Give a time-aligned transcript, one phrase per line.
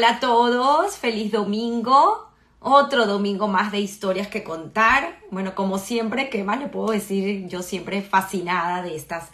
[0.00, 2.26] Hola a todos, feliz domingo.
[2.58, 5.20] Otro domingo más de historias que contar.
[5.30, 7.46] Bueno, como siempre, ¿qué más le puedo decir?
[7.48, 9.28] Yo siempre fascinada de estas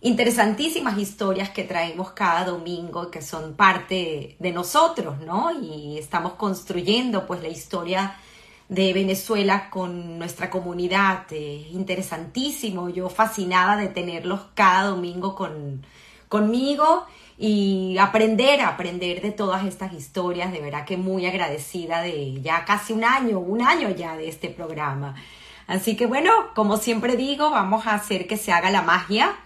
[0.00, 5.52] interesantísimas historias que traemos cada domingo que son parte de nosotros, ¿no?
[5.62, 8.16] Y estamos construyendo pues la historia
[8.68, 11.30] de Venezuela con nuestra comunidad.
[11.30, 15.86] interesantísimo, yo fascinada de tenerlos cada domingo con,
[16.28, 17.06] conmigo
[17.42, 22.92] y aprender, aprender de todas estas historias, de verdad que muy agradecida de ya casi
[22.92, 25.14] un año, un año ya de este programa.
[25.66, 29.36] Así que bueno, como siempre digo, vamos a hacer que se haga la magia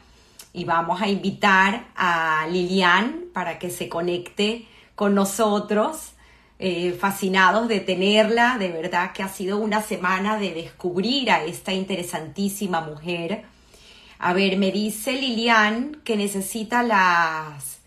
[0.52, 6.14] y vamos a invitar a Lilian para que se conecte con nosotros.
[6.58, 11.72] Eh, fascinados de tenerla, de verdad que ha sido una semana de descubrir a esta
[11.72, 13.44] interesantísima mujer.
[14.18, 17.83] A ver, me dice Lilian que necesita las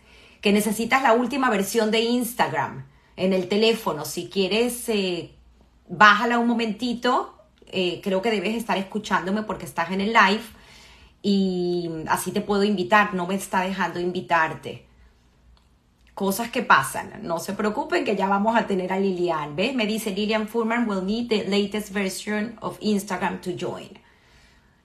[0.47, 2.85] que necesitas la última versión de Instagram
[3.17, 4.05] en el teléfono.
[4.05, 5.35] Si quieres, eh,
[5.89, 7.35] bájala un momentito.
[7.65, 10.45] Eh, creo que debes estar escuchándome porque estás en el live
[11.21, 13.13] y así te puedo invitar.
[13.13, 14.85] No me está dejando invitarte.
[16.13, 17.19] Cosas que pasan.
[17.23, 19.53] No se preocupen que ya vamos a tener a Lilian.
[19.53, 19.75] ¿Ves?
[19.75, 23.99] Me dice Lilian Furman will need the latest version of Instagram to join.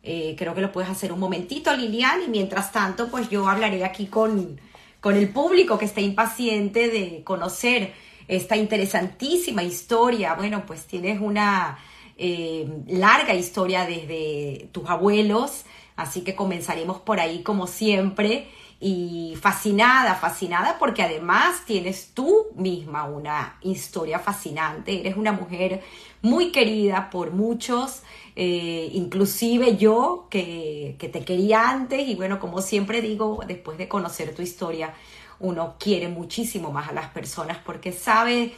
[0.02, 3.84] Eh, creo que lo puedes hacer un momentito, Lilian, y mientras tanto, pues yo hablaré
[3.84, 4.58] aquí con,
[5.02, 7.92] con el público que está impaciente de conocer
[8.28, 10.34] esta interesantísima historia.
[10.34, 11.76] Bueno, pues tienes una
[12.16, 15.64] eh, larga historia desde tus abuelos,
[15.96, 18.46] así que comenzaremos por ahí como siempre
[18.78, 25.82] y fascinada, fascinada porque además tienes tú misma una historia fascinante, eres una mujer
[26.20, 28.02] muy querida por muchos,
[28.34, 34.34] eh, inclusive yo que, te quería antes y bueno, como siempre digo, después de conocer
[34.34, 34.94] tu historia,
[35.40, 38.54] uno quiere muchísimo más a las personas porque sabe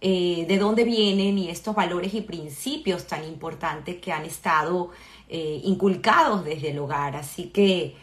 [0.00, 4.90] eh, de dónde vienen y estos valores y principios tan importantes que han estado
[5.28, 7.16] eh, inculcados desde el hogar.
[7.16, 7.96] Así que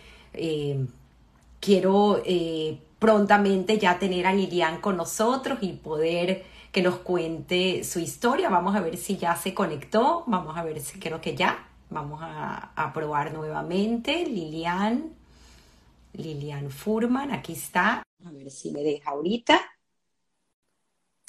[1.60, 2.22] quiero
[3.00, 6.44] prontamente ya tener a Lilian con nosotros y poder
[6.76, 8.50] que nos cuente su historia.
[8.50, 10.26] Vamos a ver si ya se conectó.
[10.28, 11.70] Vamos a ver si creo que ya.
[11.90, 14.26] Vamos a, probar nuevamente.
[14.26, 15.16] Lilian.
[16.12, 18.04] Lilian Furman, aquí está.
[18.26, 19.62] A ver si me deja ahorita.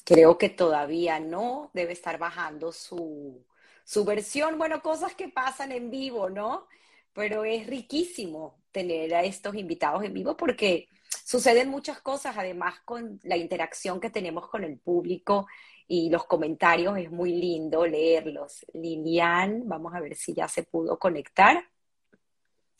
[0.04, 1.70] Creo que todavía no.
[1.72, 3.46] Debe estar bajando su,
[3.84, 4.58] su versión.
[4.58, 6.66] Bueno, cosas que pasan en vivo, ¿no?
[7.12, 10.88] Pero es riquísimo tener a estos invitados en vivo porque
[11.26, 15.48] suceden muchas cosas, además con la interacción que tenemos con el público
[15.88, 18.64] y los comentarios, es muy lindo leerlos.
[18.72, 21.68] Lilian, vamos a ver si ya se pudo conectar.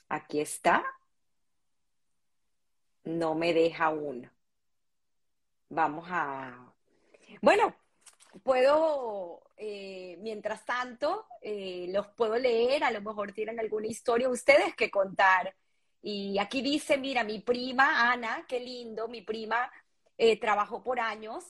[0.09, 0.85] Aquí está.
[3.03, 4.31] No me deja aún.
[5.69, 6.73] Vamos a...
[7.43, 7.75] Bueno,
[8.45, 14.77] puedo, eh, mientras tanto, eh, los puedo leer, a lo mejor tienen alguna historia ustedes
[14.77, 15.53] que contar
[16.03, 19.71] y aquí dice, mira, mi prima Ana, qué lindo, mi prima
[20.17, 21.45] eh, trabajó por años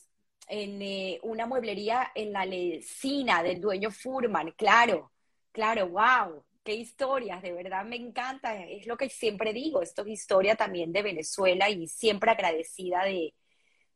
[0.48, 5.12] en eh, una mueblería en la lecina del dueño Furman, claro,
[5.52, 10.08] claro, wow, qué historias, de verdad me encanta, es lo que siempre digo, esto es
[10.08, 13.34] historia también de Venezuela y siempre agradecida de,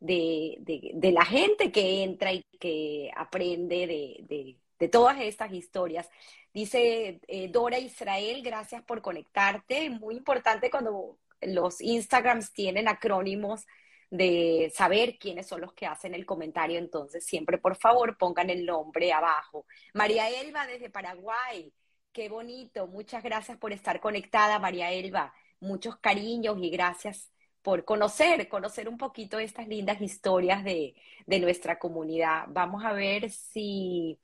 [0.00, 6.10] de, la gente que entra y que aprende de, de todas estas historias.
[6.52, 9.90] Dice eh, Dora Israel, gracias por conectarte.
[9.90, 13.66] Muy importante cuando los Instagrams tienen acrónimos
[14.10, 16.78] de saber quiénes son los que hacen el comentario.
[16.78, 19.66] Entonces, siempre, por favor, pongan el nombre abajo.
[19.94, 21.72] María Elba desde Paraguay.
[22.12, 22.88] Qué bonito.
[22.88, 25.32] Muchas gracias por estar conectada, María Elba.
[25.60, 27.30] Muchos cariños y gracias
[27.62, 30.94] por conocer, conocer un poquito estas lindas historias de,
[31.26, 32.46] de nuestra comunidad.
[32.48, 34.18] Vamos a ver si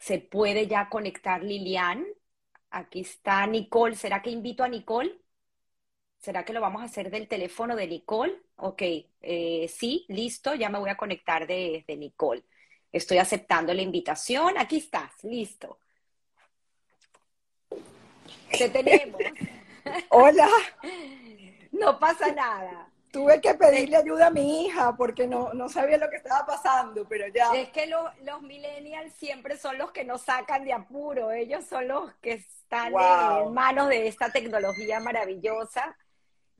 [0.00, 2.04] se puede ya conectar Lilian.
[2.70, 3.94] Aquí está Nicole.
[3.94, 5.20] ¿Será que invito a Nicole?
[6.18, 8.34] ¿Será que lo vamos a hacer del teléfono de Nicole?
[8.56, 8.82] Ok,
[9.20, 12.44] eh, sí, listo, ya me voy a conectar desde Nicole.
[12.90, 14.58] Estoy aceptando la invitación.
[14.58, 15.78] Aquí estás, listo.
[18.50, 19.20] Te tenemos.
[20.10, 20.48] Hola.
[21.72, 22.89] No pasa nada.
[23.10, 27.06] Tuve que pedirle ayuda a mi hija porque no, no sabía lo que estaba pasando,
[27.08, 27.52] pero ya.
[27.54, 32.12] Es que los millennials siempre son los que nos sacan de apuro, ellos son los
[32.20, 35.96] que están en manos de esta tecnología maravillosa.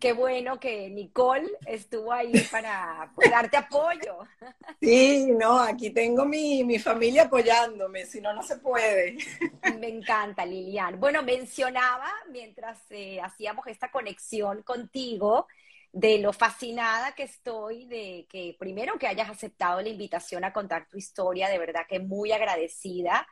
[0.00, 4.18] Qué bueno que Nicole estuvo ahí para darte apoyo.
[4.80, 9.18] Sí, no, aquí tengo mi, mi familia apoyándome, si no, no se puede.
[9.78, 10.98] Me encanta, Lilian.
[10.98, 15.46] Bueno, mencionaba mientras eh, hacíamos esta conexión contigo,
[15.92, 20.86] de lo fascinada que estoy de que primero que hayas aceptado la invitación a contar
[20.88, 23.26] tu historia, de verdad que muy agradecida.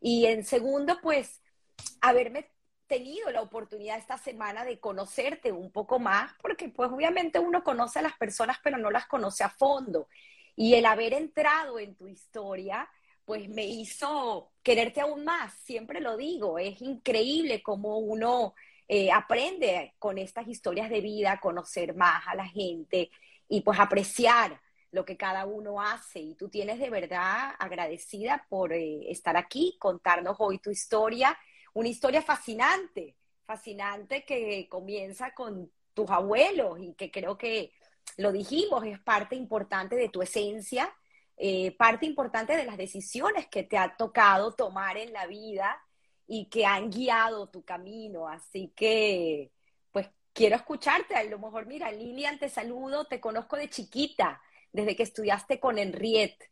[0.00, 1.40] Y en segundo, pues
[2.00, 2.50] haberme
[2.86, 8.00] tenido la oportunidad esta semana de conocerte un poco más, porque pues obviamente uno conoce
[8.00, 10.08] a las personas, pero no las conoce a fondo.
[10.56, 12.88] Y el haber entrado en tu historia,
[13.24, 18.54] pues me hizo quererte aún más, siempre lo digo, es increíble cómo uno
[18.92, 23.10] eh, aprende con estas historias de vida, conocer más a la gente
[23.48, 24.60] y pues apreciar
[24.90, 26.18] lo que cada uno hace.
[26.18, 31.38] Y tú tienes de verdad agradecida por eh, estar aquí, contarnos hoy tu historia
[31.72, 33.16] una historia fascinante,
[33.46, 37.72] fascinante que comienza con tus abuelos y que creo que
[38.16, 40.92] lo dijimos, es parte importante de tu esencia,
[41.36, 45.80] eh, parte importante de las decisiones que te ha tocado tomar en la vida
[46.32, 48.28] y que han guiado tu camino.
[48.28, 49.50] Así que,
[49.90, 51.16] pues quiero escucharte.
[51.16, 54.40] A lo mejor, mira, Lilian, te saludo, te conozco de chiquita,
[54.70, 56.48] desde que estudiaste con Henriette.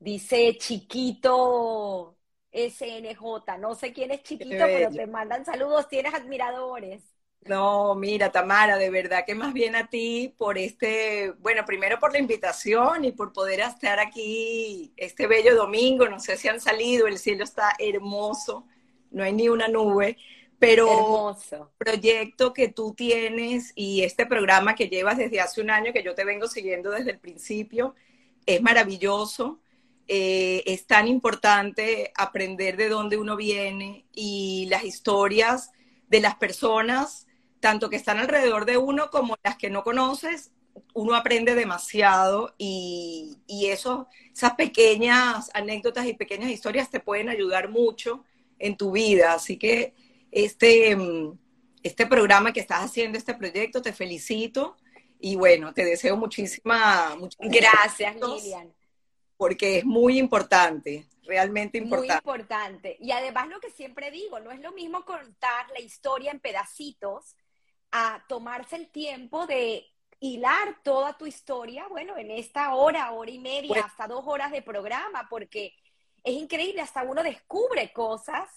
[0.00, 2.18] Dice chiquito
[2.50, 3.58] SNJ.
[3.60, 7.04] No sé quién es chiquito, pero te mandan saludos, tienes admiradores.
[7.42, 12.12] No, mira, Tamara, de verdad que más bien a ti por este, bueno, primero por
[12.12, 16.08] la invitación y por poder estar aquí este bello domingo.
[16.08, 18.66] No sé si han salido, el cielo está hermoso,
[19.12, 20.16] no hay ni una nube,
[20.58, 25.92] pero el proyecto que tú tienes y este programa que llevas desde hace un año,
[25.92, 27.94] que yo te vengo siguiendo desde el principio,
[28.46, 29.58] es maravilloso.
[30.08, 35.70] Eh, es tan importante aprender de dónde uno viene y las historias
[36.08, 37.26] de las personas,
[37.60, 40.52] tanto que están alrededor de uno como las que no conoces,
[40.94, 48.24] uno aprende demasiado y, eso, esas pequeñas anécdotas y pequeñas historias te pueden ayudar mucho
[48.62, 49.34] en tu vida.
[49.34, 49.94] Así que
[50.30, 50.96] este,
[51.82, 54.76] este programa que estás haciendo, este proyecto, te felicito
[55.20, 58.72] y bueno, te deseo muchísima, muchísimas gracias, Lilian
[59.42, 62.12] porque es muy importante, realmente importante.
[62.24, 62.96] Muy importante.
[63.00, 67.34] Y además lo que siempre digo, no es lo mismo contar la historia en pedacitos
[67.90, 69.84] a tomarse el tiempo de
[70.20, 74.52] hilar toda tu historia, bueno, en esta hora, hora y media, pues hasta dos horas
[74.52, 75.74] de programa, porque
[76.24, 78.48] es increíble, hasta uno descubre cosas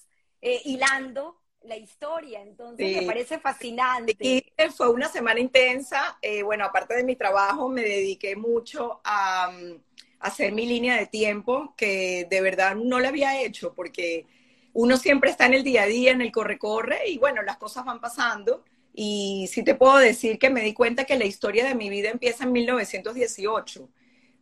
[0.41, 4.15] eh, hilando la historia, entonces me parece fascinante.
[4.19, 4.45] Y
[4.75, 9.51] fue una semana intensa, eh, bueno, aparte de mi trabajo, me dediqué mucho a...
[9.51, 9.79] Mm,
[10.25, 14.25] hacer mi línea de tiempo, que de verdad no la había hecho, porque
[14.73, 17.85] uno siempre está en el día a día, en el corre-corre, y bueno, las cosas
[17.85, 18.63] van pasando.
[18.93, 22.09] Y sí te puedo decir que me di cuenta que la historia de mi vida
[22.09, 23.89] empieza en 1918,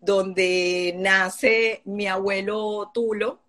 [0.04, 3.40] donde nace mi abuelo Tulo.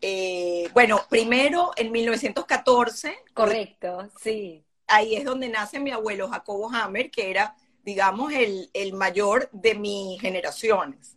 [0.00, 3.16] Eh, bueno, primero en 1914.
[3.32, 4.64] Correcto, sí.
[4.88, 7.54] Ahí es donde nace mi abuelo Jacobo Hammer, que era,
[7.84, 11.16] digamos, el, el mayor de mis generaciones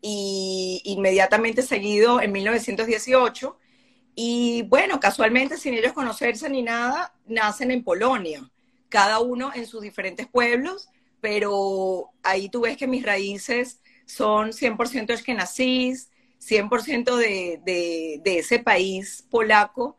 [0.00, 3.58] y inmediatamente seguido en 1918.
[4.14, 8.50] Y bueno, casualmente, sin ellos conocerse ni nada, nacen en Polonia,
[8.88, 10.88] cada uno en sus diferentes pueblos,
[11.20, 18.58] pero ahí tú ves que mis raíces son 100% esquenazís, 100% de, de, de ese
[18.58, 19.96] país polaco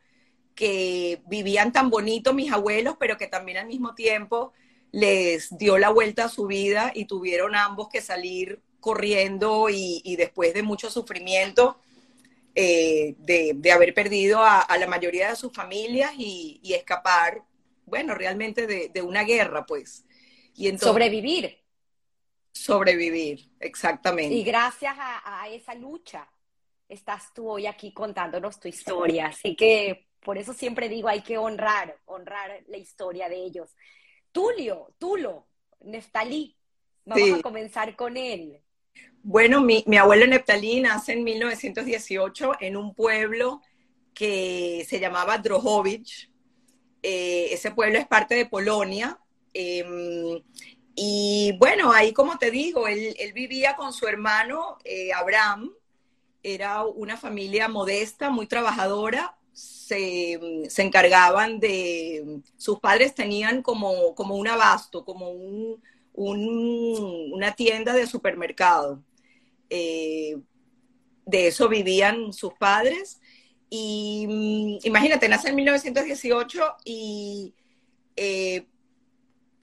[0.56, 4.53] que vivían tan bonito mis abuelos, pero que también al mismo tiempo
[4.91, 10.53] les dio la vuelta a su vida y tuvieron ambos que salir corriendo y, después
[10.53, 11.77] de mucho sufrimiento
[12.53, 17.41] eh, de, haber perdido a, la mayoría de sus familias y, escapar,
[17.86, 20.06] bueno, realmente de, una guerra, pues.
[20.56, 21.58] Y entonces, sobrevivir.
[22.55, 24.33] Sobrevivir, exactamente.
[24.33, 26.27] Y gracias a, a esa lucha
[26.88, 29.27] estás tú hoy aquí contándonos tu historia.
[29.27, 33.75] Así que por eso siempre digo, hay que honrar, honrar la historia de ellos.
[34.31, 35.47] Tulio, Tulo,
[35.81, 36.57] Neftalí,
[37.05, 38.62] vamos a comenzar con él.
[39.21, 43.62] Bueno, mi, abuelo Neptalí nace en 1918 en un pueblo
[44.13, 46.29] que se llamaba Drohowicz.
[47.01, 49.19] Eh, ese pueblo es parte de Polonia.
[49.53, 50.41] Em,
[50.96, 55.72] y bueno, ahí como te digo, él, vivía con su hermano eh, Abraham.
[56.42, 59.38] Era una familia modesta, muy trabajadora.
[59.52, 60.34] Se,
[60.78, 65.82] encargaban de, sus padres tenían como, como un abasto, como un,
[66.14, 69.04] una tienda de supermercado.
[69.70, 70.38] Eh,
[71.25, 73.20] de eso vivían sus padres.
[73.70, 77.54] Y mm, imagínate, nace en 1918 y
[78.16, 78.66] eh,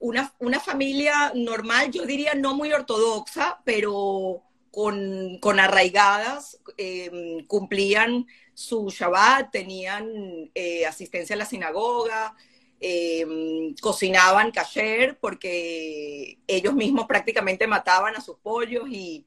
[0.02, 9.52] una, familia normal, yo diría no muy ortodoxa, pero con, arraigadas, em, cumplían su Shabbat,
[9.52, 12.34] tenían eh, asistencia a la sinagoga,
[12.80, 19.24] eh, cocinaban kasher porque ellos mismos prácticamente mataban a sus pollos y,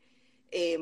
[0.51, 0.77] eh,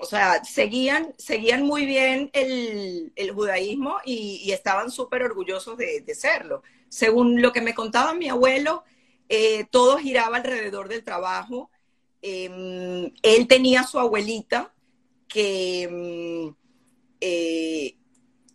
[0.00, 6.00] o sea, seguían, seguían muy bien el, el judaísmo y, y estaban súper orgullosos de,
[6.00, 6.62] de, serlo.
[6.88, 8.84] Según lo que me contaba mi abuelo,
[9.28, 11.70] eh, todo giraba alrededor del trabajo.
[12.22, 14.72] Eh, él tenía su abuelita
[15.28, 16.54] que
[17.20, 17.96] eh,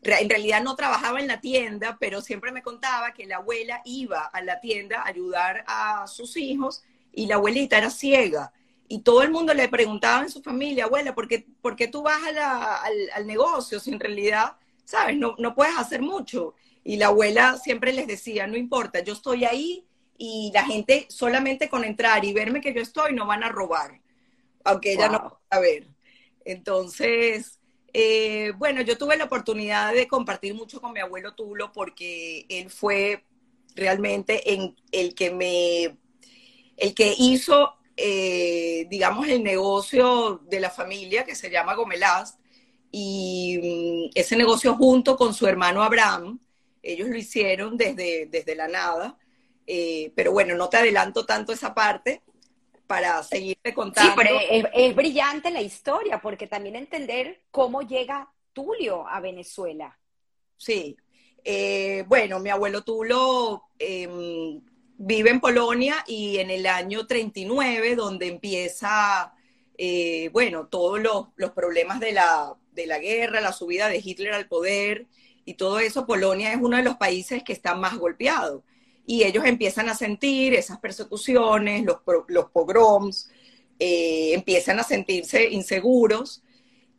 [0.02, 4.22] en realidad no trabajaba en la tienda, pero siempre me contaba que la abuela iba
[4.22, 8.54] a la tienda a ayudar a sus hijos y la abuelita era ciega.
[8.88, 12.02] Y todo el mundo le preguntaba en su familia, abuela, ¿por qué, por qué tú
[12.02, 16.56] vas a al, al, negocio si en realidad, sabes, no, no puedes hacer mucho?
[16.84, 19.86] Y la abuela siempre les decía, no importa, yo estoy ahí
[20.20, 24.02] y la gente solamente con entrar y verme que yo estoy no van a robar,
[24.66, 25.18] aunque ella wow.
[25.18, 25.88] no a ver.
[26.44, 27.60] Entonces,
[27.94, 32.70] eh, bueno, yo tuve la oportunidad de compartir mucho con mi abuelo Tulo porque él
[32.70, 33.24] fue
[33.76, 35.98] realmente en el que me,
[36.76, 42.38] el que hizo, eh, digamos, el negocio de la familia que se llama Gomelás
[42.92, 46.40] y mm, ese negocio junto con su hermano Abraham,
[46.84, 49.18] ellos lo hicieron desde, desde la nada,
[49.72, 52.24] eh, pero bueno, no te adelanto tanto esa parte,
[52.88, 54.10] para seguirte contando.
[54.10, 59.96] Sí, pero es, es, brillante la historia, porque también entender cómo llega Tulio a Venezuela.
[60.58, 60.98] Sí,
[61.44, 64.60] eh, bueno, mi abuelo Tulio eh,
[64.98, 69.36] vive en Polonia y en el año 39, donde empieza,
[69.78, 74.34] eh, bueno, todos los, los problemas de la, de la guerra, la subida de Hitler
[74.34, 75.06] al poder
[75.46, 78.64] y todo eso, Polonia es uno de los países que está más golpeado
[79.10, 81.98] y ellos empiezan a sentir esas persecuciones, los,
[82.28, 83.32] los pogroms,
[83.80, 86.44] eh, empiezan a sentirse inseguros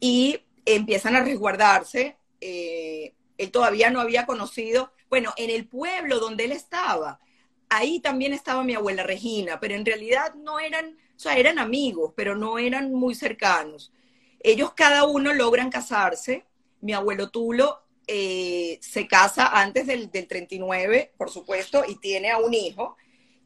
[0.00, 2.16] y empiezan a resguardarse.
[2.40, 7.20] Eh, él todavía no había conocido, bueno, en el pueblo donde él estaba,
[7.68, 12.12] ahí también estaba mi abuela Regina, pero en realidad no eran, o sea, eran amigos,
[12.16, 13.92] pero no eran muy cercanos.
[14.40, 16.44] Ellos cada uno logran casarse.
[16.80, 22.38] Mi abuelo Tulo eh, se casa antes del, del 39, por supuesto, y tiene a
[22.38, 22.96] un hijo.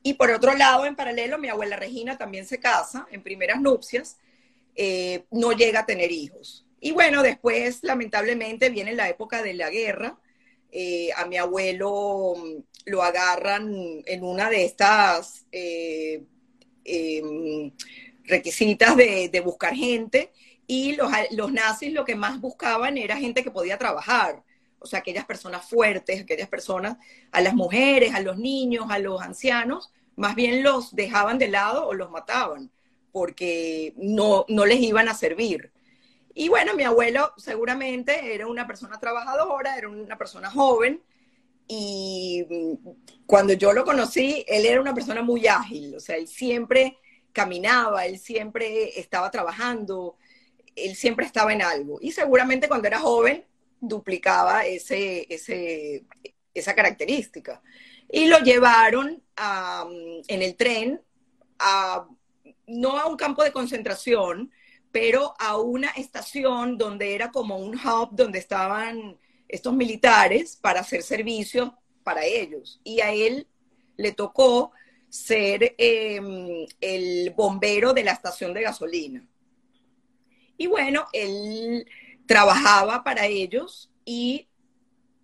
[0.02, 4.16] Y por otro lado, en paralelo, mi abuela Regina también se casa en primeras nupcias,
[4.74, 6.64] eh, no llega a tener hijos.
[6.80, 10.18] Y bueno, después, lamentablemente, viene la época de la guerra.
[10.72, 13.70] Eh, a mi abuelo mm, lo agarran
[14.06, 16.24] en una de estas em,
[18.24, 20.32] requisitas de, buscar gente
[20.66, 20.96] y
[21.32, 24.42] los nazis lo que más buscaban era gente que podía trabajar
[24.84, 26.98] o sea, aquellas personas fuertes, aquellas personas,
[27.32, 31.88] a las mujeres, a los niños, a los ancianos, más bien los dejaban de lado
[31.88, 32.70] o los mataban,
[33.10, 35.72] porque no, no les iban a servir.
[36.34, 41.02] Y bueno, mi abuelo seguramente era una persona trabajadora, era una persona joven,
[41.66, 42.44] y
[43.24, 46.98] cuando yo lo conocí, él era una persona muy ágil, o sea, él siempre
[47.32, 50.18] caminaba, él siempre estaba trabajando,
[50.76, 51.98] él siempre estaba en algo.
[52.02, 53.46] Y seguramente cuando era joven
[53.88, 55.26] duplicaba ese,
[56.54, 57.62] esa característica.
[58.10, 59.22] Y lo llevaron
[60.28, 61.00] en el tren,
[61.58, 62.06] a,
[62.66, 64.50] no a un campo de concentración,
[64.92, 71.02] pero a una estación donde era como un hub donde estaban estos militares para hacer
[71.02, 71.72] servicios
[72.02, 72.80] para ellos.
[72.84, 73.48] Y a él
[73.96, 74.72] le tocó
[75.08, 79.26] ser eh, el bombero de la estación de gasolina.
[80.56, 81.86] Y bueno, él
[82.26, 84.48] trabajaba para ellos y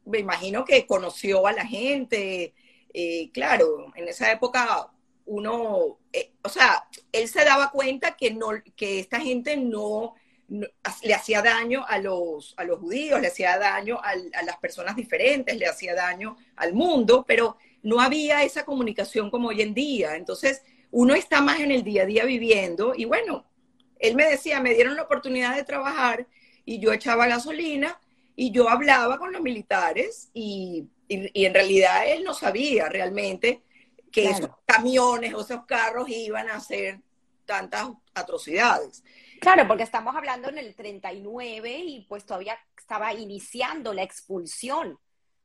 [0.05, 2.55] me imagino que conoció a la gente.
[2.93, 4.91] Eh, claro, en esa época
[5.27, 10.15] uno, eh, o sea, él se daba cuenta que, no, que esta gente no,
[10.49, 14.97] le hacía daño a los, a los judíos, le hacía daño a, a las personas
[14.97, 20.17] diferentes, le hacía daño al mundo, pero no había esa comunicación como hoy en día.
[20.17, 23.47] Entonces, uno está más en el día a día viviendo y bueno,
[24.01, 26.27] él me decía, me dieron la oportunidad de trabajar
[26.65, 27.99] y yo echaba gasolina
[28.37, 33.63] y yo hablaba con los militares y, y, y en realidad él no sabía realmente
[34.11, 34.37] que claro.
[34.37, 37.01] esos camiones o esos carros iban a hacer
[37.45, 39.03] tantas atrocidades.
[39.41, 44.99] Claro, porque estamos hablando en el 39 y pues todavía estaba iniciando la expulsión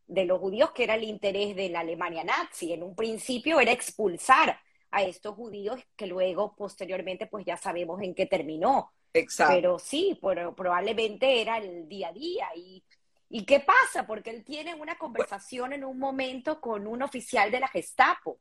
[0.08, 2.74] de los judíos, que era el interés de la Alemania nazi.
[2.74, 4.60] En un principio era expulsar
[4.92, 8.92] a estos judíos que luego, posteriormente, pues ya sabemos en qué terminó.
[9.20, 9.54] Exacto.
[9.56, 12.48] Pero sí, pero probablemente era el día a día.
[12.56, 12.84] ¿Y,
[13.30, 14.06] ¿Y qué pasa?
[14.06, 18.40] Porque él tiene una conversación en un momento con un oficial de la Gestapo.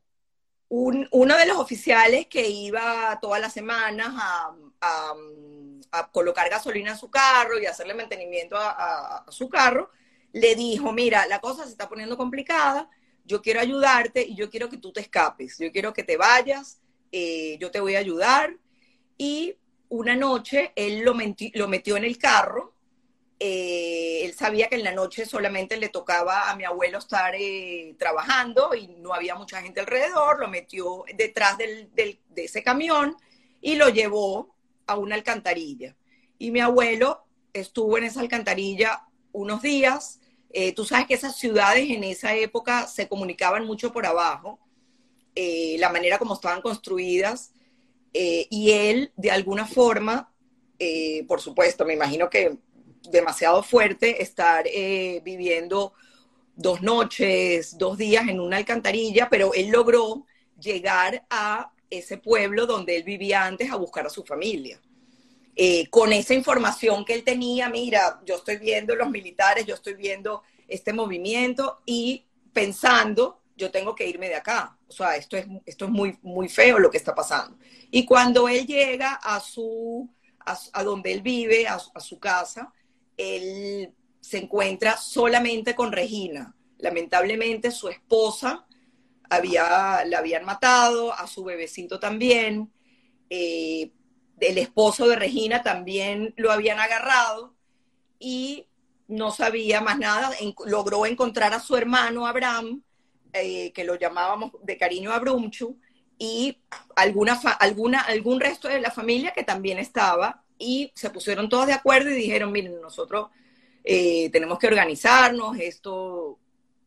[0.67, 5.13] Un, uno de los oficiales que iba todas las semanas a, a,
[5.91, 9.91] a, colocar gasolina en su carro y hacerle mantenimiento a, a su carro,
[10.33, 12.89] le dijo, mira, la cosa se está poniendo complicada,
[13.23, 16.79] yo quiero ayudarte y yo quiero que tú te escapes, yo quiero que te vayas,
[17.11, 18.57] eh, yo te voy a ayudar.
[19.17, 19.55] Y
[19.95, 22.73] una noche él lo, metió en el carro.
[23.39, 27.95] Eh, él sabía que en la noche solamente le tocaba a mi abuelo estar eh,
[27.97, 30.39] trabajando y no había mucha gente alrededor.
[30.39, 33.15] Lo metió detrás del, de ese camión
[33.61, 34.53] y lo llevó
[34.85, 35.95] a una alcantarilla.
[36.37, 40.19] Y mi abuelo estuvo en esa alcantarilla unos días.
[40.49, 44.59] Eh, tú sabes que esas ciudades en esa época se comunicaban mucho por abajo,
[45.35, 47.54] la manera como estaban construidas.
[48.17, 50.33] Eh, y él, de alguna forma,
[50.79, 52.55] eh, por supuesto, me imagino que
[53.09, 55.91] demasiado fuerte estar eh, viviendo
[56.55, 60.25] dos noches, dos días en una alcantarilla, pero él logró
[60.57, 64.79] llegar a ese pueblo donde él vivía antes a buscar a su familia.
[65.89, 70.41] con esa información que él tenía, mira, yo estoy viendo los militares, yo estoy viendo
[70.69, 74.74] este movimiento y pensando yo tengo que irme de acá.
[74.87, 77.57] O sea, esto es, esto es muy, muy feo lo que está pasando.
[77.91, 82.71] Y cuando él llega a, su, a, donde él vive, a, su casa,
[83.17, 86.55] él se encuentra solamente con Regina.
[86.77, 88.65] Lamentablemente su esposa
[89.29, 92.71] había, la habían matado, a su bebecito también.
[93.29, 93.91] Eh,
[94.39, 97.55] el esposo de Regina también lo habían agarrado
[98.19, 98.67] y
[99.07, 100.31] no sabía más nada.
[100.65, 102.83] logró encontrar a su hermano Abraham,
[103.35, 105.77] eh, que lo llamábamos de cariño a Brumchu,
[106.17, 106.57] y
[106.95, 111.73] alguna, alguna, algún resto de la familia que también estaba, y se pusieron todos de
[111.73, 113.29] acuerdo y dijeron, miren, nosotros
[113.83, 116.39] eh, tenemos que organizarnos, esto,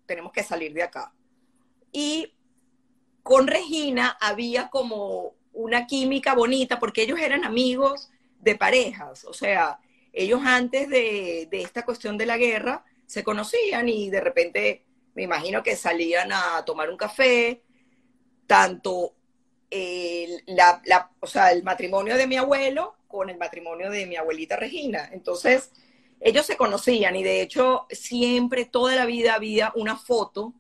[0.06, 1.12] tenemos que salir de acá.
[1.92, 2.32] Y
[3.22, 9.80] con Regina había como una química bonita, porque ellos eran amigos de parejas, o sea,
[10.12, 14.84] ellos antes de, de esta cuestión de la guerra se conocían y de repente
[15.18, 17.64] me imagino que salían a tomar un café,
[18.46, 19.16] tanto
[19.68, 24.54] el, la, o sea, el matrimonio de mi abuelo con el matrimonio de mi abuelita
[24.54, 25.10] Regina.
[25.12, 25.72] Entonces,
[26.20, 30.54] ellos se conocían y de hecho siempre, toda la vida había una foto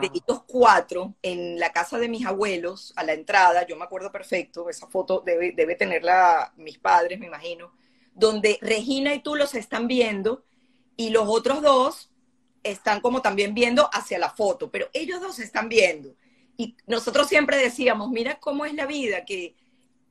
[0.00, 4.10] de estos cuatro en la casa de mis abuelos a la entrada, yo me acuerdo
[4.10, 7.74] perfecto, esa foto debe, debe tenerla mis padres, me imagino,
[8.14, 10.46] donde Regina y tú los están viendo
[10.96, 12.09] y los otros dos
[12.62, 16.14] están como también viendo hacia la foto, pero ellos dos están viendo.
[16.56, 19.54] Y nosotros siempre decíamos, mira cómo es la vida, que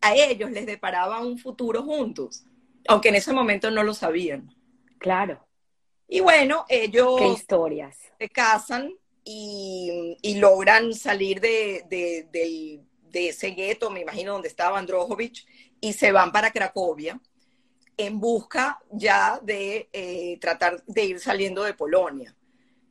[0.02, 2.44] a ellos les deparaba un futuro juntos,
[2.88, 4.56] aunque en ese momento no lo sabían.
[4.98, 5.46] Claro.
[6.08, 7.98] Y bueno, ellos ¿Qué historias?
[8.18, 15.46] se casan y, logran salir de, de, ese gueto, me imagino, donde estaba Androjovic,
[15.82, 17.20] y se van para Cracovia
[18.00, 22.34] en busca ya de eh, tratar de ir saliendo de Polonia.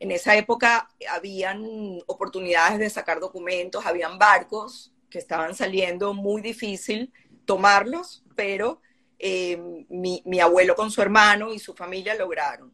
[0.00, 7.12] En esa época habían oportunidades de sacar documentos, habían barcos que estaban saliendo, muy difícil
[7.44, 8.80] tomarlos, pero
[9.18, 9.58] eh,
[9.88, 12.72] mi, abuelo con su hermano y su familia lograron.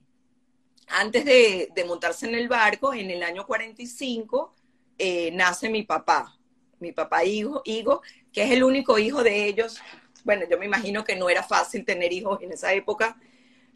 [0.89, 4.55] Antes de, montarse en el barco, en el año 45,
[4.99, 6.37] eh, nace mi papá,
[6.79, 9.81] mi papá hijo, Higo, que es el único hijo de ellos.
[10.25, 13.17] Bueno, yo me imagino que no era fácil tener hijos en esa época,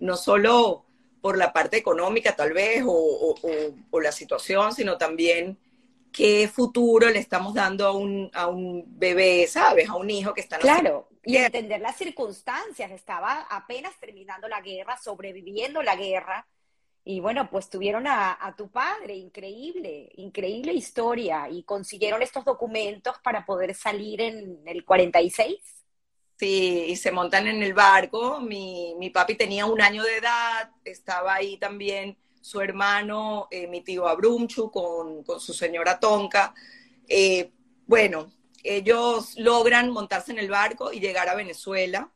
[0.00, 0.84] no solo
[1.20, 3.34] por la parte económica tal vez o,
[4.00, 5.58] la situación, sino también
[6.12, 9.88] qué futuro le estamos dando a un, a un bebé, ¿sabes?
[9.88, 12.90] A un hijo que está Claro, y entender las circunstancias.
[12.90, 16.46] Estaba apenas terminando la guerra, sobreviviendo la guerra.
[17.04, 21.48] Y bueno, pues tuvieron a, a, tu padre, increíble, increíble historia.
[21.50, 25.77] Y consiguieron estos documentos para poder salir en el 46.
[26.38, 28.40] Sí, y se montan en el barco.
[28.40, 33.80] Mi, mi papi tenía un año de edad, estaba ahí también su hermano, eh, mi
[33.80, 36.54] tío Abrumchu, con, con su señora Tonka.
[37.08, 37.50] Eh,
[37.86, 38.30] bueno,
[38.62, 42.08] ellos logran montarse en el barco y llegar a Venezuela.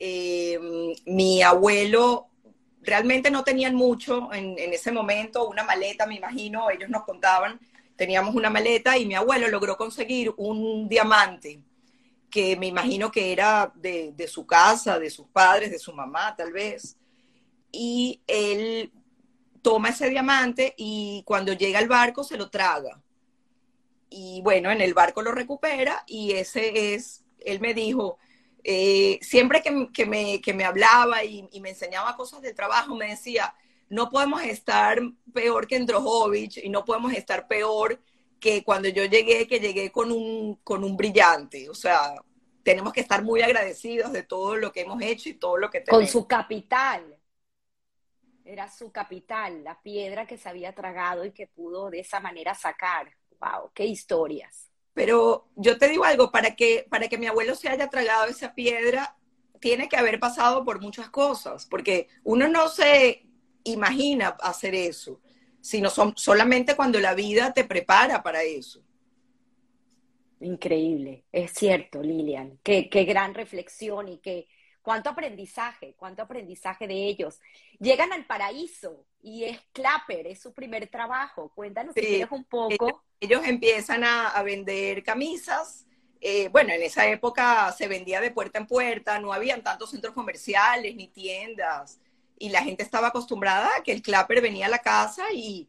[0.00, 0.58] Eh,
[1.06, 2.26] mi abuelo
[2.82, 7.60] realmente no tenían mucho en, en, ese momento, una maleta, me imagino, ellos nos contaban,
[7.96, 11.62] teníamos una maleta y mi abuelo logró conseguir un diamante
[12.34, 16.52] que me imagino que era de, su casa, de sus padres, de su mamá tal
[16.52, 16.96] vez.
[17.70, 18.92] Y él
[19.62, 23.00] toma ese diamante y cuando llega al barco se lo traga.
[24.10, 28.18] Y bueno, en el barco lo recupera y ese es, él me dijo,
[28.64, 33.54] eh, siempre que, me, hablaba y, me enseñaba cosas del trabajo, me decía,
[33.88, 35.00] no podemos estar
[35.32, 38.02] peor que en Drojovic y no podemos estar peor
[38.40, 41.68] que cuando yo llegué, que llegué con un, con un brillante.
[41.70, 42.14] O sea,
[42.62, 45.80] tenemos que estar muy agradecidos de todo lo que hemos hecho y todo lo que
[45.80, 46.04] tenemos.
[46.04, 47.16] Con su capital.
[48.44, 52.54] Era su capital, la piedra que se había tragado y que pudo de esa manera
[52.54, 53.10] sacar.
[53.40, 53.70] ¡Wow!
[53.72, 54.70] ¡Qué historias!
[54.92, 58.54] Pero yo te digo algo, para que, para que mi abuelo se haya tragado esa
[58.54, 59.16] piedra,
[59.60, 63.26] tiene que haber pasado por muchas cosas, porque uno no se
[63.64, 65.20] imagina hacer eso,
[65.64, 68.82] sino son, solamente cuando la vida te prepara para eso.
[70.40, 72.58] Increíble, es cierto, Lilian.
[72.62, 74.46] Qué, qué gran reflexión y qué,
[74.82, 77.40] cuánto aprendizaje, cuánto aprendizaje de ellos.
[77.80, 81.50] Llegan al paraíso y es Clapper, es su primer trabajo.
[81.54, 83.02] Cuéntanos si quieres un poco.
[83.18, 85.86] Ellos, empiezan a, vender camisas.
[86.20, 90.12] Eh, bueno, en esa época se vendía de puerta en puerta, no habían tantos centros
[90.12, 92.00] comerciales ni tiendas
[92.38, 95.68] y la gente estaba acostumbrada a que el Clapper venía a la casa y,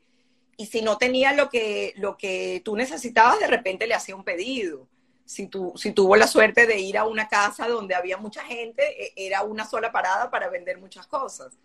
[0.58, 4.24] y si no tenía lo que, lo que tú necesitabas, de repente le hacía un
[4.24, 4.88] pedido.
[5.26, 8.84] Si, tú, si tuvo la suerte de ir a una casa donde había mucha gente,
[9.04, 11.58] e, era una sola parada para vender muchas cosas.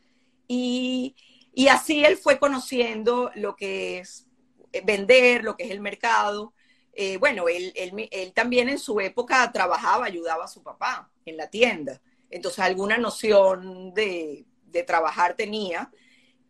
[0.48, 1.14] Y,
[1.54, 4.26] y así él fue conociendo lo que es
[4.72, 6.54] eh, vender, lo que es el mercado.
[6.92, 11.36] Eh, bueno, él, él, él, también en su época trabajaba, ayudaba a su papá en
[11.36, 12.00] la tienda.
[12.30, 15.90] Entonces alguna noción de, de trabajar tenía.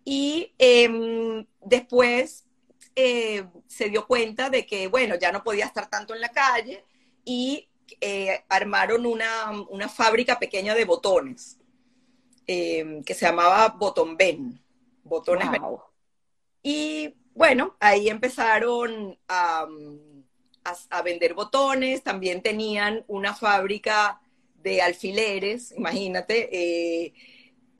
[0.05, 2.47] Y em, después
[2.97, 6.85] eh, se dio cuenta de que, bueno, ya no podía estar tanto en la calle
[7.25, 7.69] y
[8.01, 11.59] eh, armaron una, una, fábrica pequeña de botones
[12.47, 14.61] em, que se llamaba Botón Ben.
[15.03, 15.49] Botones
[16.63, 19.67] Y bueno, ahí empezaron a,
[20.91, 24.21] a, vender botones, también tenían una fábrica
[24.63, 27.15] de alfileres, imagínate, eh,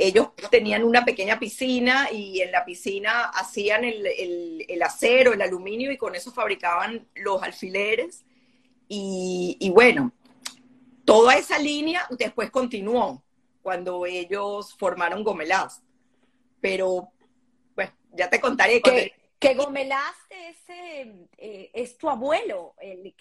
[0.01, 5.99] ellos tenían una pequeña piscina y en la piscina hacían el, acero, el aluminio y
[5.99, 8.25] con eso fabricaban los alfileres.
[8.89, 10.13] Y, bueno,
[11.05, 13.23] toda esa línea después continuó
[13.63, 15.83] cuando ellos formaron Gomelás.
[16.61, 17.13] Pero,
[17.75, 18.81] pues, ya te contaré.
[18.81, 23.15] Que, que Gomelás es, eh, es tu abuelo, el,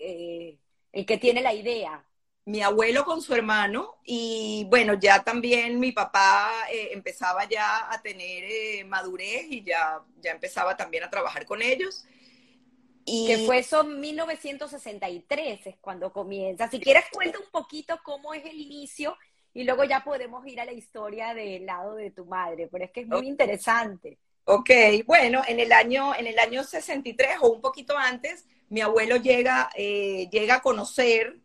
[0.91, 2.03] el que tiene la idea
[2.49, 8.01] mi abuelo con su hermano y bueno, ya también mi papá eh, empezaba ya a
[8.01, 12.07] tener eh, madurez y ya, ya empezaba también a trabajar con ellos.
[13.05, 13.27] Y...
[13.27, 16.67] Que fue eso 1963 es cuando comienza.
[16.71, 19.15] Si quieres cuenta un poquito cómo es el inicio
[19.53, 22.89] y luego ya podemos ir a la historia del lado de tu madre, pero es
[22.89, 24.17] que es muy interesante.
[24.45, 24.71] Ok,
[25.05, 29.69] bueno, en el año, en el año 63 o un poquito antes, mi abuelo llega,
[29.75, 31.37] eh, llega a conocer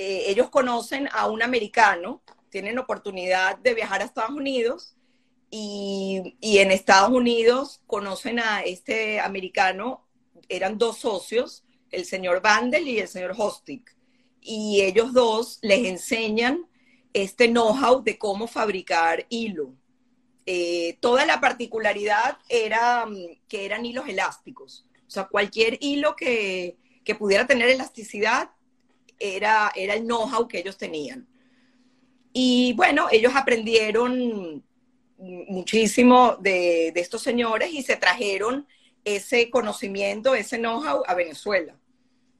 [0.00, 4.94] eh, ellos conocen a un americano, tienen oportunidad de viajar a Estados Unidos
[5.50, 10.06] y, en Estados Unidos conocen a este americano,
[10.48, 13.96] eran dos socios, el señor Vandel y el señor Hostic,
[14.40, 16.68] y ellos dos les enseñan
[17.12, 19.74] este know-how de cómo fabricar hilo.
[20.46, 24.86] Eh, toda la particularidad era mm, que eran hilos elásticos.
[25.08, 28.50] O sea, cualquier hilo que, que pudiera tener elasticidad
[29.18, 31.26] era, era el know-how que ellos tenían.
[32.32, 34.62] Y bueno, ellos aprendieron
[35.18, 38.66] muchísimo de, estos señores y se trajeron
[39.04, 41.74] ese conocimiento, ese know-how a Venezuela.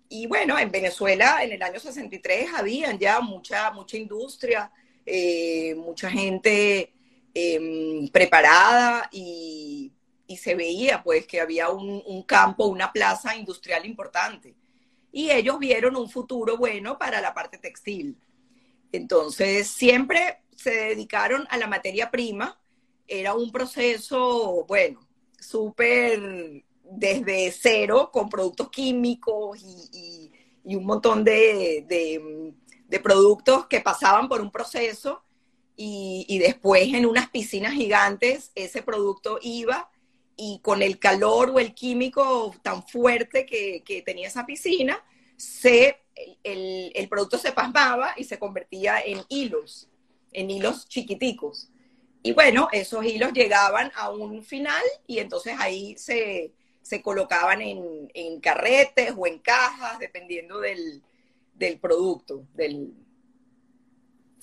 [0.08, 4.70] Y bueno, en Venezuela en el año 63 habían ya mucha, mucha industria,
[5.04, 6.92] eh, mucha gente
[7.34, 9.92] em, preparada y,
[10.36, 14.54] se veía pues que había un campo, una plaza industrial importante
[15.12, 18.16] y ellos vieron un futuro bueno para la parte textil.
[18.92, 22.60] Entonces, siempre se dedicaron a la materia prima.
[23.06, 25.00] Era un proceso, bueno,
[25.38, 30.32] súper desde cero, con productos químicos y,
[30.64, 32.54] un montón de,
[33.02, 35.22] productos que pasaban por un proceso
[35.76, 39.90] y, después en unas piscinas gigantes ese producto iba
[40.40, 45.04] y con el calor o el químico tan fuerte que, tenía esa piscina,
[45.36, 46.00] se,
[46.44, 49.90] el, producto se pasmaba y se convertía en hilos,
[50.32, 51.70] en hilos chiquiticos.
[52.22, 56.52] Y bueno, esos hilos llegaban a un final y entonces ahí se,
[57.02, 61.02] colocaban en, carretes o en cajas, dependiendo del,
[61.54, 62.94] del producto, del,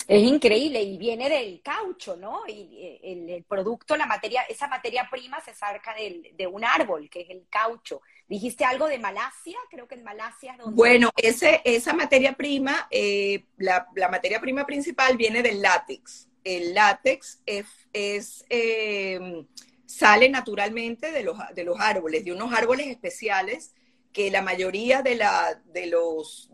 [0.07, 2.41] es increíble y viene del caucho, ¿no?
[2.47, 7.21] Y eh, el, producto, la materia, esa materia prima se saca de un árbol, que
[7.21, 8.01] es el caucho.
[8.27, 10.75] Dijiste algo de Malasia, creo que en Malasia es donde...
[10.75, 16.27] Bueno, ese, esa materia prima, eh, la, materia prima principal viene del látex.
[16.43, 19.45] El látex es, eh,
[19.87, 23.73] sale naturalmente de los, de los árboles, de unos árboles especiales
[24.13, 26.51] que la mayoría de, la, de, los,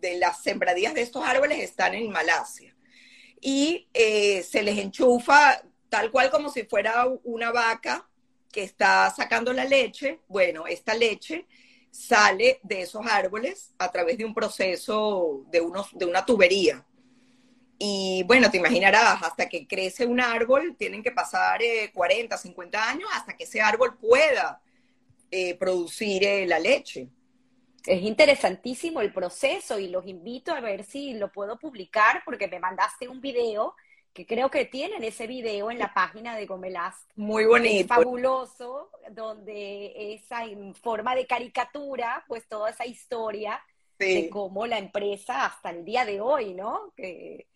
[0.00, 2.75] de las sembradías de estos árboles están en Malasia
[3.40, 8.08] y eh, se les enchufa tal cual como si fuera una vaca
[8.52, 10.20] que está sacando la leche.
[10.28, 11.46] Bueno, esta leche
[11.90, 16.84] sale de esos árboles a través de un proceso de, unos, de una tubería.
[17.78, 21.60] Y bueno, te imaginarás, hasta que crece un árbol, tienen que pasar
[21.92, 24.62] 40, eh, 50 años hasta que ese árbol pueda
[25.30, 27.08] eh, producir la leche.
[27.86, 32.58] Es interesantísimo el proceso y los invito a ver si lo puedo publicar porque me
[32.58, 33.74] mandaste un video
[34.12, 37.10] que creo que tienen ese video en la página de Gomelast.
[37.16, 37.86] Muy bonito.
[37.86, 43.62] fabuloso, donde esa en forma de caricatura, pues toda esa historia
[43.98, 46.92] de cómo la empresa hasta el día de hoy, ¿no?
[46.96, 47.46] Que,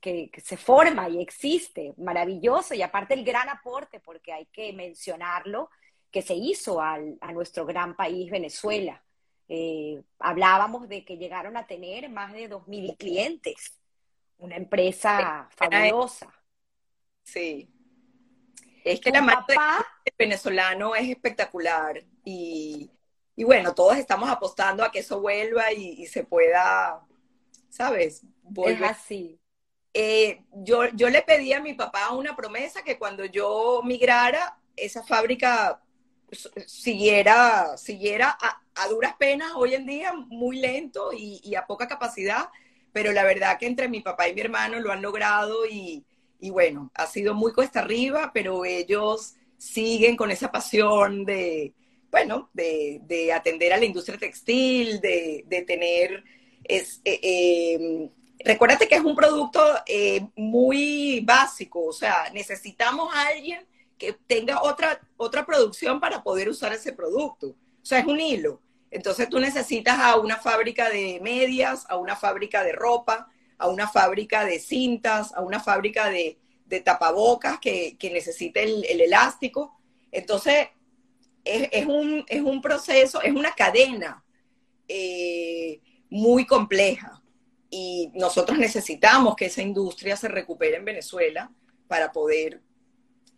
[0.00, 5.70] que, se forma y existe, maravilloso, y aparte el gran aporte, porque hay que mencionarlo,
[6.10, 9.02] que se hizo al, a nuestro gran país Venezuela.
[9.48, 13.78] Eh, hablábamos de que llegaron a tener más de 2.000 clientes
[14.38, 16.32] una empresa fabulosa.
[17.24, 17.68] Sí.
[18.84, 22.90] Es que la marca venezolano es espectacular y,
[23.36, 27.04] bueno, todos estamos apostando a que eso vuelva y, se pueda,
[27.68, 28.22] ¿sabes?
[28.42, 28.82] Volver.
[28.82, 29.40] Es así.
[29.92, 35.02] Eh, yo, yo le pedí a mi papá una promesa que cuando yo migrara, esa
[35.02, 35.82] fábrica
[36.66, 42.50] siguiera, siguiera a, duras penas hoy en día, muy lento y a poca capacidad,
[42.92, 46.04] pero la verdad que entre mi papá y mi hermano lo han logrado y,
[46.40, 51.74] bueno, ha sido muy cuesta arriba, pero ellos siguen con esa pasión de,
[52.10, 56.24] bueno, de, atender a la industria textil, de, tener,
[56.64, 58.10] es, eh, em,
[58.44, 63.66] recuérdate que es un producto eh, muy básico, o sea, necesitamos a alguien
[63.98, 67.48] que tenga otra, otra producción para poder usar ese producto.
[67.48, 68.60] O sea, es un hilo.
[68.90, 73.88] Entonces tú necesitas a una fábrica de medias, a una fábrica de ropa, a una
[73.88, 76.38] fábrica de cintas, a una fábrica de,
[76.84, 79.78] tapabocas que, necesite el, elástico.
[80.10, 80.68] Entonces
[81.44, 84.24] es, un, proceso, es una cadena
[84.86, 87.22] eh, muy compleja
[87.70, 91.50] y nosotros necesitamos que esa industria se recupere en Venezuela
[91.86, 92.62] para poder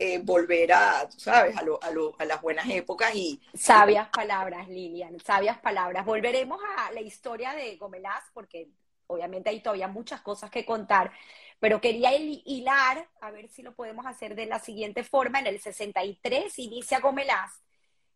[0.03, 3.39] eh, volver a, ¿sabes?, a, a, las buenas épocas y...
[3.53, 6.07] Sabias palabras, Lilian, sabias palabras.
[6.07, 8.71] Volveremos a la historia de Gomelás, porque
[9.07, 11.13] obviamente hay todavía muchas cosas que contar,
[11.59, 15.41] pero quería hilar, a ver si lo podemos hacer de la siguiente forma.
[15.41, 17.61] En el 63 inicia Gomelás,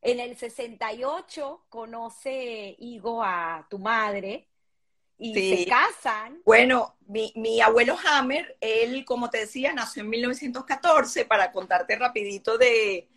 [0.01, 4.49] en el 68 conoce Higo a tu madre,
[5.25, 6.41] y se casan.
[6.45, 13.09] Bueno, mi, abuelo Hammer, él, como te decía, nació en 1914, para contarte rapidito de,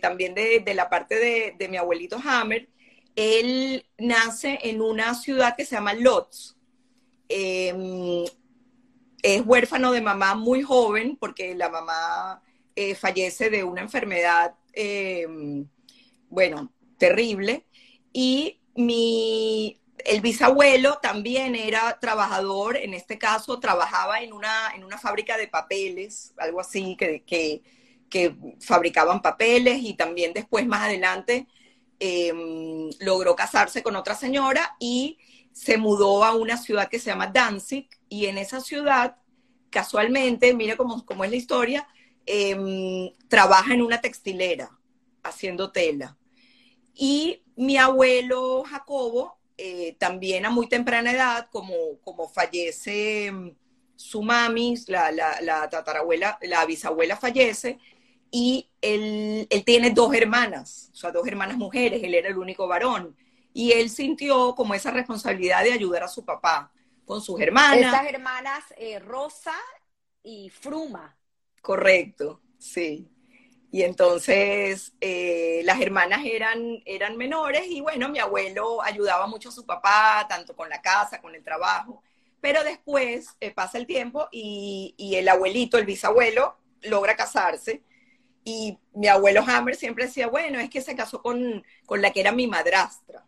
[0.00, 2.70] también de, la parte de, mi abuelito Hammer,
[3.14, 6.56] él nace en una ciudad que se llama Lotz.
[7.28, 8.24] Em,
[9.22, 12.42] es huérfano de mamá muy joven porque la mamá
[12.74, 15.68] eh, fallece de una enfermedad, em,
[16.30, 17.66] bueno, terrible.
[18.12, 24.98] Y mi el bisabuelo también era trabajador, en este caso trabajaba en una, en una
[24.98, 27.62] fábrica de papeles, algo así, que, que,
[28.60, 31.46] fabricaban papeles y también después, más adelante,
[32.00, 35.18] em, logró casarse con otra señora y
[35.52, 39.16] se mudó a una ciudad que se llama Danzig y en esa ciudad,
[39.70, 41.86] casualmente, mira cómo, cómo es la historia,
[42.26, 44.70] em, trabaja en una textilera
[45.22, 46.16] haciendo tela.
[46.94, 53.50] Y mi abuelo Jacobo eh, también a muy temprana edad, como, como fallece mm,
[53.94, 57.78] su mami, la, la, tatarabuela, la bisabuela fallece,
[58.30, 62.66] y él, él, tiene dos hermanas, o sea, dos hermanas mujeres, él era el único
[62.66, 63.14] varón,
[63.52, 66.72] y él sintió como esa responsabilidad de ayudar a su papá
[67.04, 67.92] con sus hermanas.
[67.92, 69.54] Estas hermanas, eh, Rosa
[70.22, 71.18] y Fruma.
[71.60, 73.10] Correcto, sí.
[73.72, 79.52] Y entonces eh, las hermanas eran, eran menores y bueno, mi abuelo ayudaba mucho a
[79.52, 82.02] su papá, tanto con la casa, con el trabajo.
[82.40, 87.82] Pero después eh, pasa el tiempo y, y, el abuelito, el bisabuelo, logra casarse.
[88.42, 92.20] Y mi abuelo Hammer siempre decía, bueno, es que se casó con, con la que
[92.20, 93.24] era mi madrastra.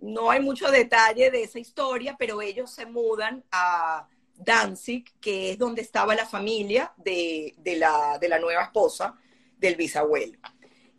[0.00, 5.58] No hay mucho detalle de esa historia, pero ellos se mudan a Danzig, que es
[5.58, 9.16] donde estaba la familia de, de, la, de la nueva esposa
[9.56, 10.38] del bisabuelo.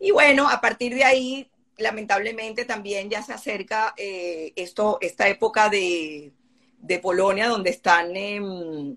[0.00, 5.68] Y bueno, a partir de ahí, lamentablemente también ya se acerca eh, esto, esta época
[5.68, 6.32] de,
[7.02, 8.96] Polonia donde están em,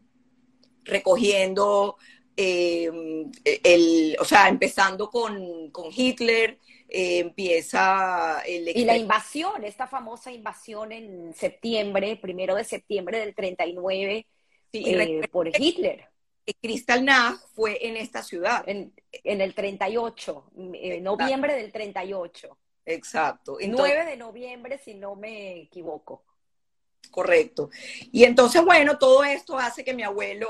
[0.83, 1.97] recogiendo,
[2.35, 8.69] em, el, o sea, empezando con, Hitler, eh, empieza el...
[8.75, 14.25] Y la invasión, esta famosa invasión en septiembre, primero de septiembre del 39,
[14.73, 16.10] eh, por Hitler.
[16.61, 18.63] Crystal Nag fue en esta ciudad.
[18.67, 22.57] En, el 38, en noviembre del 38.
[22.85, 23.57] Exacto.
[23.61, 26.23] 9 de noviembre, si no me equivoco.
[27.09, 27.69] Correcto.
[28.11, 30.49] Y entonces, bueno, todo esto hace que mi abuelo,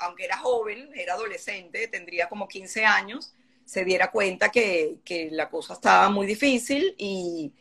[0.00, 5.74] aunque era joven, era adolescente, tendría como 15 años, se diera cuenta que, la cosa
[5.74, 7.52] estaba muy difícil y,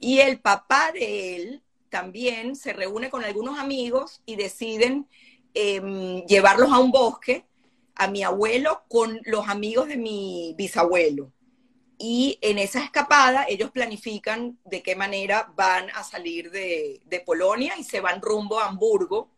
[0.00, 5.08] y el papá de él también se reúne con algunos amigos y deciden
[5.56, 7.46] Em, llevarlos a un bosque,
[7.94, 11.32] a mi abuelo con los amigos de mi bisabuelo.
[11.96, 17.84] Y en esa escapada ellos planifican de qué manera van a salir de, Polonia y
[17.84, 19.30] se van rumbo a Hamburgo.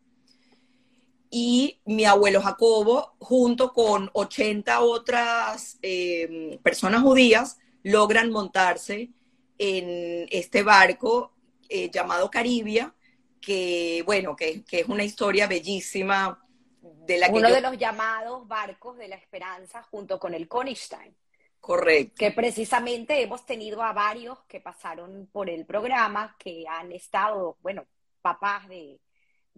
[1.29, 9.11] Y mi abuelo Jacobo, junto con 80 otras em, personas judías, logran montarse
[9.59, 11.31] en este barco
[11.69, 12.95] eh, llamado Caribia,
[13.41, 16.43] que, bueno, que, es una historia bellísima
[16.81, 21.15] de la que Uno de los llamados barcos de la esperanza junto con el Konigstein.
[21.59, 22.15] Correcto.
[22.17, 27.85] Que precisamente hemos tenido a varios que pasaron por el programa, que han estado, bueno,
[28.21, 28.99] papás de,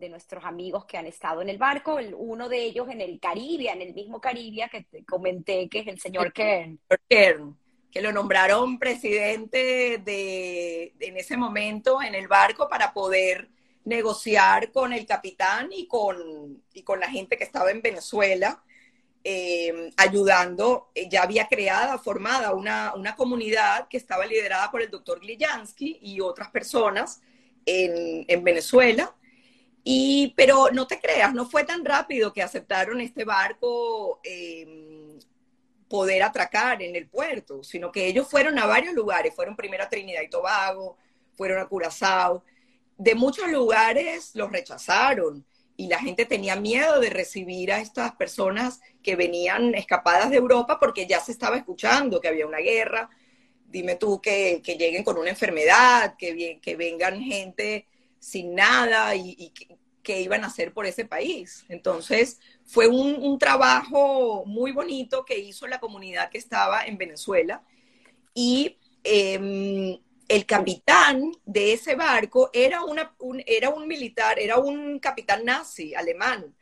[0.10, 3.82] nuestros amigos que han estado en el barco, uno de ellos en el Caribe, en
[3.82, 6.80] el mismo Caribe que te comenté, que es el señor Kern.
[7.10, 7.58] Kern
[7.92, 13.50] que lo nombraron presidente de, en ese momento en el barco para poder
[13.90, 18.64] negociar con el capitán y con, y con la gente que estaba en Venezuela,
[19.24, 20.92] eh, ayudando.
[20.96, 26.00] Eh, ya había creada, formada una, una, comunidad que estaba liderada por el doctor Glijansky
[26.02, 27.22] y otras personas
[27.66, 29.16] en, en Venezuela.
[29.84, 35.18] Y, pero no te creas, no fue tan rápido que aceptaron este barco eh,
[35.90, 39.90] poder atracar en el puerto, sino que ellos fueron a varios lugares, fueron primero a
[39.90, 40.98] Trinidad y Tobago,
[41.36, 42.44] fueron a Curazao,
[43.00, 45.46] de muchos lugares los rechazaron
[45.78, 50.78] y la gente tenía miedo de recibir a estas personas que venían escapadas de Europa
[50.78, 53.10] porque ya se estaba escuchando que había una guerra.
[53.66, 57.88] Dime tú que, lleguen con una enfermedad, que, que vengan gente
[58.20, 59.54] sin nada y,
[60.04, 61.64] que, iban a hacer por ese país.
[61.70, 67.64] Entonces, fue un, trabajo muy bonito que hizo la comunidad que estaba en Venezuela
[68.34, 69.98] y em,
[70.30, 76.56] el capitán de ese barco era, un militar, era un capitán nazi alemán.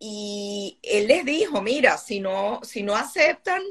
[0.00, 3.62] Y él les dijo, mira, si no, si no aceptan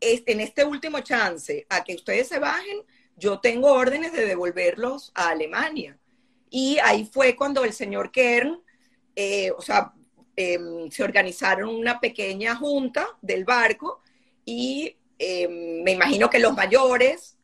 [0.00, 2.82] este, en este último chance a que ustedes se bajen,
[3.16, 5.96] yo tengo órdenes de devolverlos a Alemania.
[6.50, 8.60] Y ahí fue cuando el señor Kern,
[9.14, 9.92] eh, o sea,
[10.34, 14.02] em, se organizaron una pequeña junta del barco
[14.44, 17.36] y em, me imagino que los mayores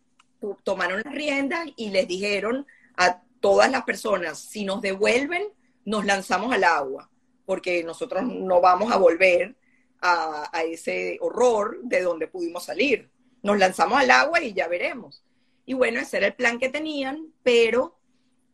[0.62, 5.44] tomaron las riendas y les dijeron a todas las personas, si nos devuelven,
[5.85, 7.11] nos lanzamos al agua,
[7.44, 9.57] porque nosotros no vamos a volver
[10.01, 13.11] a, ese horror de donde pudimos salir.
[13.42, 15.22] Nos lanzamos al agua y ya veremos.
[15.64, 17.99] Y bueno, ese era el plan que tenían, pero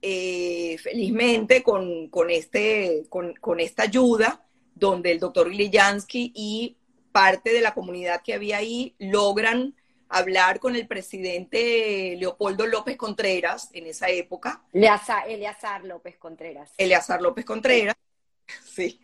[0.00, 6.76] eh, felizmente con, este, con, con, esta ayuda, donde el doctor Glijansky y
[7.12, 9.74] parte de la comunidad que había ahí logran
[10.12, 14.62] hablar con el presidente Leopoldo López Contreras en esa época.
[14.72, 16.70] Eleazar, López Contreras.
[16.76, 17.96] Eleazar López Contreras,
[18.64, 19.00] sí.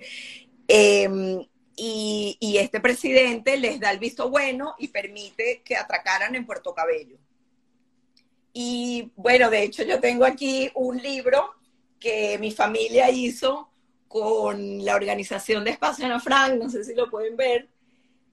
[0.69, 6.75] Em, y, este presidente les da el visto bueno y permite que atracaran en Puerto
[6.75, 7.17] Cabello.
[8.53, 11.55] Y bueno, de hecho yo tengo aquí un libro
[11.99, 13.71] que mi familia hizo
[14.09, 17.69] con la organización de Espacio Ana Frank, no sé si lo pueden ver,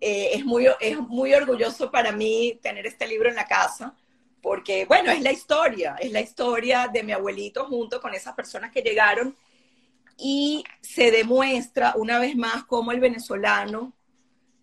[0.02, 3.96] eh, es, muy, es muy orgulloso para mí tener este libro en la casa,
[4.42, 8.72] porque, bueno, es la historia, es la historia de mi abuelito junto con esas personas
[8.72, 9.36] que llegaron
[10.18, 13.94] y se demuestra una vez más cómo el venezolano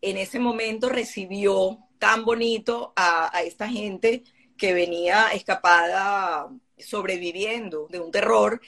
[0.01, 4.25] en ese momento recibió tan bonito a, esta gente
[4.57, 8.61] que venía escapada sobreviviendo de un terror.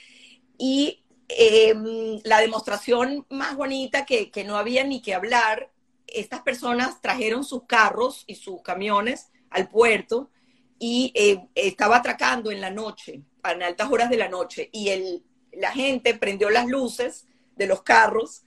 [0.57, 5.69] Y em, la demostración más bonita que, que, no había ni que hablar
[6.15, 10.31] estas personas trajeron sus carros y sus camiones al puerto
[10.79, 15.23] y eh, estaba atracando en la noche, en altas horas de la noche, y el,
[15.53, 18.43] la gente prendió las luces de los carros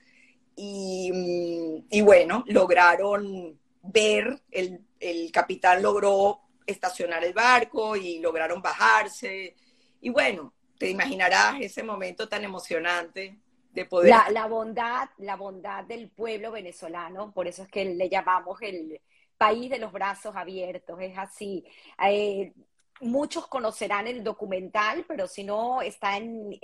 [0.56, 9.54] y, mm, bueno, lograron ver, el, el capitán logró estacionar el barco y lograron bajarse.
[10.00, 13.38] Y bueno, te imaginarás ese momento tan emocionante
[13.72, 19.00] la, bondad, la bondad del pueblo venezolano, por eso es que le llamamos el
[19.36, 21.64] país de los brazos abiertos, es así.
[22.04, 22.52] Eh,
[23.00, 26.58] muchos conocerán el documental, pero si no, está en,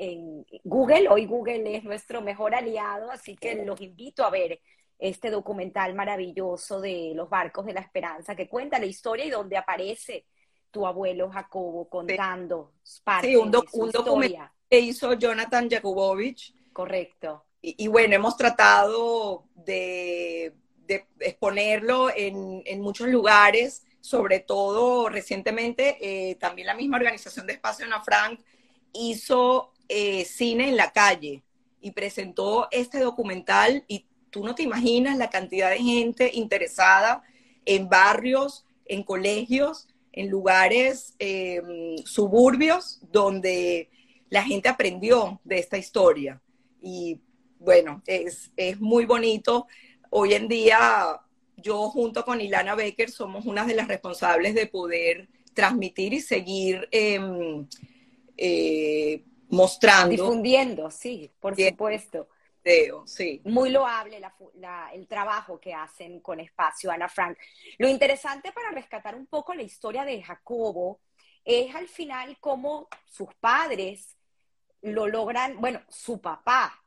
[0.64, 1.08] Google.
[1.08, 4.60] Hoy Google es nuestro mejor aliado, así que los invito a ver
[4.98, 9.56] este documental maravilloso de los barcos de la esperanza que cuenta la historia y donde
[9.56, 10.26] aparece
[10.70, 12.72] tu abuelo Jacobo contando
[13.04, 16.52] parte sí, un, documental que hizo Jonathan Jakubowicz.
[16.74, 17.44] Correcto.
[17.62, 20.52] Y, bueno, hemos tratado de,
[21.20, 28.02] exponerlo en, muchos lugares sobre todo recientemente, eh, también la misma organización de Espacio Ana
[28.02, 28.38] Frank
[28.92, 31.42] hizo eh, cine en la calle
[31.80, 37.22] y presentó este documental y tú no te imaginas la cantidad de gente interesada
[37.64, 43.88] en barrios, en colegios, en lugares em, suburbios donde
[44.28, 46.42] la gente aprendió de esta historia.
[46.84, 47.18] Y
[47.58, 49.66] bueno, es, es muy bonito.
[50.10, 51.18] Hoy en día
[51.56, 56.86] yo junto con Ilana Becker somos una de las responsables de poder transmitir y seguir
[56.90, 57.66] em,
[58.36, 60.10] eh, mostrando.
[60.10, 62.28] Difundiendo, sí, por supuesto.
[63.06, 63.40] sí.
[63.44, 64.20] Muy loable
[64.92, 67.38] el trabajo que hacen con Espacio Ana Frank.
[67.78, 71.00] Lo interesante para rescatar un poco la historia de Jacobo
[71.44, 74.13] es al final cómo sus padres
[74.84, 76.84] lo logran, bueno, su papá,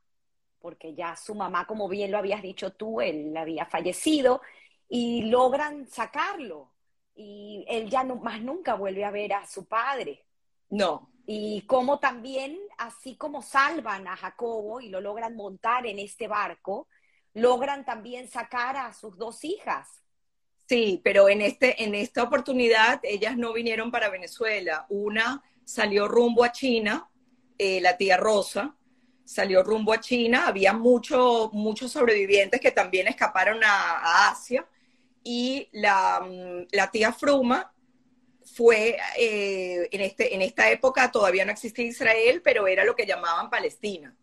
[0.60, 4.42] porque ya su mamá, como bien lo habías dicho tú, él había fallecido,
[4.88, 6.72] y logran sacarlo.
[7.16, 10.26] Y él ya no, más nunca vuelve a ver a su padre.
[10.70, 11.12] No.
[11.26, 16.88] Y como también, así como salvan a Jacobo y lo logran montar en este barco,
[17.34, 19.88] logran también sacar a sus dos hijas.
[20.68, 24.86] Sí, pero en, este, en esta oportunidad ellas no vinieron para Venezuela.
[24.90, 27.10] Una salió rumbo a China,
[27.58, 28.76] eh, la tía Rosa,
[29.26, 30.48] salió rumbo a China.
[30.48, 31.52] Había muchos
[31.92, 34.66] sobrevivientes que también escaparon a Asia
[35.24, 37.74] y la, mm, la tía Fruma
[38.46, 43.06] fue eh, en, este, en esta época todavía no existía Israel, pero era lo que
[43.06, 44.16] llamaban Palestina.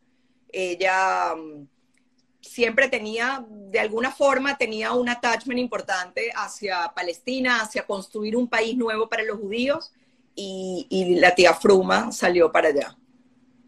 [0.50, 1.68] Ella mm,
[2.40, 8.74] siempre tenía, de alguna forma, tenía un attachment importante hacia Palestina, hacia construir un país
[8.74, 9.92] nuevo para los judíos,
[10.36, 12.96] y la tía Fruma salió para allá.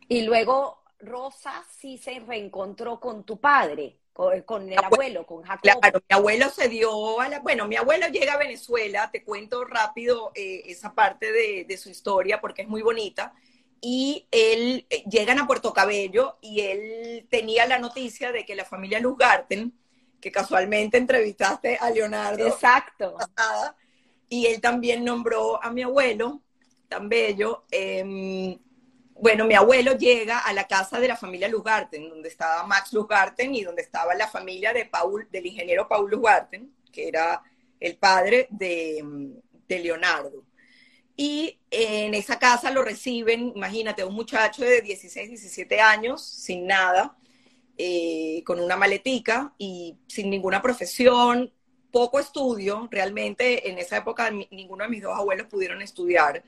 [0.09, 3.99] Y luego Rosa sí se reencontró con tu padre
[4.45, 5.81] con, el abuelo, con Jacobo.
[5.81, 7.41] Claro, mi abuelo se dio a la...
[7.41, 12.41] Bueno, mi abuelo llega a Venezuela, te cuento rápido eh, esa parte de, su historia
[12.41, 13.35] porque es muy bonita,
[13.81, 18.65] y él eh, llegan a Puerto Cabello y él tenía la noticia de que la
[18.65, 19.75] familia Luzgarten,
[20.21, 22.47] que casualmente entrevistaste a Leonardo.
[22.47, 23.17] Exacto.
[24.29, 26.41] Y él también nombró a mi abuelo,
[26.89, 28.59] tan bello, eh,
[29.19, 33.55] bueno, mi abuelo llega a la casa de la familia Luzgarten, donde estaba Max Luzgarten
[33.55, 37.43] y donde estaba la familia de Paul, del ingeniero Paul Luzgarten, que era
[37.81, 39.03] el padre de,
[39.69, 40.45] Leonardo.
[41.17, 47.17] Y en esa casa lo reciben, imagínate, un muchacho de 16, 17 años, sin nada,
[47.79, 51.53] eh, con una maletica y sin ninguna profesión,
[51.91, 56.45] poco estudio, realmente en esa época ninguno de mis dos abuelos pudieron estudiar.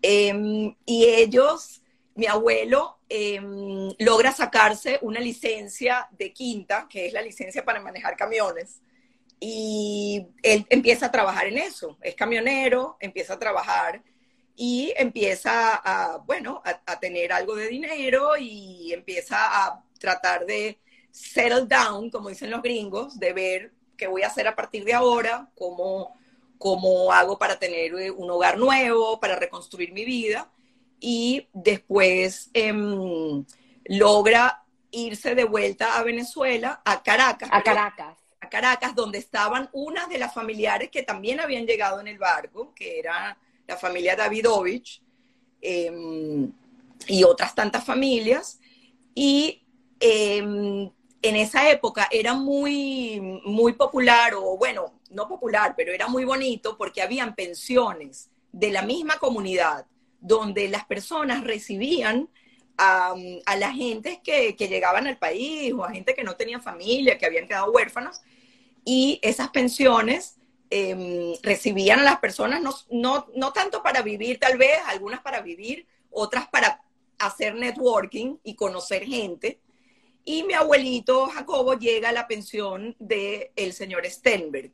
[0.00, 1.82] Em, y ellos
[2.18, 8.16] mi abuelo em, logra sacarse una licencia de quinta, que es la licencia para manejar
[8.16, 8.82] camiones,
[9.38, 11.96] y él empieza a trabajar en eso.
[12.02, 14.02] Es camionero, empieza a trabajar
[14.56, 20.80] y empieza a, bueno, a, tener algo de dinero y empieza a tratar de
[21.12, 24.92] settle down, como dicen los gringos, de ver qué voy a hacer a partir de
[24.92, 26.18] ahora, cómo,
[26.58, 30.50] cómo hago para tener un hogar nuevo, para reconstruir mi vida
[31.00, 33.44] y después em,
[33.84, 37.48] logra irse de vuelta a Venezuela, a Caracas.
[37.52, 38.18] A Caracas.
[38.40, 42.72] A Caracas, donde estaban unas de las familiares que también habían llegado en el barco,
[42.74, 43.36] que era
[43.66, 45.02] la familia Davidovich,
[45.60, 46.50] em,
[47.06, 48.58] y otras tantas familias.
[49.14, 49.62] Y
[50.00, 50.90] em,
[51.22, 56.76] en esa época era muy, muy popular, o bueno, no popular, pero era muy bonito
[56.76, 59.86] porque habían pensiones de la misma comunidad
[60.20, 62.28] donde las personas recibían
[62.76, 63.14] a,
[63.58, 67.48] la gente que, llegaban al país o a gente que no tenía familia, que habían
[67.48, 68.20] quedado huérfanos,
[68.84, 70.36] y esas pensiones
[70.70, 75.86] em, recibían a las personas no, no tanto para vivir tal vez, algunas para vivir,
[76.10, 76.80] otras para
[77.18, 79.60] hacer networking y conocer gente.
[80.24, 84.72] Y mi abuelito Jacobo llega a la pensión del el señor Stenberg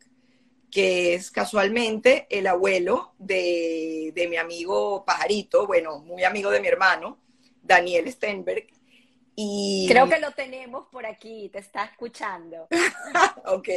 [0.75, 7.21] que es casualmente el abuelo de, mi amigo Pajarito, bueno, muy amigo de mi hermano,
[7.63, 8.67] Daniel Stenberg.
[9.37, 9.87] Y...
[9.89, 12.67] Creo que lo tenemos por aquí, te está escuchando.
[13.47, 13.69] ok.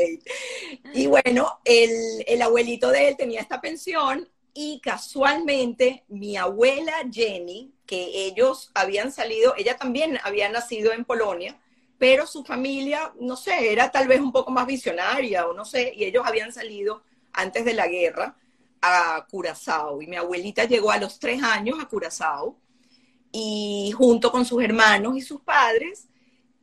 [0.95, 1.91] Y bueno, el,
[2.25, 9.11] el, abuelito de él tenía esta pensión y casualmente mi abuela Jenny, que ellos habían
[9.11, 11.59] salido, ella también había nacido en Polonia,
[11.97, 15.93] pero su familia, no sé, era tal vez un poco más visionaria o no sé,
[15.95, 18.35] y ellos habían salido antes de la guerra
[18.81, 22.57] a Curazao y mi abuelita llegó a los tres años a Curazao
[23.31, 26.07] y junto con sus hermanos y sus padres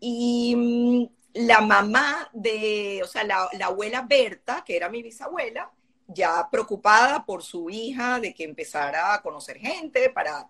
[0.01, 5.71] y mm, la mamá de, o sea, la, la abuela Berta, que era mi bisabuela,
[6.07, 10.47] ya preocupada por su hija de que empezara a conocer gente para,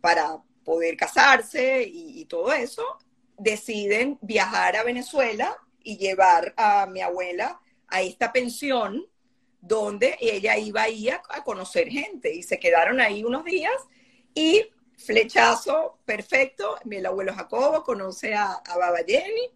[0.00, 2.84] para poder casarse y, todo eso,
[3.42, 9.04] deciden viajar a Venezuela y llevar a mi abuela a esta pensión
[9.60, 13.74] donde ella iba ahí a, a conocer gente y se quedaron ahí unos días
[14.34, 19.50] y flechazo perfecto, mi abuelo Jacobo conoce a, a Baba Jenny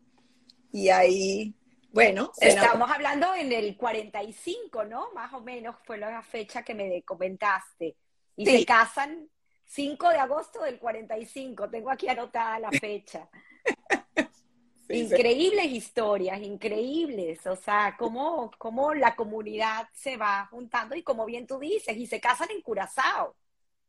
[0.72, 1.54] y ahí
[1.92, 5.12] bueno, estamos hablando en el 45, ¿no?
[5.14, 7.96] Más o menos fue la fecha que me comentaste.
[8.36, 9.30] Y se casan
[9.64, 11.70] 5 de agosto del 45.
[11.70, 13.30] Tengo aquí anotada la fecha.
[14.88, 17.46] increíbles historias, increíbles.
[17.46, 22.06] O sea, cómo, cómo la comunidad se va juntando y como bien tú dices, y
[22.06, 23.34] se casan en Curazao.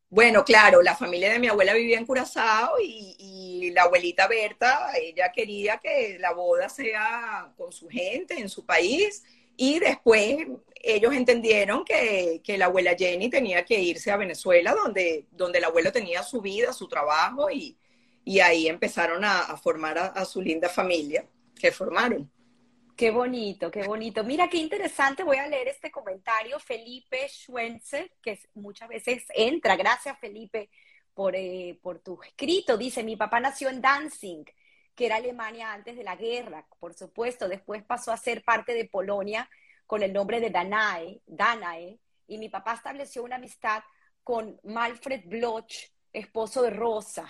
[0.10, 5.32] Bueno, claro, la familia de mi abuela vivía en Curazao y, la abuelita Berta, ella
[5.34, 9.24] quería que la boda sea con su gente, en su país,
[9.58, 15.58] y después ellos entendieron que, la abuela Jenny tenía que irse a Venezuela, donde, donde
[15.60, 17.78] el abuelo tenía su vida, su trabajo, y,
[18.40, 21.26] ahí empezaron a, formar a su linda familia
[21.56, 22.30] que formaron.
[22.98, 24.24] Qué bonito, qué bonito.
[24.24, 25.24] Mira qué interesante.
[25.24, 26.58] Voy a leer este comentario.
[26.60, 29.76] Felipe Schwenzer, que muchas veces entra.
[29.76, 30.72] Gracias, Felipe,
[31.14, 32.76] por, eh, por tu escrito.
[32.76, 34.52] Dice: Mi papá nació en Danzig,
[34.96, 37.48] que era Alemania antes de la guerra, por supuesto.
[37.48, 39.48] Después pasó a ser parte de Polonia
[39.86, 42.00] con el nombre de Danae, Danae.
[42.28, 43.84] Y mi papá estableció una amistad
[44.24, 45.72] con Malfred Bloch,
[46.12, 47.28] esposo de Rosa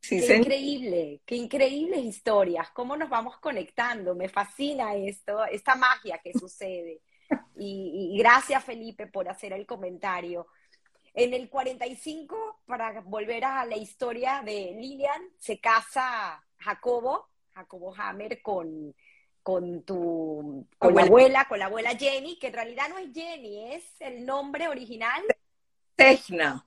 [0.00, 6.32] qué increíble, qué increíbles historias, cómo nos vamos conectando, me fascina esto, esta magia que
[6.32, 7.00] sucede.
[7.56, 10.48] Y, gracias Felipe por hacer el comentario.
[11.14, 18.42] En el 45, para volver a la historia de Lilian, se casa Jacobo, Jacobo Hammer
[18.42, 18.94] con,
[19.42, 23.74] con tu con la abuela, con la abuela Jenny, que en realidad no es Jenny,
[23.74, 25.22] es el nombre original.
[25.94, 26.66] Tejna.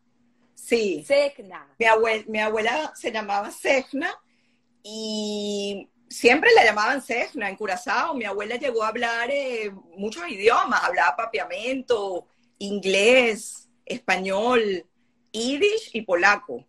[0.55, 1.03] Sí.
[1.05, 1.75] Segna.
[1.77, 1.85] Mi,
[2.27, 4.13] mi abuela se llamaba Segna
[4.81, 8.13] y siempre la llamaban Segna en Curazao.
[8.13, 12.27] Mi abuela llegó a hablar eh, muchos idiomas, hablaba papiamento,
[12.59, 14.85] inglés, español,
[15.31, 16.65] yiddish y polaco.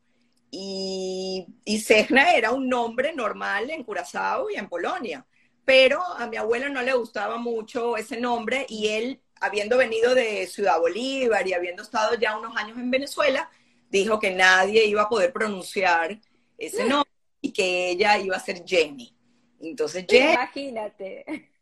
[0.50, 5.26] Y, y Segna era un nombre normal en Curazao y en Polonia.
[5.64, 10.46] Pero a mi abuelo no le gustaba mucho ese nombre y él, habiendo venido de
[10.46, 13.50] Ciudad Bolívar y habiendo estado ya unos años en Venezuela,
[13.98, 16.18] dijo que nadie iba a poder pronunciar
[16.58, 19.16] ese nombre y que ella iba a ser Jenny.
[19.60, 21.52] Entonces Jenny, imagínate,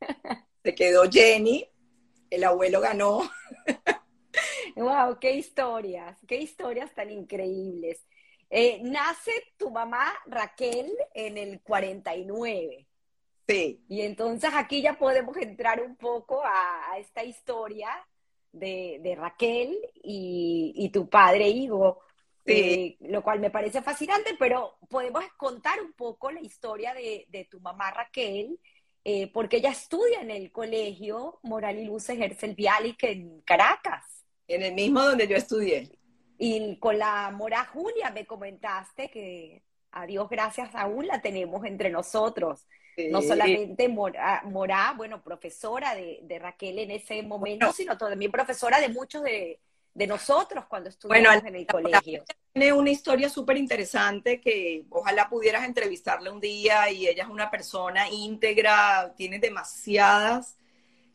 [0.65, 1.69] se quedó Jenny,
[2.31, 3.31] el abuelo ganó.
[4.77, 8.07] Wow, qué historias, qué historias tan increíbles.
[8.49, 12.87] Eh, nace tu mamá Raquel en el 49.
[13.47, 13.85] Sí.
[13.89, 17.91] Y entonces aquí ya podemos entrar un poco a, esta historia
[18.53, 21.49] de, Raquel y, y, tu padre
[22.45, 22.59] Higo.
[22.59, 27.61] Eh, lo cual me parece fascinante, pero podemos contar un poco la historia de, tu
[27.61, 28.59] mamá Raquel,
[29.05, 34.25] eh, porque ella estudia en el colegio Moral y Luces Herzl Bialik en Caracas.
[34.49, 35.91] En el mismo donde yo estudié.
[36.39, 39.63] Y con la Mora Julia me comentaste que
[39.93, 42.67] a Dios gracias aún la tenemos entre nosotros.
[43.11, 49.23] No solamente Mora, bueno, profesora de, Raquel en ese momento, sino también profesora de muchos
[49.23, 49.61] de,
[49.95, 52.25] de nosotros cuando estudiamos en el colegio.
[52.53, 57.51] Tiene una historia súper interesante que ojalá pudieras entrevistarle un día y ella es una
[57.51, 60.57] persona íntegra, tiene demasiadas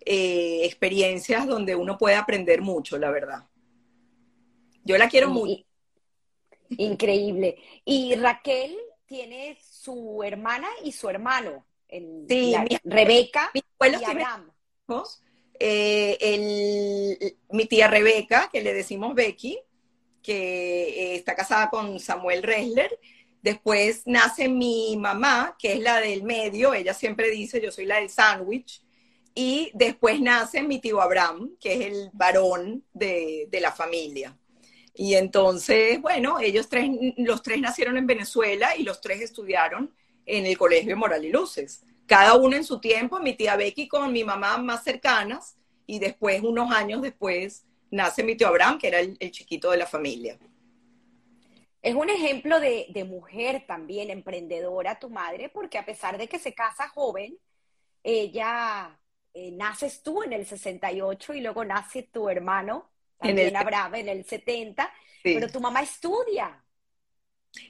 [0.05, 3.45] eh, experiencias donde uno puede aprender mucho, la verdad.
[4.84, 5.63] Yo la quiero mucho.
[6.69, 7.57] Increíble.
[7.84, 13.63] Y Raquel tiene su hermana y su hermano, sí, Rebeca y
[14.03, 14.51] Abraham.
[15.59, 19.59] Eh, mi tía Rebeca, que le decimos Becky,
[20.21, 22.99] que eh, está casada con Samuel Resler.
[23.41, 27.99] Después nace mi mamá, que es la del medio, ella siempre dice, yo soy la
[27.99, 28.83] del sándwich.
[29.33, 34.35] Y después nace mi tío Abraham, que es el varón de, de la familia.
[34.95, 39.93] Y entonces, bueno, ellos tres, los tres nacieron en Venezuela y los tres estudiaron
[40.25, 44.11] en el Colegio Moral y Luces cada uno en su tiempo, mi tía Becky con
[44.11, 48.99] mi mamá más cercanas y después, unos años después, nace mi tío Abraham, que era
[48.99, 50.37] el, chiquito de la familia.
[51.81, 56.53] Es un ejemplo de, mujer también emprendedora tu madre, porque a pesar de que se
[56.53, 57.37] casa joven,
[58.03, 58.97] ella
[59.33, 64.25] eh, naces tú en el 68 y luego nace tu hermano, también Abraham, en el
[64.25, 64.91] 70,
[65.23, 66.63] pero tu mamá estudia.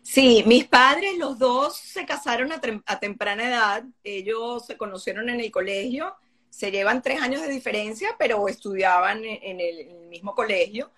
[0.01, 3.83] Sí, mis padres, los dos se casaron a, temprana edad.
[4.03, 6.15] Ellos se conocieron en el colegio.
[6.49, 10.91] Se llevan tres años de diferencia, pero estudiaban en, el, mismo colegio.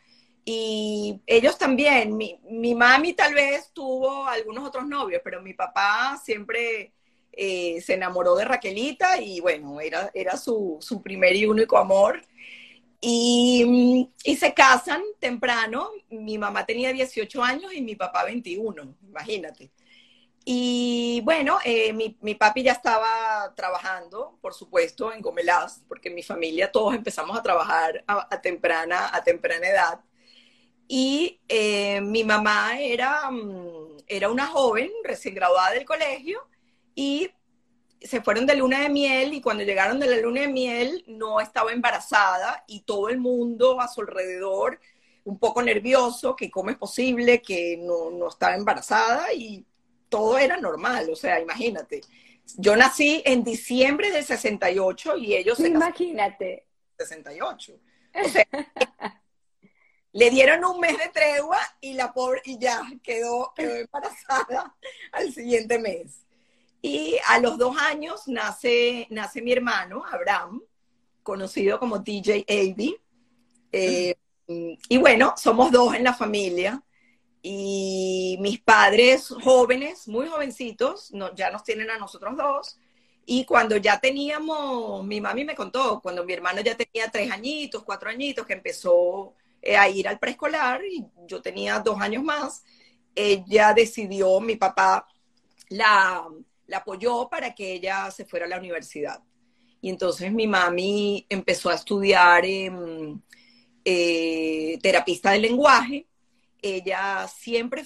[0.45, 6.93] Y ellos también, mi, mami tal vez tuvo algunos otros novios, pero mi papá siempre
[7.33, 12.21] eh, se enamoró de Raquelita y bueno, era, era su, su primer y único amor.
[13.01, 15.91] Y, se casan temprano.
[16.09, 19.71] Mi mamá tenía 18 años y mi papá 21, imagínate.
[20.45, 26.23] Y bueno, eh, mi, mi, papi ya estaba trabajando, por supuesto, en Gomelás, porque mi
[26.23, 29.99] familia todos empezamos a trabajar a, temprana, a temprana edad.
[30.87, 36.47] Y eh, mi mamá era, mm, era una joven recién graduada del colegio
[36.95, 37.29] y
[38.01, 41.39] se fueron de luna de miel y cuando llegaron de la luna de miel no
[41.39, 44.79] estaba embarazada y todo el mundo a su alrededor
[45.25, 49.65] un poco nervioso, que cómo es posible que no, no estaba embarazada y
[50.07, 52.01] todo era normal, o sea, imagínate.
[52.57, 56.65] Yo nací en diciembre del 68 y ellos se Imagínate.
[56.97, 57.73] 68.
[58.15, 58.47] O sea,
[60.13, 64.75] le dieron un mes de tregua y la pobre y ya quedó, quedó embarazada
[65.11, 66.25] al siguiente mes.
[66.81, 70.61] Y a los dos años nace, nace mi hermano, Abraham,
[71.23, 72.95] conocido como DJ AB.
[73.71, 74.15] Eh,
[74.47, 76.81] y bueno, somos dos en la familia.
[77.41, 82.77] Y mis padres jóvenes, muy jovencitos, ya nos tienen a nosotros dos.
[83.25, 87.83] Y cuando ya teníamos, mi mami me contó, cuando mi hermano ya tenía tres añitos,
[87.83, 92.63] cuatro añitos, que empezó eh, a ir al preescolar y yo tenía dos años más,
[93.13, 95.05] ella decidió, mi papá
[95.69, 96.25] la,
[96.69, 99.21] la apoyó para que ella se fuera a la universidad.
[99.81, 103.17] Y entonces mi mami empezó a estudiar eh,
[104.81, 106.07] terapista del lenguaje.
[106.61, 107.85] Ella siempre,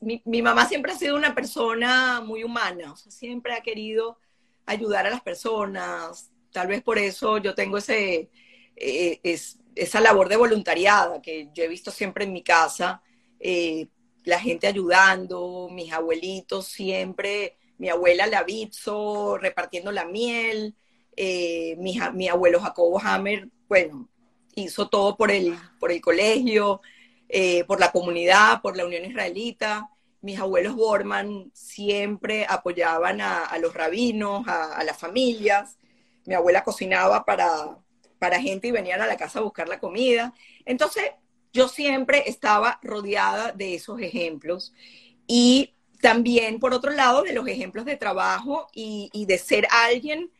[0.00, 4.18] mi, mamá siempre ha sido una persona muy humana, siempre ha querido
[4.64, 6.32] ayudar a las personas.
[6.50, 8.30] Tal vez por eso yo tengo ese,
[8.74, 9.38] eh,
[9.74, 13.02] esa labor de voluntariado que yo he visto siempre en mi casa,
[13.38, 13.86] eh,
[14.24, 20.74] la gente ayudando, mis abuelitos siempre mi abuela Lavizzo repartiendo la miel,
[21.16, 24.08] eh, mi, abuelo Jacobo Hammer, bueno,
[24.54, 26.80] hizo todo por el, por el colegio,
[27.28, 29.90] eh, por la comunidad, por la Unión Israelita.
[30.20, 35.78] Mis abuelos Borman siempre apoyaban a, los rabinos, a, las familias.
[36.24, 37.78] Mi abuela cocinaba para,
[38.18, 40.34] para gente y venían a la casa a buscar la comida.
[40.64, 41.04] Entonces,
[41.52, 44.74] yo siempre estaba rodeada de esos ejemplos.
[45.26, 50.30] Y también, por otro lado, de los ejemplos de trabajo y, de ser alguien,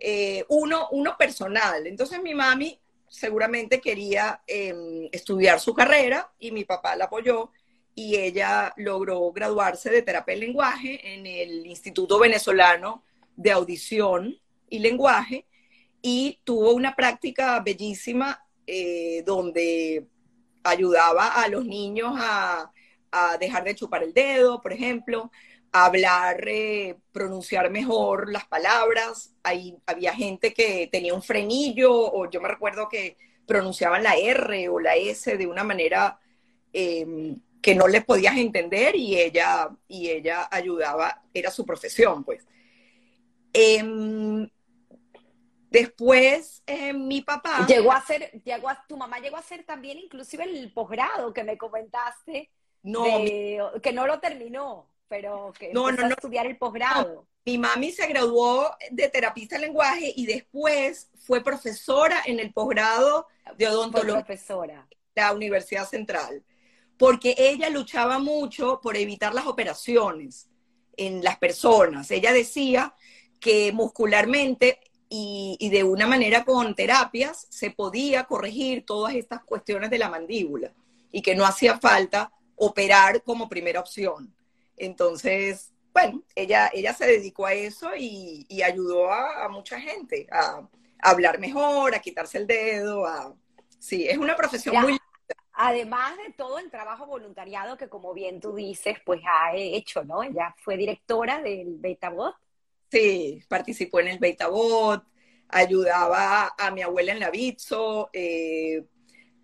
[0.00, 1.86] eh, uno, uno personal.
[1.86, 7.50] Entonces mi mami seguramente quería em, estudiar su carrera y mi papá la apoyó
[7.94, 13.04] y ella logró graduarse de terapia del lenguaje en el Instituto Venezolano
[13.36, 14.36] de Audición
[14.68, 15.46] y Lenguaje
[16.02, 20.06] y tuvo una práctica bellísima eh, donde
[20.64, 22.72] ayudaba a los niños a
[23.14, 25.30] a dejar de chupar el dedo, por ejemplo,
[25.70, 29.34] a hablar, eh, pronunciar mejor las palabras.
[29.44, 34.68] Ahí había gente que tenía un frenillo, o yo me recuerdo que pronunciaban la R
[34.68, 36.18] o la S de una manera
[36.72, 42.44] em, que no les podías entender y ella, y ella ayudaba, era su profesión, pues.
[43.52, 44.48] Em,
[45.70, 47.64] después, eh, mi papá...
[47.68, 51.44] Llegó a ser, llegó a, tu mamá llegó a ser también inclusive el posgrado que
[51.44, 52.50] me comentaste
[52.84, 53.04] no,
[53.82, 57.26] que no lo terminó, pero que no, no, no, a estudiar el posgrado.
[57.46, 63.26] Mi mami se graduó de terapista de lenguaje y después fue profesora en el posgrado
[63.56, 64.86] de odontología profesora.
[65.14, 66.44] la Universidad Central,
[66.98, 70.48] porque ella luchaba mucho por evitar las operaciones
[70.96, 72.10] en las personas.
[72.10, 72.94] Ella decía
[73.40, 79.90] que muscularmente y, y, de una manera con terapias se podía corregir todas estas cuestiones
[79.90, 80.72] de la mandíbula
[81.12, 84.34] y que no hacía falta operar como primera opción.
[84.76, 90.68] Entonces, bueno, ella, ella se dedicó a eso y, ayudó a, mucha gente a,
[91.00, 93.34] hablar mejor, a quitarse el dedo, a...
[93.78, 94.98] Sí, es una profesión muy...
[95.56, 100.24] Además de todo el trabajo voluntariado que, como bien tú dices, pues ha hecho, ¿no?
[100.24, 102.34] Ella fue directora del Betabot.
[102.90, 105.04] Sí, participó en el Betabot,
[105.48, 108.84] ayudaba a mi abuela en la Bitso, eh,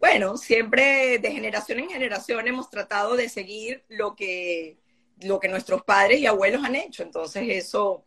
[0.01, 4.79] bueno, siempre de generación en generación hemos tratado de seguir lo que,
[5.21, 7.03] lo que nuestros padres y abuelos han hecho.
[7.03, 8.07] Entonces eso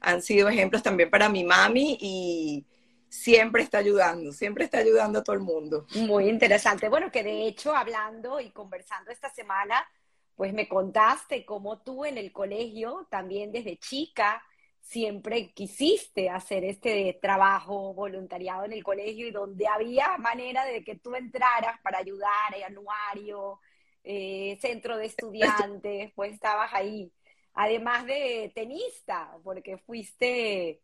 [0.00, 2.66] han sido ejemplos también para mi mami y
[3.08, 5.86] siempre está ayudando, siempre está ayudando a todo el mundo.
[5.94, 6.88] Muy interesante.
[6.88, 9.86] Bueno, que de hecho hablando y conversando esta semana,
[10.34, 14.42] pues me contaste cómo tú en el colegio, también desde chica,
[14.88, 20.96] siempre quisiste hacer este trabajo voluntariado en el colegio y donde había manera de que
[20.96, 22.30] tú entraras para ayudar,
[22.66, 23.60] anuario,
[24.02, 27.12] eh, centro de estudiantes, pues estabas ahí.
[27.52, 30.80] Además de tenista, porque fuiste,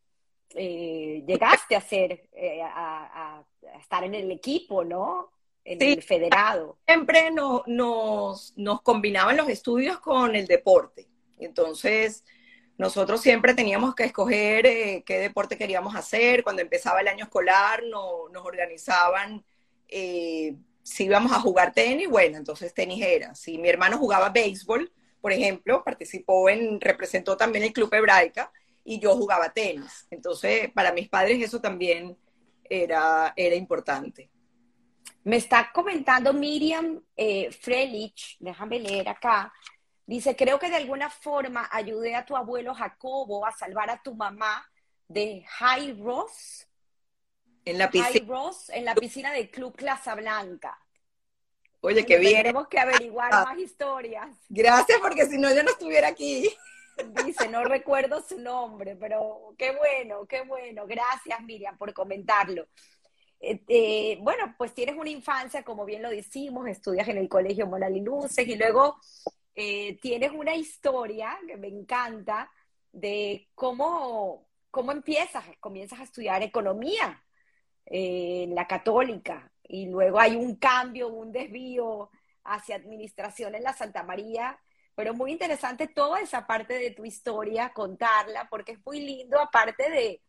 [0.51, 3.43] eh, llegaste a ser, eh, a,
[3.81, 5.31] estar en el equipo, ¿no?
[5.65, 6.77] En el federado.
[6.87, 11.09] Siempre nos, nos combinaban los estudios con el deporte.
[11.39, 12.23] Entonces,
[12.77, 16.43] nosotros siempre teníamos que escoger eh, qué deporte queríamos hacer.
[16.43, 19.45] Cuando empezaba el año escolar no, nos organizaban
[19.89, 23.35] eh, si íbamos a jugar tenis, bueno, entonces tenis era.
[23.35, 28.53] Si mi hermano jugaba béisbol, por ejemplo, participó en, representó también el Club Hebraica
[28.85, 30.07] y yo jugaba tenis.
[30.11, 32.17] Entonces, para mis padres eso también
[32.65, 34.29] era, era importante.
[35.23, 39.51] Me está comentando Miriam eh, Frelich, déjame leer acá,
[40.07, 44.15] Dice, creo que de alguna forma ayudé a tu abuelo Jacobo a salvar a tu
[44.15, 44.65] mamá
[45.09, 46.67] de High Ross.
[47.65, 48.27] En la piscina.
[48.29, 49.75] Ross, en la piscina del Club
[50.17, 50.79] Blanca.
[51.81, 52.43] Oye, qué bien.
[52.43, 53.45] Tenemos que averiguar ah.
[53.45, 54.29] más historias.
[54.49, 56.51] Gracias, porque si no, yo no estuviera aquí.
[57.25, 60.87] Dice, no recuerdo su nombre, pero qué bueno, qué bueno.
[60.87, 62.69] Gracias, Miriam, por comentarlo.
[63.41, 67.97] Eh, bueno, pues tienes una infancia, como bien lo decimos, estudias en el Colegio Moral
[67.97, 68.99] y Luces y luego
[69.55, 72.51] eh, tienes una historia que me encanta
[72.93, 77.23] de cómo, cómo empiezas, comienzas a estudiar economía
[77.87, 82.11] eh, en la católica y luego hay un cambio, un desvío
[82.45, 84.59] hacia administración en la Santa María,
[84.95, 89.91] pero muy interesante toda esa parte de tu historia, contarla, porque es muy lindo, aparte
[89.91, 90.23] de,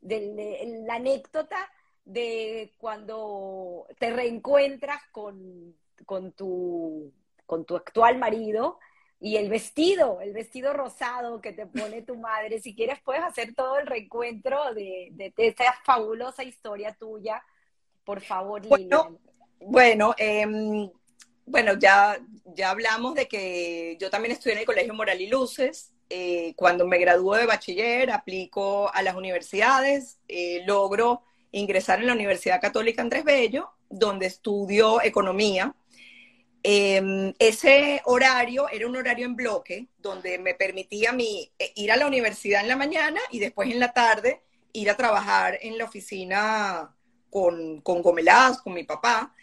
[0.00, 1.70] de la anécdota
[2.04, 7.12] de cuando te reencuentras con, con tu
[7.50, 8.78] con tu actual marido
[9.18, 12.60] y el vestido, el vestido rosado que te pone tu madre.
[12.60, 17.42] Si quieres, puedes hacer todo el reencuentro de, esta fabulosa historia tuya.
[18.04, 19.18] Por favor, Bueno,
[19.58, 20.88] bueno, em,
[21.44, 22.20] bueno ya,
[22.54, 25.92] ya hablamos de que yo también estudié en el Colegio Moral y Luces.
[26.08, 32.12] Eh, cuando me graduó de bachiller, aplico a las universidades, eh, logro ingresar en la
[32.12, 35.74] Universidad Católica Andrés Bello, donde estudio economía
[36.62, 41.96] Em, ese horario era un horario en bloque donde me permitía mi, eh, ir a
[41.96, 44.42] la universidad en la mañana y después en la tarde
[44.72, 46.94] ir a trabajar en la oficina
[47.30, 49.34] con, con Gomelaz, con mi papá.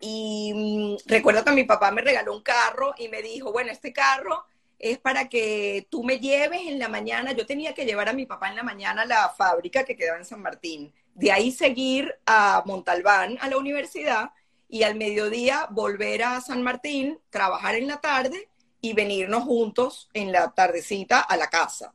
[0.00, 3.92] Y mm, recuerdo que mi papá me regaló un carro y me dijo, bueno, este
[3.92, 4.44] carro
[4.78, 7.32] es para que tú me lleves en la mañana.
[7.32, 10.18] Yo tenía que llevar a mi papá en la mañana a la fábrica que quedaba
[10.18, 10.92] en San Martín.
[11.14, 14.30] De ahí seguir a Montalbán, a la universidad,
[14.74, 18.48] y al mediodía volver a San Martín, trabajar en la tarde
[18.80, 21.94] y venirnos juntos en la tardecita a la casa.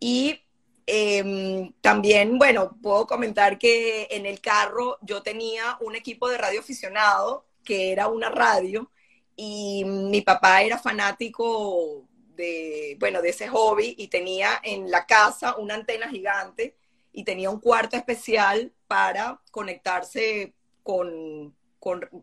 [0.00, 0.40] Y
[0.86, 6.60] em, también, bueno, puedo comentar que en el carro yo tenía un equipo de radio
[6.60, 8.90] aficionado que era una radio
[9.36, 15.56] y mi papá era fanático de, bueno, de ese hobby y tenía en la casa
[15.58, 16.74] una antena gigante
[17.12, 21.54] y tenía un cuarto especial para conectarse con,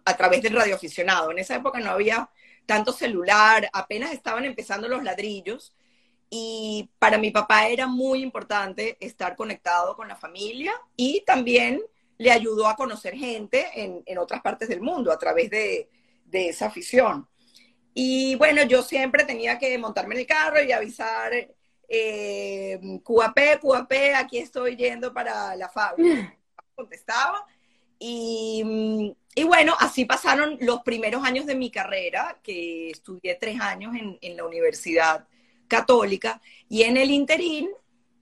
[0.06, 1.32] a través del radioaficionado.
[1.32, 2.30] En esa época no había
[2.66, 5.76] tanto celular, apenas estaban empezando los ladrillos
[6.30, 11.82] y para mi papá era muy importante estar conectado con la familia y también
[12.18, 15.90] le ayudó a conocer gente en, otras partes del mundo a través de,
[16.32, 17.30] esa afición.
[17.94, 21.32] Y bueno, yo siempre tenía que montarme en el carro y avisar,
[21.88, 26.36] eh, QAP, QAP, aquí estoy yendo para la fábrica.
[26.76, 27.46] Contestaba
[28.00, 29.16] y,
[29.46, 34.46] bueno, así pasaron los primeros años de mi carrera, que estudié tres años en, la
[34.46, 35.28] Universidad
[35.68, 37.70] Católica, y en el interín,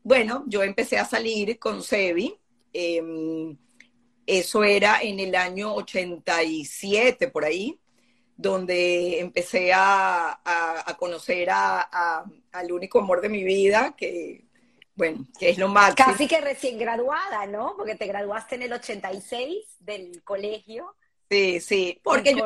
[0.04, 2.36] bueno, yo empecé a salir con Sebi.
[2.74, 3.58] Em,
[4.26, 7.80] eso era en el año 87, por ahí,
[8.38, 10.40] donde empecé a,
[10.98, 14.43] conocer al único amor de mi vida, que
[14.96, 15.96] bueno, que es lo más.
[15.96, 17.74] Casi que recién graduada, ¿no?
[17.76, 20.96] Porque te graduaste en el 86 del colegio.
[21.30, 22.46] Sí, sí, porque yo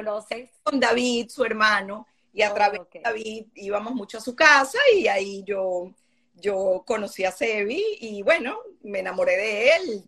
[0.63, 4.77] con David, su hermano, y a oh, través de David íbamos mucho a su casa
[4.95, 5.91] y ahí yo,
[6.35, 10.03] yo conocí a Sebi y bueno, me enamoré de él.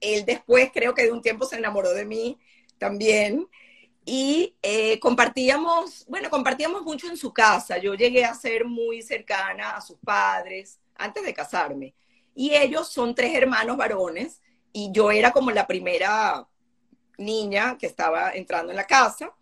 [0.00, 2.38] Él después, creo que de un tiempo se enamoró de mí,
[2.76, 3.48] también.
[4.04, 7.78] Y eh, compartíamos, bueno, compartíamos mucho en su casa.
[7.78, 11.94] Yo llegué a ser muy cercana a sus padres antes de casarme.
[12.34, 14.42] Y ellos son tres hermanos varones
[14.72, 16.46] y yo era como la primera
[17.16, 19.32] niña que estaba entrando en la casa.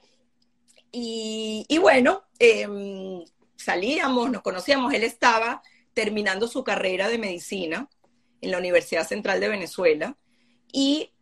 [0.92, 3.22] Y, bueno, em,
[3.56, 4.94] salíamos, nos conocíamos.
[4.94, 7.88] Él estaba terminando su carrera de medicina
[8.40, 10.16] en la Universidad Central de Venezuela
[10.72, 11.12] y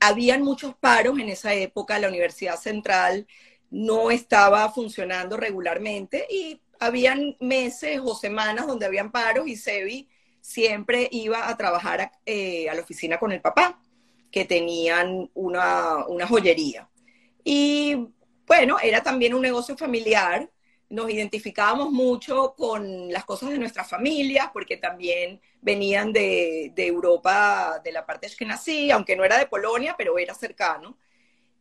[0.00, 1.98] habían muchos paros en esa época.
[1.98, 3.28] La Universidad Central
[3.70, 10.08] no estaba funcionando regularmente y habían meses o semanas donde habían paros y Sebi
[10.40, 13.80] siempre iba a trabajar eh, a, la oficina con el papá,
[14.30, 16.88] que tenían una, una joyería.
[17.44, 18.08] Y
[18.46, 20.50] bueno, era también un negocio familiar.
[20.88, 27.80] Nos identificábamos mucho con las cosas de nuestras familias, porque también venían de, de Europa,
[27.84, 30.98] de la parte que nací, aunque no era de Polonia, pero era cercano.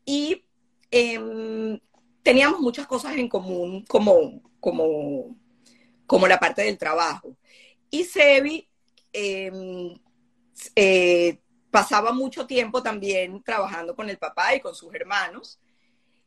[0.03, 0.43] Y
[0.89, 1.79] em,
[2.23, 5.35] teníamos muchas cosas en común, como, como,
[6.05, 7.35] como la parte del trabajo.
[7.89, 8.67] Y Sebi
[9.13, 9.93] Em,
[10.75, 11.37] eh,
[11.69, 15.59] pasaba mucho tiempo también trabajando con el papá y con sus hermanos.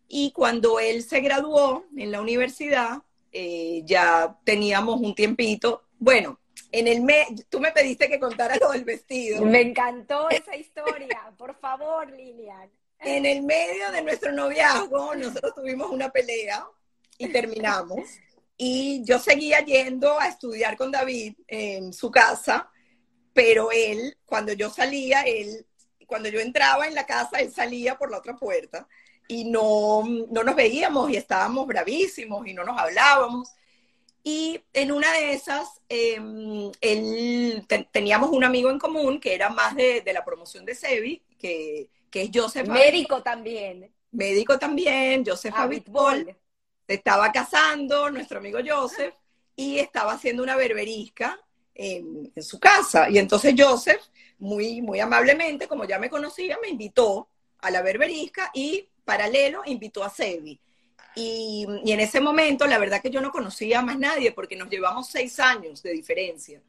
[0.09, 5.85] Y cuando él se graduó en la universidad, eh, ya teníamos un tiempito.
[5.99, 6.41] Bueno,
[6.71, 9.45] en el mes, tú me pediste que contara lo del vestido.
[9.45, 11.33] Me encantó esa historia.
[11.37, 12.71] Por favor, Lilian.
[13.01, 16.67] En el medio de nuestro noviazgo, nosotros tuvimos una pelea
[17.19, 18.09] y terminamos.
[18.57, 22.71] Y yo seguía yendo a estudiar con David en su casa
[23.35, 25.67] pero él, cuando yo salía, él,
[26.07, 28.89] cuando yo entraba en la casa, él salía por la otra puerta
[29.27, 33.53] y no, no nos veíamos y estábamos bravísimos y no nos hablábamos.
[34.23, 39.75] Y en una de esas, em, él, teníamos un amigo en común que era más
[39.75, 42.69] de, de la promoción de Sebi, que, que es Joseph.
[42.69, 43.93] Médico también.
[44.12, 46.25] Médico también, Joseph Abitbol.
[46.87, 49.15] Se estaba casando, nuestro amigo Joseph,
[49.57, 51.41] y estaba haciendo una berberisca
[51.75, 53.11] en, su casa.
[53.11, 54.01] Y entonces Joseph,
[54.39, 60.05] muy, muy amablemente, como ya me conocía, me invitó a la berberisca y paralelo invitó
[60.05, 60.61] a Sebi.
[61.17, 64.55] Y, y, en ese momento, la verdad que yo no conocía a más nadie porque
[64.55, 66.62] nos llevamos seis años de diferencia.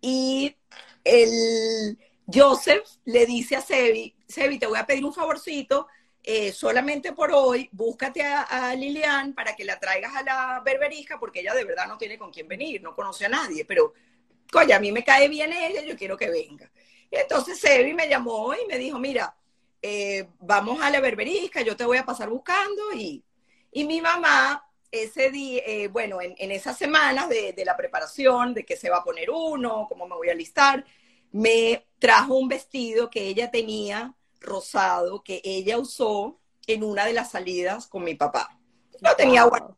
[0.00, 0.56] Y
[1.04, 1.96] el
[2.32, 5.88] Joseph le dice a Sebi, Sebi, te voy a pedir un favorcito,
[6.22, 11.40] eh, solamente por hoy, búscate a, Lilian para que la traigas a la berberisca porque
[11.40, 13.94] ella de verdad no tiene con quién venir, no conoce a nadie, pero
[14.52, 16.70] coño, a mí me cae bien ella, yo quiero que venga.
[17.10, 19.34] Y entonces Sebi me llamó y me dijo, mira,
[19.80, 22.92] eh, vamos a la berberisca, yo te voy a pasar buscando.
[22.94, 23.24] Y,
[23.72, 28.52] y mi mamá, ese día, eh, bueno, en, en, esas semanas de, de, la preparación,
[28.52, 30.84] de que se va a poner uno, cómo me voy a listar,
[31.32, 37.30] me trajo un vestido que ella tenía rosado, que ella usó en una de las
[37.30, 38.58] salidas con mi papá.
[39.00, 39.76] No tenía wow.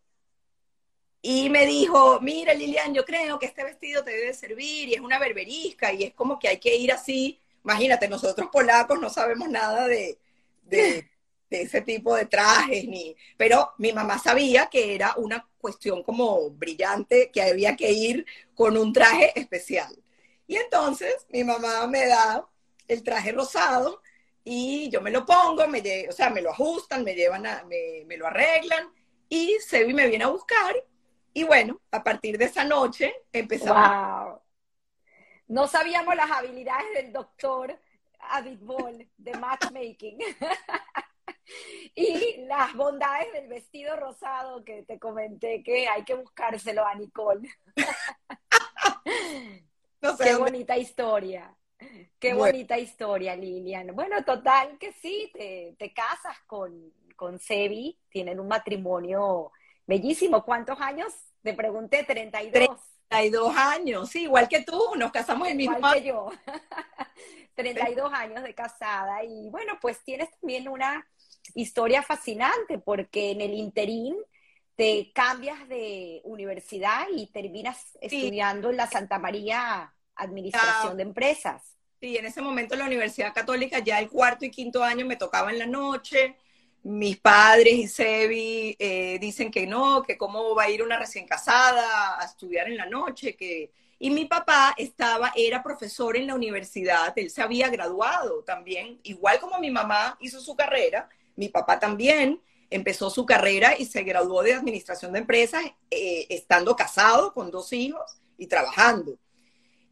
[1.20, 5.00] Y me dijo, mira Lilian, yo creo que este vestido te debe servir y es
[5.00, 7.40] una berberisca y es como que hay que ir así.
[7.64, 10.18] Imagínate, nosotros polacos no sabemos nada de,
[10.62, 11.08] de,
[11.48, 13.14] de ese tipo de trajes, ni...
[13.36, 18.76] pero mi mamá sabía que era una cuestión como brillante, que había que ir con
[18.76, 20.01] un traje especial.
[20.46, 22.46] Y entonces mi mamá me da
[22.88, 24.02] el traje rosado
[24.44, 28.04] y yo me lo pongo, me o sea, me lo ajustan, me llevan a, me,
[28.06, 28.92] me lo arreglan
[29.28, 30.74] y Sebi me viene a buscar
[31.32, 33.88] y bueno, a partir de esa noche empezamos.
[33.88, 34.42] Wow.
[35.48, 37.78] No sabíamos las habilidades del doctor
[38.60, 40.18] Ball de matchmaking.
[41.94, 47.48] y las bondades del vestido rosado que te comenté que hay que buscárselo a Nicole.
[50.02, 51.54] no sé, Qué bonita historia.
[52.18, 52.52] Qué bueno.
[52.52, 53.94] bonita historia, Lilian.
[53.94, 59.50] Bueno, total que sí, te, te casas con, con Sebi, tienen un matrimonio
[59.86, 60.44] Bellísimo.
[60.44, 61.12] ¿Cuántos años?
[61.42, 62.78] Te pregunté, 32.
[63.08, 66.30] 32 años, sí, igual que tú, nos casamos el mismo igual que yo.
[67.54, 71.06] 32 años de casada y bueno, pues tienes también una
[71.54, 74.16] historia fascinante porque en el interín
[74.76, 81.76] te cambias de universidad y terminas estudiando en la Santa María Administración ah, de Empresas.
[82.00, 85.16] Sí, en ese momento en la Universidad Católica ya el cuarto y quinto año me
[85.16, 86.36] tocaba en la noche,
[86.84, 91.26] mis padres y Sebi eh, dicen que no, que cómo va a ir una recién
[91.26, 93.70] casada a estudiar en la noche, que...
[94.00, 99.38] Y mi papá estaba, era profesor en la universidad, él se había graduado también, igual
[99.38, 102.40] como mi mamá hizo su carrera, mi papá también
[102.74, 107.72] empezó su carrera y se graduó de administración de empresas, eh, estando casado con dos
[107.72, 109.18] hijos y trabajando.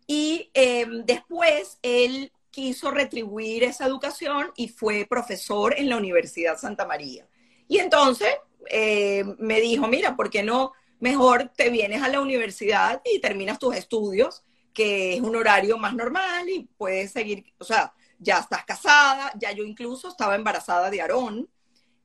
[0.06, 6.84] Y eh, después él quiso retribuir esa educación y fue profesor en la Universidad Santa
[6.84, 7.28] María.
[7.68, 8.30] Y entonces
[8.68, 13.58] eh, me dijo, mira, ¿por qué no mejor te vienes a la universidad y terminas
[13.58, 14.42] tus estudios,
[14.74, 19.50] que es un horario más normal y puedes seguir, o sea, ya estás casada, ya
[19.52, 21.48] yo incluso estaba embarazada de Aarón,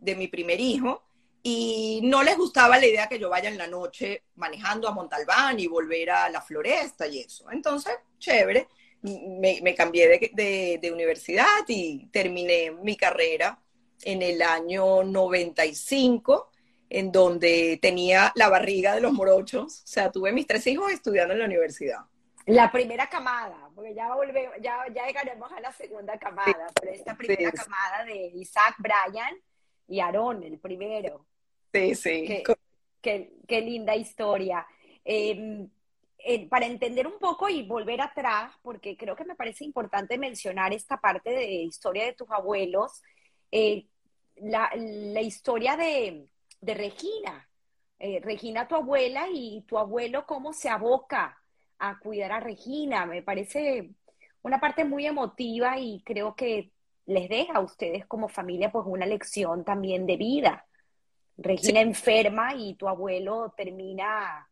[0.05, 1.03] de mi primer hijo,
[1.47, 5.59] y no les gustaba la idea que yo vaya en la noche manejando a Montalbán
[5.59, 7.51] y volver a la floresta y eso.
[7.51, 8.67] Entonces, chévere,
[9.03, 13.59] me, cambié de, de, universidad y terminé mi carrera
[14.01, 16.49] en el año 95,
[16.89, 19.83] en donde tenía la barriga de los morochos.
[19.83, 21.99] O sea, tuve mis tres hijos estudiando en la universidad.
[22.47, 27.15] La primera camada, porque ya, volvemos, ya, ya llegaremos a la segunda camada, pero esta
[27.15, 29.35] primera camada de Isaac, Brian
[29.87, 31.25] y Aarón, el primero.
[31.73, 32.43] Sí, sí.
[33.01, 34.65] Qué, qué, linda historia.
[35.03, 35.69] Em,
[36.17, 40.73] eh, para entender un poco y volver atrás, porque creo que me parece importante mencionar
[40.73, 43.03] esta parte de historia de tus abuelos,
[43.51, 43.85] eh,
[44.37, 46.27] la, la, historia de,
[46.61, 47.47] de Regina.
[47.99, 51.37] Eh, Regina, tu abuela, y tu abuelo, cómo se aboca
[51.79, 53.05] a cuidar a Regina.
[53.05, 53.91] Me parece
[54.41, 56.71] una parte muy emotiva y creo que
[57.05, 60.65] les deja a ustedes como familia pues una lección también de vida.
[61.37, 64.47] Regina enferma y tu abuelo termina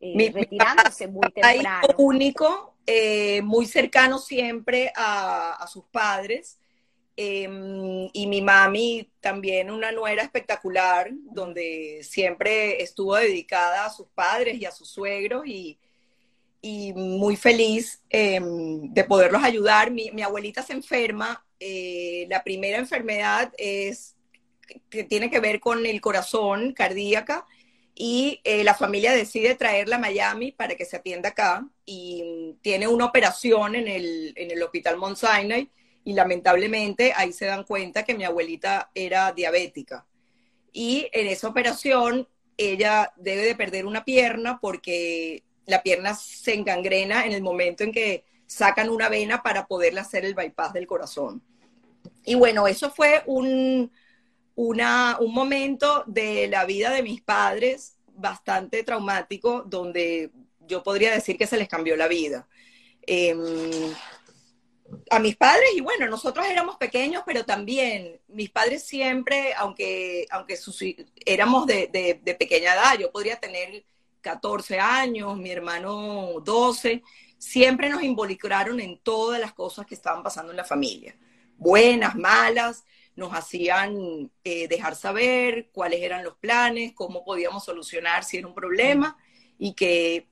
[0.00, 1.88] eh, retirándose muy temprano.
[1.98, 6.58] único, eh, muy cercano siempre a, sus padres.
[7.20, 14.56] Em, y mi mami también una nuera espectacular, donde siempre estuvo dedicada a sus padres
[14.60, 15.80] y a sus suegros y,
[16.60, 19.90] y muy feliz em, de poderlos ayudar.
[19.90, 21.44] Mi, mi, abuelita se enferma.
[21.60, 24.16] Eh, la primera enfermedad es
[24.90, 27.46] que tiene que ver con el corazón, cardíaca,
[27.94, 32.86] y eh, la familia decide traerla a Miami para que se atienda acá y tiene
[32.86, 35.68] una operación en el, en el Hospital Mount Sinai
[36.04, 40.06] y lamentablemente ahí se dan cuenta que mi abuelita era diabética.
[40.72, 47.26] Y en esa operación ella debe de perder una pierna porque la pierna se engangrena
[47.26, 51.42] en el momento en que sacan una vena para poderle hacer el bypass del corazón.
[52.24, 53.92] Y bueno, eso fue un,
[54.56, 61.46] un momento de la vida de mis padres bastante traumático, donde yo podría decir que
[61.46, 62.48] se les cambió la vida.
[63.06, 63.94] Em,
[65.10, 70.58] a mis padres, y bueno, nosotros éramos pequeños, pero también mis padres siempre, aunque, aunque
[71.26, 71.88] éramos de,
[72.22, 73.84] de, pequeña edad, yo podría tener
[74.22, 77.02] 14 años, mi hermano 12,
[77.38, 81.16] siempre nos involucraron en todas las cosas que estaban pasando en la familia,
[81.56, 82.84] buenas, malas,
[83.18, 88.54] nos hacían eh, dejar saber cuáles eran los planes, cómo podíamos solucionar si era un
[88.54, 89.16] problema
[89.58, 90.28] y que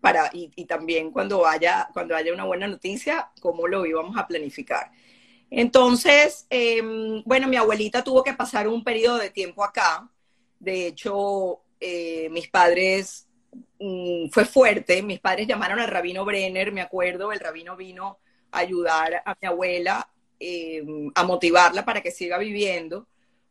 [0.00, 4.92] para, y, también cuando haya, cuando haya una buena noticia, cómo lo íbamos a planificar.
[5.50, 10.08] Entonces, em, bueno, mi abuelita tuvo que pasar un periodo de tiempo acá.
[10.60, 13.25] De hecho, eh, mis padres,
[13.78, 18.18] mm, fue fuerte, mis padres llamaron al rabino Brenner, me acuerdo, el rabino vino
[18.50, 20.08] a ayudar a mi abuela
[20.38, 23.06] eh, a motivarla para que siga viviendo,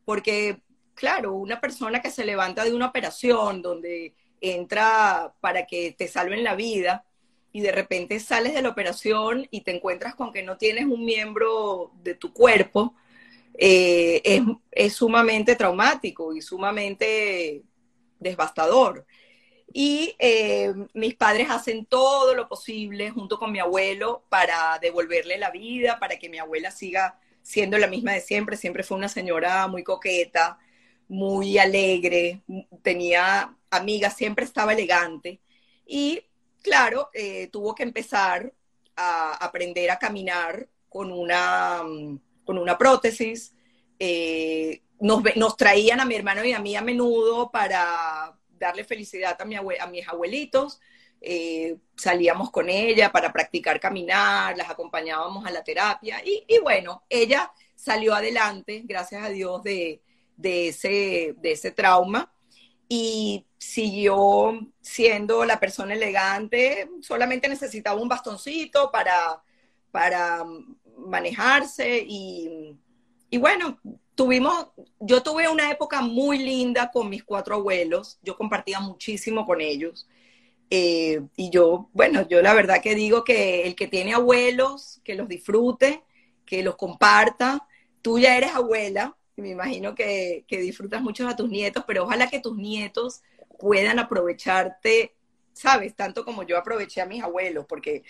[0.05, 0.61] porque,
[0.93, 6.43] claro, una persona que se levanta de una operación donde entra para que te salven
[6.43, 7.05] la vida
[7.51, 11.05] y de repente sales de la operación y te encuentras con que no tienes un
[11.05, 12.93] miembro de tu cuerpo,
[13.57, 17.63] eh, es, es sumamente traumático y sumamente
[18.19, 19.05] devastador.
[19.77, 25.51] Y eh, mis padres hacen todo lo posible junto con mi abuelo para devolverle la
[25.51, 28.55] vida, para que mi abuela siga siendo la misma de siempre.
[28.55, 30.57] Siempre fue una señora muy coqueta,
[31.09, 32.41] muy alegre,
[32.83, 35.41] tenía amigas, siempre estaba elegante.
[35.85, 36.23] Y
[36.61, 38.53] claro, eh, tuvo que empezar
[38.95, 41.81] a aprender a caminar con una,
[42.45, 43.53] con una prótesis.
[43.99, 49.35] Eh, nos, nos traían a mi hermano y a mí a menudo para darle felicidad
[49.39, 50.79] a, mi a mis abuelitos.
[51.21, 57.51] Eh, salíamos con ella para practicar caminar, las acompañábamos a la terapia y, bueno, ella
[57.73, 60.01] salió adelante, gracias a Dios, de,
[60.43, 62.31] ese, trauma
[62.87, 69.41] y siguió siendo la persona elegante, solamente necesitaba un bastoncito para,
[69.89, 70.43] para
[70.95, 72.77] manejarse y,
[73.31, 73.79] y bueno,
[74.15, 74.67] tuvimos,
[74.99, 80.07] yo tuve una época muy linda con mis cuatro abuelos, yo compartía muchísimo con ellos.
[80.69, 85.15] Eh, y yo, bueno, yo la verdad que digo que el que tiene abuelos, que
[85.15, 86.03] los disfrute,
[86.45, 87.67] que los comparta.
[88.01, 92.03] Tú ya eres abuela, y me imagino que, que disfrutas mucho a tus nietos, pero
[92.03, 93.21] ojalá que tus nietos
[93.59, 95.15] puedan aprovecharte
[95.55, 95.95] ¿sabes?
[95.95, 98.03] Tanto como yo aproveché a mis abuelos, porque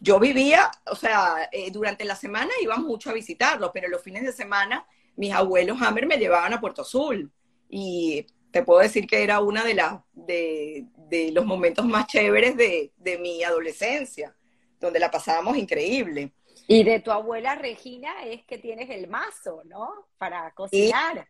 [0.00, 4.22] yo vivía, o sea, eh, durante la semana iba mucho a visitarlos, pero los fines
[4.22, 4.86] de semana
[5.16, 7.30] mis abuelos Hammer me llevaban a Puerto Azul.
[7.68, 10.86] Y te puedo decir que era una de, las de,
[11.32, 14.36] los momentos más chéveres de, de mi adolescencia,
[14.78, 16.32] donde la pasábamos increíble.
[16.66, 20.08] Y de tu abuela Regina es que tienes el mazo, ¿no?
[20.18, 21.28] Para cocinar.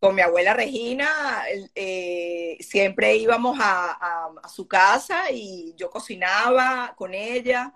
[0.00, 7.72] con mi abuela Regina eh, siempre íbamos a, su casa y yo cocinaba con ella.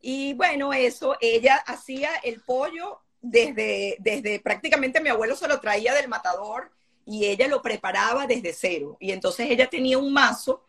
[0.00, 5.94] Y bueno, eso, ella hacía el pollo desde, desde prácticamente mi abuelo se lo traía
[5.94, 6.70] del matador
[7.06, 8.96] y ella lo preparaba desde cero.
[9.00, 10.66] Y entonces ella tenía un mazo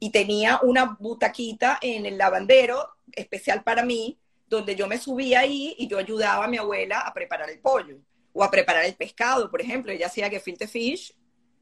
[0.00, 4.18] y tenía una butaquita en el lavandero especial para mí
[4.48, 7.98] donde yo me subía ahí y yo ayudaba a mi abuela a preparar el pollo
[8.32, 9.92] o a preparar el pescado, por ejemplo.
[9.92, 11.14] Ella hacía gefilte fish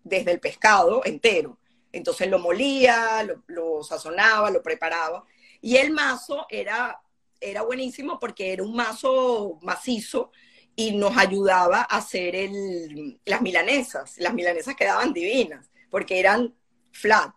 [0.03, 1.59] desde el pescado entero.
[1.93, 5.25] Entonces lo molía, lo, sazonaba, lo preparaba.
[5.61, 7.02] Y el mazo era,
[7.43, 10.31] era buenísimo porque era un mazo macizo
[10.75, 14.17] y nos ayudaba a hacer el, las milanesas.
[14.19, 16.55] Las milanesas quedaban divinas porque eran
[16.93, 17.35] flat.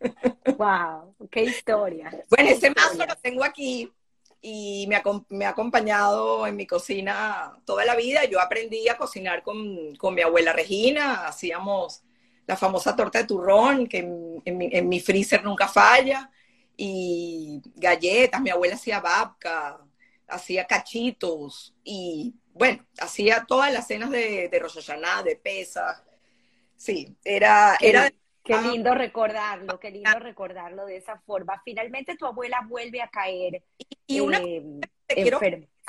[0.58, 1.14] ¡Wow!
[1.30, 2.10] ¡Qué historia!
[2.30, 3.90] Bueno, ese mazo lo tengo aquí
[4.40, 4.96] y me
[5.44, 8.24] ha, acompañado en mi cocina toda la vida.
[8.24, 12.04] Yo aprendí a cocinar con, con mi abuela Regina, hacíamos
[12.46, 13.98] la famosa torta de turrón, que
[14.44, 16.30] en, mi, freezer nunca falla,
[16.76, 19.80] y galletas, mi abuela hacía babka,
[20.28, 24.90] hacía cachitos, y bueno, hacía todas las cenas de, de Rosh
[25.24, 26.02] de Pesach.
[26.76, 28.10] Sí, era, era
[28.46, 31.60] Qué lindo recordarlo, qué lindo recordarlo de esa forma.
[31.64, 33.64] Finalmente tu abuela vuelve a caer.
[34.06, 34.62] Y, una eh,
[35.04, 35.40] te quiero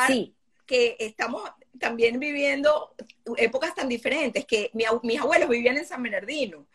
[0.07, 0.35] sí.
[0.65, 1.43] que estamos
[1.79, 2.95] también viviendo
[3.37, 6.65] épocas tan diferentes, que mis abuelos vivían en San Bernardino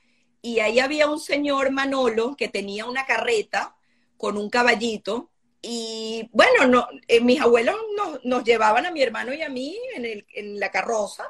[0.40, 3.76] y ahí había un señor Manolo que tenía una carreta
[4.22, 7.74] con un caballito y bueno, no, eh, mis abuelos
[8.22, 11.24] nos, llevaban a mi hermano y a mí en, el, en la carroza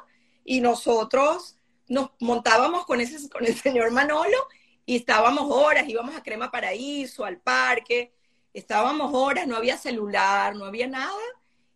[0.45, 4.37] y nosotros nos montábamos con, ese, con el señor Manolo
[4.85, 8.13] y estábamos horas, íbamos a Crema Paraíso, al parque,
[8.53, 11.17] estábamos horas, no había celular, no había nada,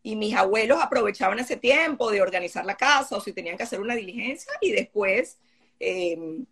[0.04, 3.82] y mis abuelos aprovechaban ese tiempo de organizar la casa o si tenían que hacer
[3.82, 5.40] una diligencia y después
[5.80, 6.46] em,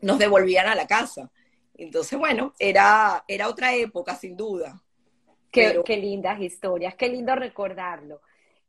[0.00, 1.30] nos devolvían a la casa.
[1.78, 4.82] Entonces, bueno, era, era otra época, sin duda.
[5.50, 8.20] Qué, qué lindas historias, qué lindo recordarlo.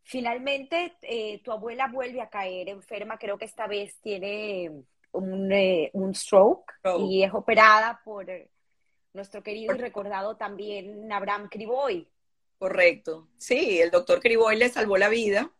[0.03, 4.71] Finalmente, eh, tu abuela vuelve a caer enferma, creo que esta vez tiene
[5.11, 8.25] un, eh, stroke y es operada por
[9.13, 12.07] nuestro querido y recordado también Abraham Criboy.
[12.57, 13.27] Correcto.
[13.37, 15.51] Sí, el doctor Criboy le salvó la vida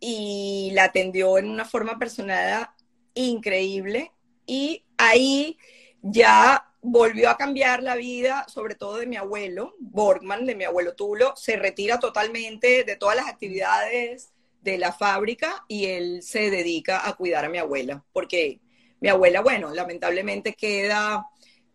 [0.00, 2.68] y la atendió en una forma personal
[3.14, 4.12] increíble
[4.46, 5.56] y ahí
[6.02, 10.94] ya volvió a cambiar la vida, sobre todo de mi abuelo, Borgman, de mi abuelo
[10.94, 17.08] Tulo, se retira totalmente de todas las actividades de la fábrica y él se dedica
[17.08, 18.60] a cuidar a mi abuela, porque
[19.00, 21.26] mi abuela, bueno, lamentablemente queda,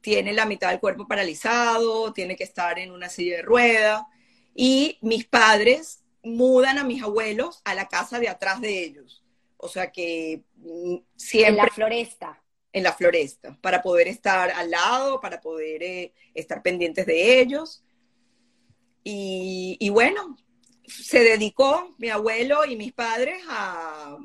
[0.01, 4.07] tiene la mitad del cuerpo paralizado, tiene que estar en una silla de rueda,
[4.55, 9.23] y mis padres mudan a mis abuelos a la casa de atrás de ellos.
[9.57, 10.43] O sea que
[11.15, 11.49] siempre...
[11.49, 12.42] En la floresta
[12.73, 17.83] en la floresta, para poder estar al lado, para poder eh, estar pendientes de ellos.
[19.05, 20.37] Y, bueno,
[20.87, 24.17] se dedicó mi abuelo y mis padres a,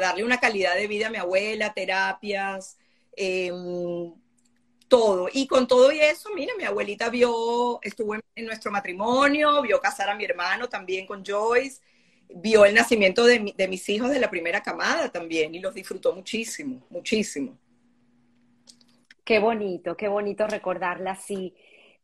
[0.00, 2.76] darle una calidad de vida a mi abuela, terapias,
[3.16, 4.12] em,
[4.88, 5.28] todo.
[5.32, 10.08] Y con todo y eso, mira, mi abuelita vio, estuvo en, nuestro matrimonio, vio casar
[10.10, 11.80] a mi hermano también con Joyce,
[12.28, 16.14] vio el nacimiento de, de mis hijos de la primera camada también y los disfrutó
[16.14, 17.58] muchísimo, muchísimo.
[19.28, 21.54] Qué bonito, qué bonito recordarla así.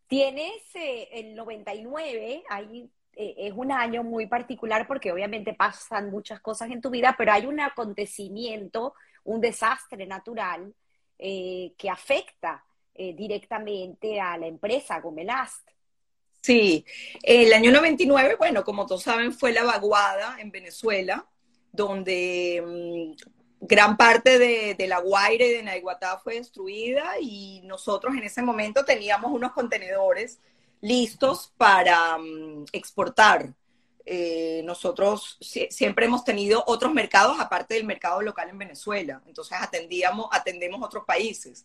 [0.06, 6.42] Tienes eh, el 99, ahí eh, es un año muy particular porque obviamente pasan muchas
[6.42, 8.92] cosas en tu vida, pero hay un acontecimiento,
[9.24, 10.74] un desastre natural
[11.18, 12.62] eh, que afecta
[12.94, 15.66] directamente a la empresa Gomelast.
[16.42, 16.84] Sí,
[17.22, 21.26] el año 99, bueno, como todos saben, fue la vaguada en Venezuela,
[21.72, 28.24] donde mm, gran parte de, la Guaire y de Naiguatá fue destruida y nosotros en
[28.24, 30.38] ese momento teníamos unos contenedores
[30.80, 33.54] listos para mm, exportar.
[34.06, 35.38] Eh, nosotros
[35.70, 41.04] siempre hemos tenido otros mercados aparte del mercado local en Venezuela, entonces atendíamos, atendemos otros
[41.04, 41.64] países.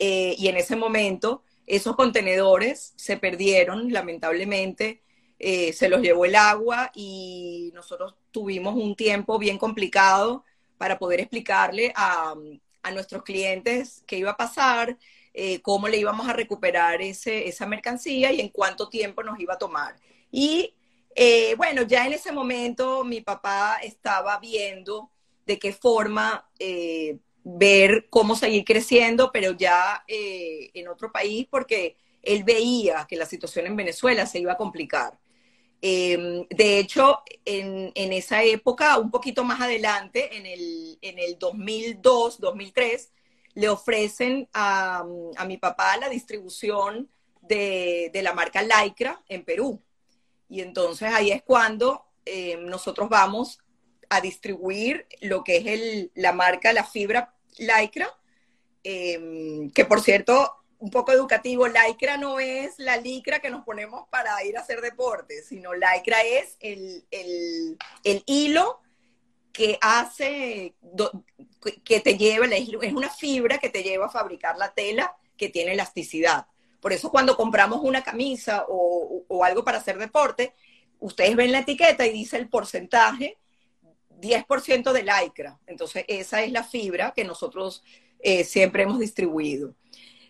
[0.00, 5.02] Eh, y en ese momento esos contenedores se perdieron, lamentablemente,
[5.38, 10.44] eh, se los llevó el agua y nosotros tuvimos un tiempo bien complicado
[10.78, 12.34] para poder explicarle a,
[12.94, 14.96] nuestros clientes qué iba a pasar.
[15.34, 19.54] eh, cómo le íbamos a recuperar ese, esa mercancía y en cuánto tiempo nos iba
[19.54, 19.94] a tomar.
[20.32, 20.74] Y
[21.14, 25.10] eh, bueno, ya en ese momento mi papá estaba viendo
[25.46, 32.42] de qué forma eh, ver cómo seguir creciendo, pero ya en otro país, porque él
[32.42, 35.18] veía que la situación en Venezuela se iba a complicar.
[35.80, 42.40] Em, de hecho, en, esa época, un poquito más adelante, en el, en el 2002,
[42.40, 43.12] 2003,
[43.54, 45.04] le ofrecen a,
[45.46, 47.08] mi papá la distribución
[47.42, 49.82] de, la marca Lycra en Perú.
[50.48, 53.58] Y entonces ahí es cuando em, nosotros vamos
[54.08, 58.08] a distribuir lo que es la marca, la fibra Lycra,
[58.82, 64.08] em, que por cierto un poco educativo, lycra no es la licra que nos ponemos
[64.10, 67.04] para ir a hacer deporte, sino lycra es el,
[68.26, 68.80] hilo
[69.52, 70.74] que hace,
[71.84, 75.72] que te lleva, es una fibra que te lleva a fabricar la tela que tiene
[75.72, 76.46] elasticidad.
[76.80, 80.54] Por eso cuando compramos una camisa o, algo para hacer deporte,
[81.00, 83.36] ustedes ven la etiqueta y dice el porcentaje,
[84.20, 85.58] 10% de lycra.
[85.66, 87.82] Entonces esa es la fibra que nosotros
[88.20, 89.74] eh, siempre hemos distribuido.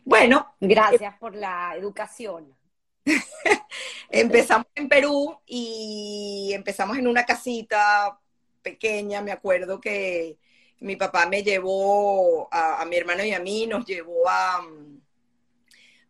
[0.09, 0.55] Bueno.
[0.59, 2.57] Gracias por la educación.
[4.11, 8.19] empezamos en Perú y empezamos en una casita
[8.63, 10.39] pequeña, me acuerdo que
[10.81, 14.67] mi papá me llevó a, mi hermano y a mí, nos llevó a,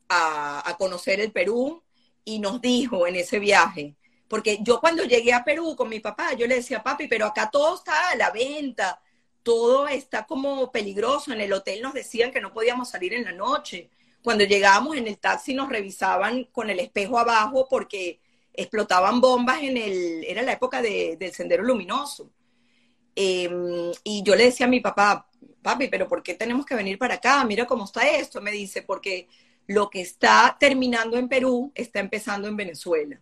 [0.09, 1.83] a, conocer el Perú
[2.25, 3.97] y nos dijo en ese viaje,
[4.29, 7.51] porque yo cuando llegué a Perú con mi papá, yo le decía, papi, pero acá
[7.51, 9.01] todo está a la venta,
[9.43, 11.33] todo está como peligroso.
[11.33, 13.91] En el hotel nos decían que no podíamos salir en la noche.
[14.23, 18.21] Cuando llegábamos en el taxi nos revisaban con el espejo abajo porque
[18.53, 22.31] explotaban bombas en el, era la época del sendero luminoso.
[23.15, 25.29] Em, y yo le decía a mi papá,
[25.63, 27.45] papi, pero ¿por qué tenemos que venir para acá?
[27.45, 28.41] Mira cómo está esto.
[28.41, 29.29] Me dice, porque
[29.67, 33.21] lo que está terminando en Perú está empezando en Venezuela.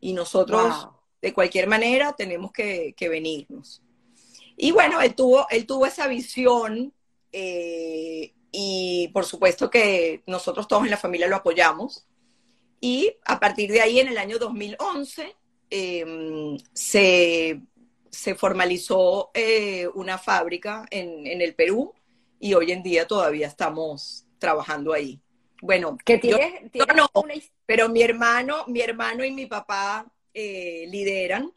[0.00, 0.88] Y nosotros,
[1.20, 3.82] de cualquier manera, tenemos que venirnos.
[4.56, 6.92] Y bueno, él tuvo, él tuvo esa visión
[7.32, 12.06] eh, y por supuesto que nosotros todos en la familia lo apoyamos.
[12.80, 15.36] Y a partir de ahí, en el año 2011,
[15.70, 17.62] em, se,
[18.36, 21.94] formalizó eh, una fábrica en, el Perú
[22.40, 25.20] y hoy en día todavía estamos trabajando ahí.
[25.60, 27.08] Bueno, que tiene, no,
[27.64, 30.04] pero mi hermano, mi hermano y mi papá
[30.34, 31.52] eh, lideran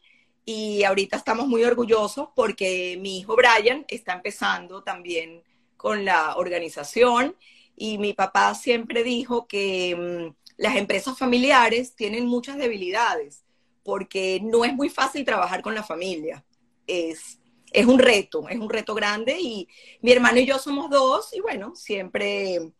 [0.48, 5.42] y ahorita estamos muy orgullosos porque mi hijo Brian está empezando también
[5.76, 7.36] con la organización
[7.76, 13.42] y mi papá siempre dijo que mm, las empresas familiares tienen muchas debilidades
[13.82, 16.44] porque no es muy fácil trabajar con la familia.
[16.86, 17.40] Es,
[17.72, 19.68] es un reto, es un reto grande y
[20.00, 22.72] mi hermano y yo somos dos y bueno, siempre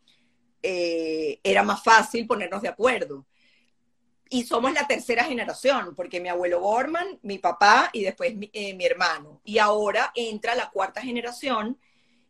[0.63, 3.27] eh, era más fácil ponernos de acuerdo
[4.29, 8.85] y somos la tercera generación, porque mi abuelo Gorman, mi papá y después eh, mi,
[8.85, 9.41] hermano.
[9.45, 11.79] Y ahora entra la cuarta generación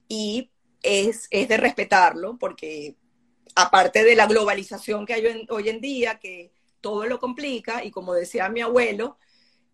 [0.09, 0.51] y
[0.83, 2.97] es, es, de respetarlo, porque
[3.55, 8.15] aparte de la globalización que hay hoy en día, que todo lo complica, y como
[8.15, 9.19] decía mi abuelo,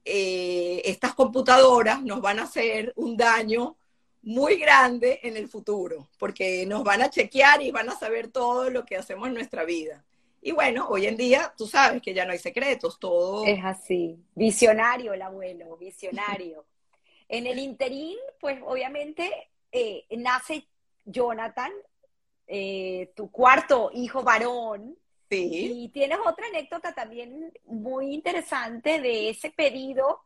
[0.05, 3.77] eh, estas computadoras nos van a hacer un daño
[4.23, 8.71] muy grande en el futuro, porque nos van a chequear y van a saber todo
[8.71, 10.05] lo que hacemos en nuestra vida.
[10.45, 13.47] Y bueno, hoy en día tú sabes que ya no hay secretos, todo...
[13.47, 16.67] Es así, visionario el abuelo, visionario.
[17.29, 20.67] en el interín, pues obviamente eh, nace
[21.05, 21.71] Jonathan,
[22.49, 24.99] eh, tu cuarto hijo varón.
[25.31, 25.85] Sí.
[25.85, 30.23] Y tienes otra anécdota también muy interesante de ese pedido,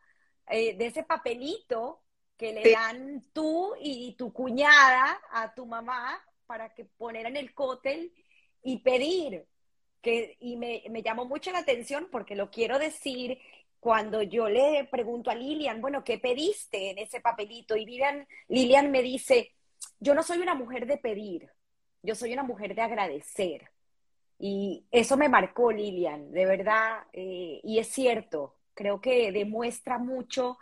[0.48, 2.00] eh, de ese papelito
[2.38, 7.52] que le dan tú y tu cuñada a tu mamá para que poner en el
[7.54, 8.12] cótel
[8.62, 9.46] y pedir
[10.40, 13.38] y me, llamó mucho la atención porque lo quiero decir
[13.80, 17.76] cuando yo le pregunto a Lilian, bueno, ¿qué pediste en ese papelito?
[17.76, 19.52] Y Lilian, Lilian me dice,
[20.00, 21.50] yo no soy una mujer de pedir,
[22.02, 23.70] yo soy una mujer de agradecer.
[24.38, 30.58] Y eso me marcó, Lilian, de verdad, eh, y es cierto, creo que demuestra mucho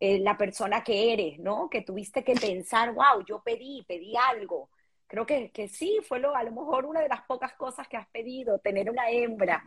[0.00, 1.68] eh, la persona que eres, ¿no?
[1.68, 4.70] Que tuviste que pensar, wow, yo pedí, pedí algo,
[5.08, 7.96] creo que, que sí, fue lo, a lo mejor una de las pocas cosas que
[7.96, 9.64] has pedido, tener una hembra.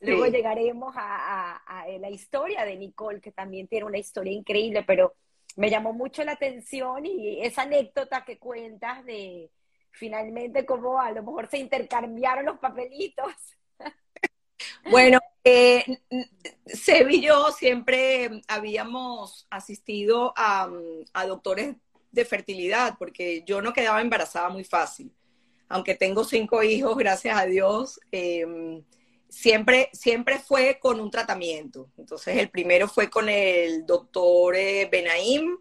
[0.00, 5.14] Luego llegaremos a, a, la historia de Nicole, que también tiene una historia increíble, pero
[5.56, 9.50] me llamó mucho la atención y esa anécdota que cuentas de
[9.90, 13.32] finalmente cómo a lo mejor se intercambiaron los papelitos.
[14.90, 15.84] Bueno, eh,
[16.66, 20.70] Seb y yo siempre habíamos asistido a,
[21.12, 21.76] a doctores
[22.14, 25.12] de fertilidad, porque yo no quedaba embarazada muy fácil.
[25.66, 28.84] aunque tengo cinco hijos, gracias a Dios, em,
[29.28, 31.90] siempre, siempre fue con un tratamiento.
[31.96, 35.58] Entonces, el primero fue con el doctor eh, Benaim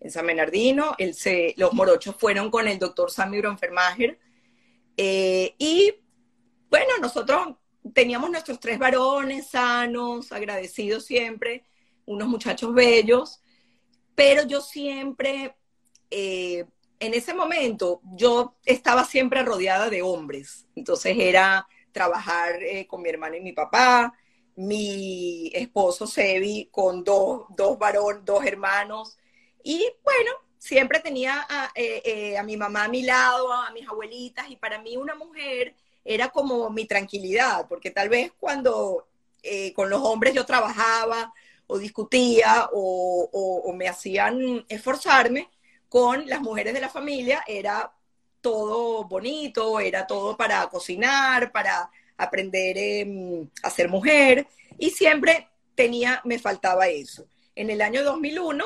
[0.00, 1.14] en San Bernardino, el,
[1.56, 4.18] los morochos fueron con el doctor Sammy Bronfermacher,
[4.96, 5.94] eh, y
[6.70, 7.56] bueno, nosotros
[7.94, 11.64] teníamos nuestros tres varones sanos, agradecidos siempre,
[12.06, 13.42] unos muchachos bellos,
[14.14, 15.56] pero yo siempre,
[16.10, 16.64] eh,
[16.98, 23.08] en ese momento, yo estaba siempre rodeada de hombres, entonces era trabajar eh, con mi
[23.08, 24.12] hermano y mi papá,
[24.56, 29.16] mi esposo Sebi con dos, dos varones, dos hermanos,
[29.62, 34.50] y bueno, siempre tenía a, eh, a mi mamá a mi lado, a mis abuelitas,
[34.50, 35.74] y para mí una mujer
[36.04, 39.06] era como mi tranquilidad, porque tal vez cuando
[39.42, 41.32] eh, con los hombres yo trabajaba
[41.66, 45.48] o discutía o, me hacían esforzarme,
[45.90, 47.92] con las mujeres de la familia era
[48.40, 54.46] todo bonito, era todo para cocinar, para aprender em, a ser mujer,
[54.78, 57.26] y siempre tenía, me faltaba eso.
[57.56, 58.64] En el año 2001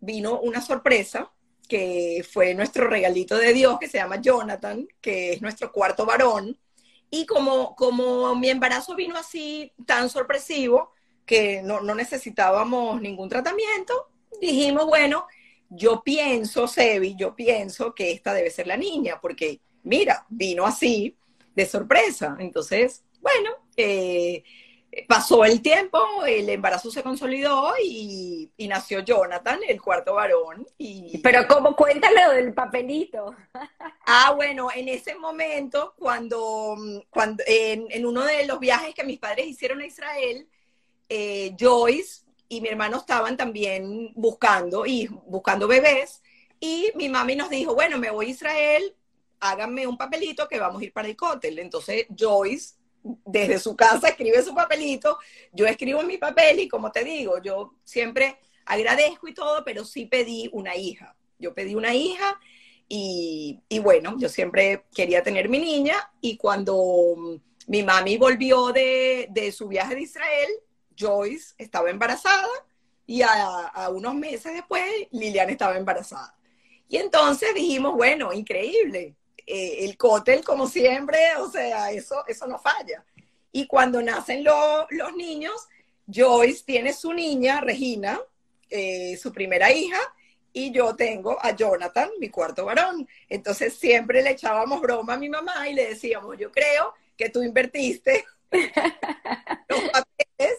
[0.00, 1.30] vino una sorpresa
[1.68, 6.58] que fue nuestro regalito de Dios, que se llama Jonathan, que es nuestro cuarto varón.
[7.10, 10.92] Y como, como mi embarazo vino así tan sorpresivo,
[11.26, 14.08] que no, no necesitábamos ningún tratamiento,
[14.40, 15.26] dijimos, bueno,
[15.74, 21.16] yo pienso, Sebi, yo pienso que esta debe ser la niña, porque mira, vino así
[21.54, 22.36] de sorpresa.
[22.38, 24.44] Entonces, bueno, eh,
[25.08, 30.66] pasó el tiempo, el embarazo se consolidó y, nació Jonathan, el cuarto varón.
[30.76, 31.18] Y...
[31.18, 31.74] Pero ¿cómo?
[31.74, 33.34] Cuéntale del papelito.
[34.06, 36.76] Ah, bueno, en ese momento, cuando,
[37.08, 40.48] cuando en, uno de los viajes que mis padres hicieron a Israel,
[41.08, 42.21] eh, Joyce
[42.52, 46.20] y mi hermano estaban también buscando, y buscando bebés,
[46.60, 48.94] y mi mami nos dijo, bueno, me voy a Israel,
[49.40, 51.58] háganme un papelito que vamos a ir para el cótel.
[51.58, 52.74] Entonces Joyce
[53.24, 55.18] desde su casa escribe su papelito,
[55.50, 60.04] yo escribo mi papel y como te digo, yo siempre agradezco y todo, pero sí
[60.04, 61.16] pedí una hija.
[61.38, 62.38] Yo pedí una hija
[62.86, 69.68] y, bueno, yo siempre quería tener mi niña y cuando mi mami volvió de, su
[69.68, 70.50] viaje de Israel,
[71.02, 72.48] Joyce estaba embarazada
[73.06, 76.34] y a, unos meses después Liliana estaba embarazada.
[76.88, 79.16] Y entonces dijimos, bueno, increíble,
[79.46, 83.04] eh, el cótel, como siempre, o sea, eso, eso no falla.
[83.50, 85.68] Y cuando nacen los niños,
[86.06, 88.20] Joyce tiene su niña, Regina,
[88.70, 89.98] eh, su primera hija,
[90.52, 93.08] y yo tengo a Jonathan, mi cuarto varón.
[93.28, 97.42] Entonces siempre le echábamos broma a mi mamá y le decíamos, yo creo que tú
[97.42, 98.24] invertiste
[99.68, 100.58] los papeles,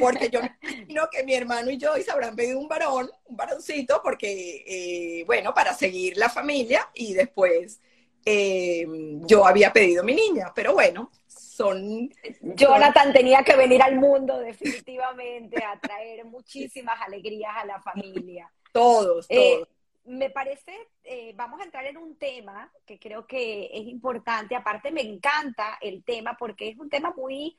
[0.00, 4.00] porque yo me imagino que mi hermano y Joyce habrán pedido un varón, un varoncito,
[4.02, 7.80] porque, eh, bueno, para seguir la familia y después
[8.24, 8.86] eh,
[9.26, 12.10] yo había pedido mi niña, pero bueno, son...
[12.40, 18.50] Jonathan tenía que venir al mundo definitivamente a traer muchísimas alegrías a la familia.
[18.72, 19.68] Todos, eh, todos.
[20.04, 20.72] me parece,
[21.04, 25.78] eh, vamos a entrar en un tema que creo que es importante, aparte me encanta
[25.80, 27.58] el tema porque es un tema muy,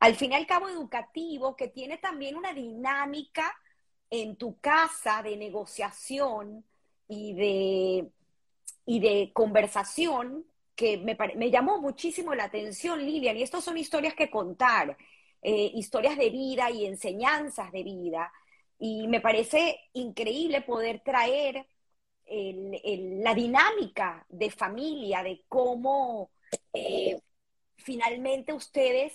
[0.00, 3.56] al fin y al cabo, educativo, que tiene también una dinámica
[4.10, 6.64] en tu casa de negociación
[7.08, 8.10] y de
[8.88, 14.14] y de conversación que me, me llamó muchísimo la atención, Lilian, y estas son historias
[14.14, 14.96] que contar,
[15.42, 18.32] eh, historias de vida y enseñanzas de vida,
[18.78, 21.66] y me parece increíble poder traer
[22.30, 26.30] la dinámica de familia, de cómo
[26.72, 27.20] eh,
[27.76, 29.12] finalmente ustedes,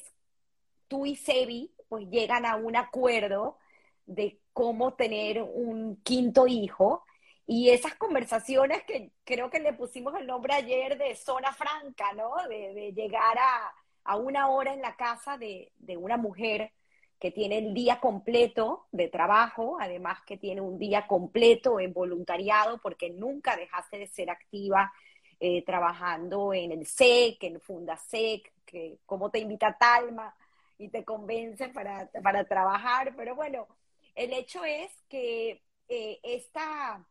[0.93, 3.57] tú y Sebi, pues llegan a un acuerdo
[4.05, 7.03] de cómo tener un quinto hijo
[7.47, 12.35] y esas conversaciones que creo que le pusimos el nombre ayer de zona franca, ¿no?
[12.47, 16.71] De, llegar a, a, una hora en la casa de, de, una mujer
[17.19, 22.77] que tiene el día completo de trabajo, además que tiene un día completo en voluntariado,
[22.83, 24.93] porque nunca dejaste de ser activa
[25.39, 30.35] eh, trabajando en el SEC, en Fundasec, que como te invita Talma
[30.83, 33.67] y te convence para, para trabajar, pero bueno,
[34.15, 37.05] el hecho es que eh, esta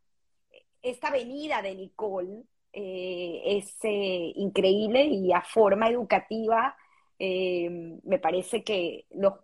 [0.83, 2.43] esta venida de Nicole
[2.73, 6.77] eh, es eh, increíble y a forma educativa
[7.19, 9.35] eh, me parece que nos,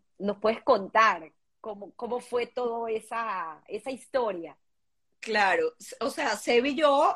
[0.41, 1.31] puedes contar
[1.61, 4.57] cómo, cómo fue toda esa, esa historia.
[5.21, 7.15] Claro, o sea, Seb y yo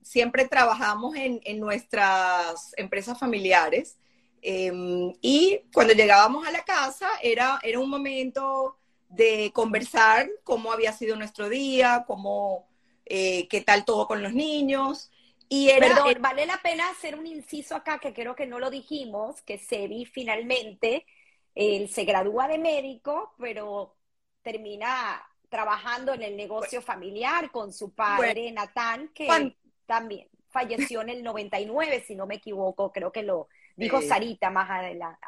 [0.00, 3.98] siempre trabajamos en, en, nuestras empresas familiares
[4.42, 8.76] em, y cuando llegábamos a la casa era, era un momento
[9.08, 12.68] de conversar cómo había sido nuestro día, cómo,
[13.06, 15.10] eh, qué tal todo con los niños.
[15.48, 18.70] Y era, Perdón, vale la pena hacer un inciso acá, que creo que no lo
[18.70, 21.06] dijimos, que Sebi finalmente
[21.54, 23.94] él se gradúa de médico, pero
[24.42, 29.54] termina trabajando en el negocio familiar con su padre, Natán, que
[29.86, 34.70] también falleció en el 99, si no me equivoco, creo que lo dijo Sarita más
[34.70, 35.26] adelante.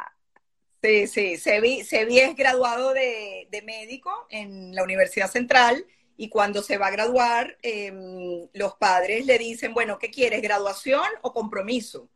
[0.82, 5.84] Sí, sí, Sebi, Sebi es graduado de, de médico en la Universidad Central
[6.16, 11.06] y cuando se va a graduar, em, los padres le dicen, bueno, ¿qué quieres, graduación
[11.22, 12.08] o compromiso?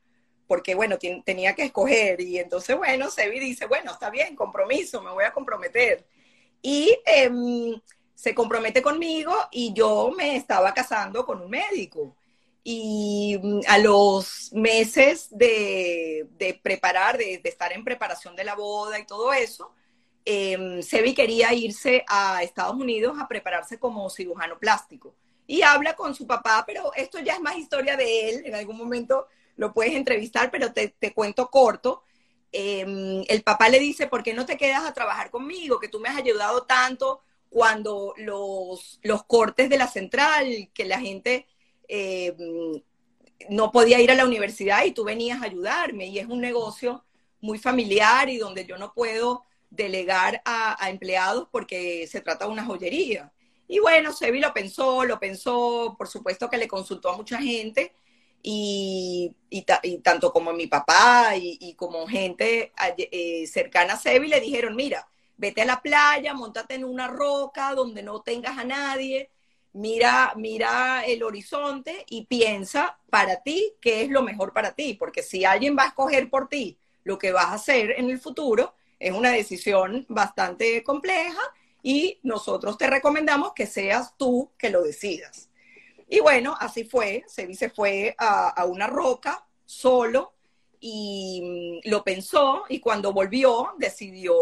[0.47, 2.21] Porque, bueno, tenía que escoger.
[2.21, 6.07] Y entonces, bueno, Sebi dice, bueno, está bien, compromiso, me voy a comprometer.
[6.63, 7.81] Y em,
[8.15, 12.17] se compromete conmigo y yo me estaba casando con un médico.
[12.65, 16.29] Y mm, a los meses de,
[16.63, 19.73] preparar, de estar en preparación de la boda y todo eso,
[20.31, 25.15] eh, Sebi quería irse a Estados Unidos a prepararse como cirujano plástico.
[25.47, 28.43] Y habla con su papá, pero esto ya es más historia de él.
[28.45, 29.27] En algún momento
[29.57, 32.03] lo puedes entrevistar, pero te, cuento corto.
[32.53, 35.81] Em, el papá le dice, ¿por qué no te quedas a trabajar conmigo?
[35.81, 41.01] Que tú me has ayudado tanto cuando los, los cortes de la central, que la
[41.01, 41.47] gente
[41.89, 42.83] em,
[43.49, 46.07] no podía ir a la universidad y tú venías a ayudarme.
[46.07, 47.05] Y es un negocio
[47.41, 52.65] muy familiar y donde yo no puedo delegar a, empleados porque se trata de una
[52.65, 53.33] joyería.
[53.67, 57.93] Y bueno, Sebi lo pensó, lo pensó, por supuesto que le consultó a mucha gente
[58.43, 59.35] y,
[60.03, 65.07] tanto como mi papá y, como gente eh, cercana a Sebi le dijeron, mira,
[65.37, 69.31] vete a la playa, montate en una roca donde no tengas a nadie,
[69.79, 75.23] mira, mira el horizonte y piensa para ti qué es lo mejor para ti, porque
[75.23, 78.75] si alguien va a escoger por ti lo que vas a hacer en el futuro,
[78.99, 81.41] es una decisión bastante compleja
[81.83, 85.49] y nosotros te recomendamos que seas tú que lo decidas.
[86.09, 87.25] Y bueno, así fue.
[87.29, 90.35] Sebi se fue a, una roca solo
[90.81, 94.35] y mm, lo pensó y cuando volvió decidió,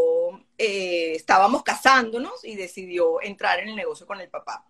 [0.57, 4.65] eh, estábamos casándonos y decidió entrar en el negocio con el papá.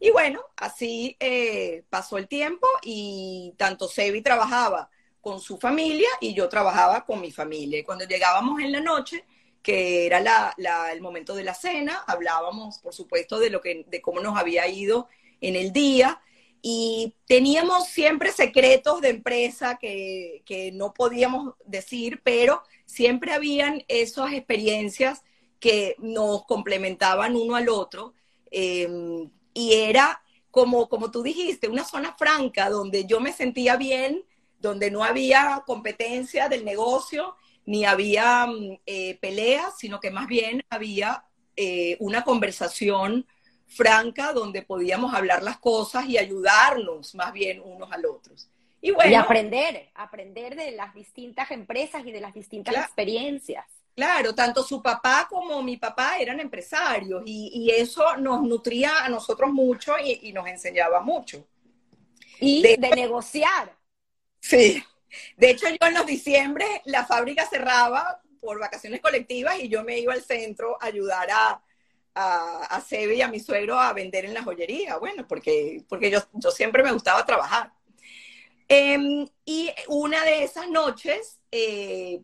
[0.00, 6.34] Y bueno, así eh, pasó el tiempo y tanto Sebi trabajaba con su familia y
[6.34, 7.80] yo trabajaba con mi familia.
[7.80, 9.24] Y cuando llegábamos en la noche,
[9.62, 10.54] que era la,
[10.92, 14.68] el momento de la cena, hablábamos, por supuesto, de, lo que, de cómo nos había
[14.68, 15.08] ido
[15.40, 16.20] en el día
[16.62, 24.32] y teníamos siempre secretos de empresa que, que no podíamos decir, pero siempre habían esas
[24.32, 25.22] experiencias
[25.60, 28.14] que nos complementaban uno al otro
[28.50, 30.22] em, y era
[30.52, 34.24] como, como tú dijiste, una zona franca donde yo me sentía bien
[34.60, 37.36] donde no había competencia del negocio,
[37.66, 41.24] ni había mm, eh, peleas, sino que más bien había
[41.56, 43.26] eh, una conversación
[43.66, 48.48] franca donde podíamos hablar las cosas y ayudarnos más bien unos al otros.
[48.80, 53.66] Y, bueno, y aprender, aprender de las distintas empresas y de las distintas experiencias.
[53.98, 59.50] Claro, tanto su papá como mi papá eran empresarios y, eso nos nutría a nosotros
[59.50, 61.44] mucho y, nos enseñaba mucho.
[62.38, 63.76] Y de negociar.
[64.38, 64.80] Sí.
[65.36, 69.98] De hecho, yo en los diciembre la fábrica cerraba por vacaciones colectivas y yo me
[69.98, 71.60] iba al centro a ayudar a,
[72.14, 74.98] a, a Sebe y a mi suegro a vender en la joyería.
[74.98, 77.72] Bueno, porque, porque yo, yo siempre me gustaba trabajar.
[78.68, 82.22] Em, y una de esas noches, eh,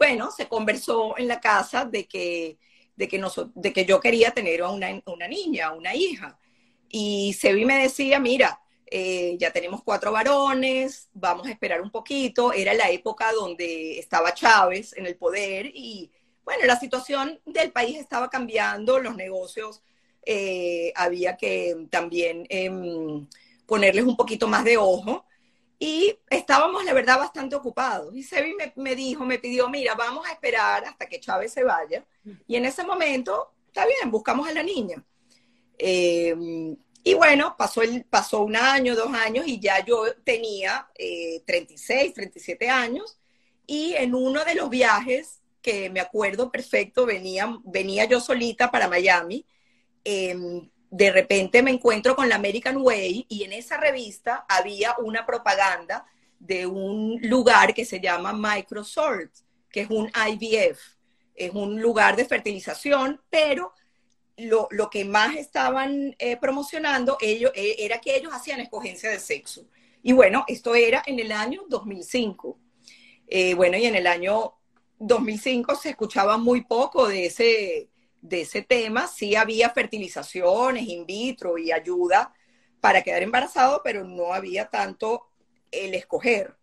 [0.00, 2.56] bueno, se conversó en la casa de que,
[2.96, 6.38] de que, yo quería tener una, una niña, una hija.
[6.88, 12.54] Y Sebi me decía, mira, eh, ya tenemos cuatro varones, vamos a esperar un poquito.
[12.54, 16.10] Era la época donde estaba Chávez en el poder y,
[16.44, 19.82] bueno, la situación del país estaba cambiando, los negocios
[20.24, 23.28] eh, había que también em,
[23.66, 25.26] ponerles un poquito más de ojo.
[25.82, 28.14] Y estábamos, la verdad, bastante ocupados.
[28.14, 32.04] Y Sebi me, dijo, me pidió, mira, vamos a esperar hasta que Chávez se vaya.
[32.46, 35.02] Y en ese momento, está bien, buscamos a la niña.
[35.78, 40.86] Eh, y bueno, pasó, el, pasó un año, dos años y ya yo tenía
[41.46, 43.18] 36, eh, 37 años
[43.66, 48.88] y en uno de los viajes que me acuerdo perfecto, venía, venía yo solita para
[48.88, 49.46] Miami,
[50.04, 55.24] em, de repente me encuentro con la American Way y en esa revista había una
[55.24, 56.04] propaganda
[56.38, 60.80] de un lugar que se llama Microsoft, que es un IVF,
[61.34, 63.72] es un lugar de fertilización, pero
[64.36, 69.66] lo, que más estaban eh, promocionando ellos, eh, era que ellos hacían escogencia de sexo.
[70.02, 72.58] Y bueno, esto era en el año 2005.
[73.26, 74.54] Eh, bueno, y en el año
[74.98, 77.89] 2005 se escuchaba muy poco de ese,
[78.20, 79.06] de ese tema.
[79.06, 82.34] Sí había fertilizaciones in vitro y ayuda
[82.80, 85.30] para quedar embarazado, pero no había tanto
[85.70, 86.56] el escoger.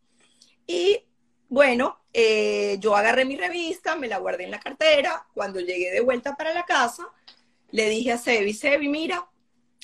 [0.66, 1.06] Y
[1.50, 5.28] bueno, eh, yo agarré mi revista, me la guardé en la cartera.
[5.34, 7.08] Cuando llegué de vuelta para la casa,
[7.72, 9.30] le dije a Sebi, Sebi, mira,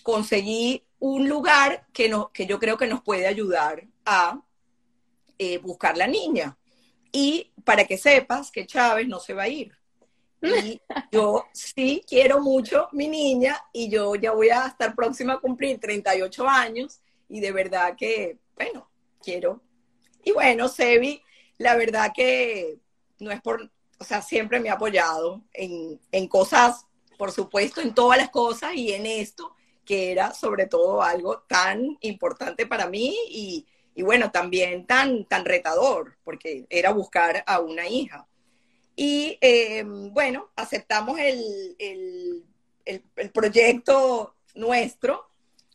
[0.04, 4.41] conseguí un lugar que, no, que yo creo que nos puede ayudar a
[5.38, 6.58] eh, buscar la niña.
[7.12, 9.78] Y para que sepas que Chávez no se va a ir.
[10.44, 15.40] Y yo sí quiero mucho mi niña y yo ya voy a estar próxima a
[15.40, 16.99] cumplir 38 años
[17.30, 18.90] y de verdad que, bueno,
[19.22, 19.61] quiero.
[20.24, 21.22] Y bueno, Sebi,
[21.57, 22.78] la verdad que
[23.20, 26.86] no es por, o sea, siempre me ha apoyado en, en cosas,
[27.18, 29.56] por supuesto, en todas las cosas y en esto,
[29.86, 33.65] que era sobre todo algo tan importante para mí y,
[33.95, 38.28] y bueno, también tan, tan retador, porque era buscar a una hija.
[38.95, 42.44] Y eh, bueno, aceptamos el, el,
[42.86, 45.30] el, proyecto nuestro,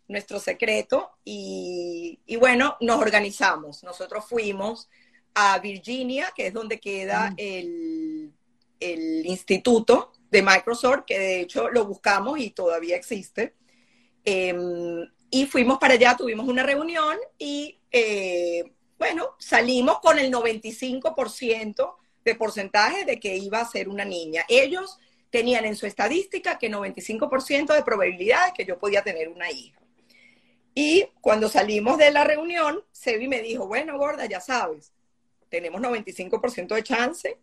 [0.07, 3.83] nuestro secreto, y, y, bueno, nos organizamos.
[3.83, 4.89] Nosotros fuimos
[5.35, 7.35] a Virginia, que es donde queda mm.
[7.39, 8.33] el,
[8.81, 13.55] el instituto de Microsoft, que de hecho lo buscamos y todavía existe.
[14.25, 14.55] Eh,
[15.31, 21.97] y fuimos para allá, tuvimos una reunión y eh, bueno, salimos con el 95%
[22.29, 24.45] de porcentaje de que iba a ser una niña.
[24.49, 24.99] Ellos
[25.31, 29.81] tenían en su estadística que 95% de probabilidad que yo podía tener una hija.
[30.75, 34.93] Y cuando salimos de la reunión, Sebi me dijo, bueno, gorda, ya sabes,
[35.49, 37.39] tenemos 95% de chance,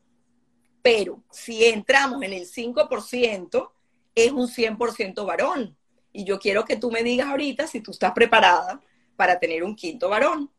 [0.82, 3.72] pero si entramos en el 5%,
[4.16, 5.76] es un 100% varón.
[6.14, 8.80] Y yo quiero que tú me digas ahorita si tú estás preparada
[9.18, 10.50] para tener un quinto varón.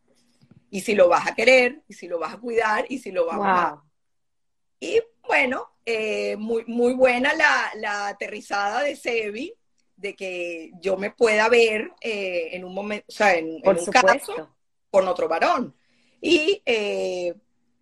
[0.69, 3.27] Y si lo vas a querer, y si lo vas a cuidar, y si lo
[3.27, 3.83] vas a.
[4.81, 9.55] Y bueno, eh, muy, muy buena la, aterrizada de Sebi,
[9.97, 14.55] de que yo me pueda ver eh, en un momento, o sea, en, un caso
[14.91, 15.75] con otro varón.
[16.21, 17.35] Y eh,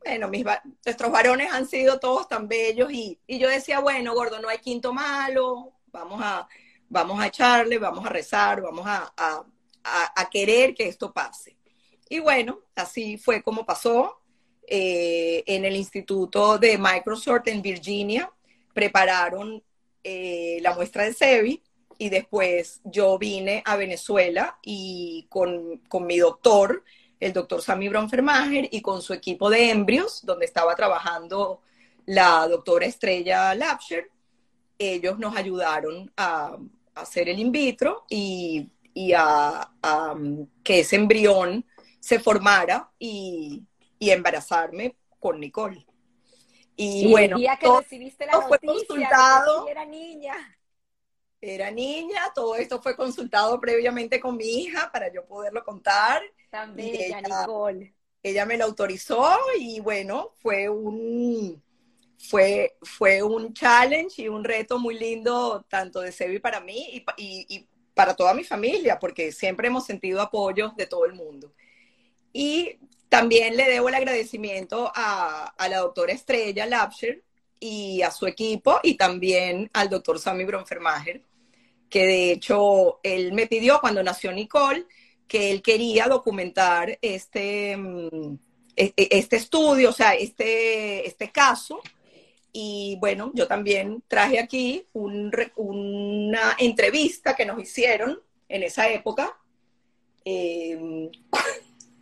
[0.05, 0.45] bueno, mis,
[0.85, 4.59] nuestros varones han sido todos tan bellos y, y, yo decía, bueno, gordo, no hay
[4.59, 6.47] quinto malo, vamos a,
[6.89, 9.13] vamos a echarle, vamos a rezar, vamos a,
[9.85, 11.57] a, querer que esto pase.
[12.09, 14.21] Y bueno, así fue como pasó.
[14.67, 18.31] Eh, en el Instituto de Microsoft en Virginia
[18.73, 19.63] prepararon
[20.03, 21.63] eh, la muestra de SEBI
[21.99, 26.83] y después yo vine a Venezuela y con, con mi doctor,
[27.21, 31.61] el doctor Sammy Bronfermacher, y con su equipo de embrios, donde estaba trabajando
[32.07, 34.11] la doctora Estrella Lapsher,
[34.79, 36.57] ellos nos ayudaron a,
[36.95, 38.71] hacer el in vitro y,
[39.17, 39.69] a,
[40.63, 41.65] que ese embrión
[41.99, 43.63] se formara y,
[44.11, 45.87] embarazarme con Nicole.
[46.77, 50.35] Y, bueno, el día que recibiste la fue consultado, era niña.
[51.41, 56.23] Era niña, todo esto fue consultado previamente con mi hija para yo poderlo contar.
[56.51, 57.95] También, ella, Nicole.
[58.23, 61.63] Ella me lo autorizó y bueno, fue un,
[62.19, 67.69] fue, fue un challenge y un reto muy lindo, tanto de Sebi para mí y,
[67.93, 71.53] para toda mi familia, porque siempre hemos sentido apoyo de todo el mundo.
[72.33, 72.79] Y
[73.15, 77.23] también le debo el agradecimiento a, la doctora Estrella Lapsher
[77.61, 81.23] y a su equipo y también al doctor Sammy Bronfermacher,
[81.89, 84.87] que de hecho él me pidió cuando nació Nicole
[85.29, 88.37] que él quería documentar este, mm,
[88.75, 91.81] e, e, este estudio, o sea, este, este caso,
[92.53, 99.39] y bueno, yo también traje aquí una entrevista que nos hicieron en esa época,
[100.25, 101.11] em,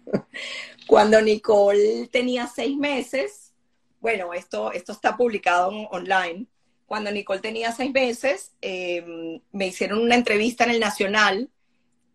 [0.87, 3.53] cuando Nicole tenía seis meses.
[4.01, 6.47] Bueno, esto, esto está publicado online.
[6.87, 11.51] Cuando Nicole tenía seis meses, em, me hicieron una entrevista en el Nacional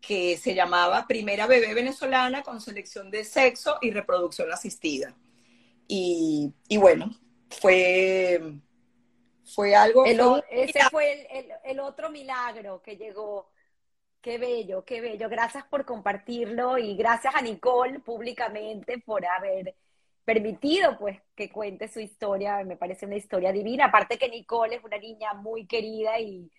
[0.00, 5.16] que se llamaba Primera Bebé Venezolana con selección de sexo y reproducción asistida.
[5.88, 7.10] Y, y bueno,
[7.50, 8.40] fue,
[9.44, 10.04] fue algo...
[10.04, 11.26] ese fue
[11.64, 13.50] el, otro milagro que llegó.
[14.20, 15.28] Qué bello, qué bello.
[15.28, 19.76] Gracias por compartirlo y gracias a Nicole públicamente por haber
[20.24, 22.64] permitido pues que cuente su historia.
[22.64, 23.86] Me parece una historia divina.
[23.86, 26.50] Aparte que Nicole es una niña muy querida y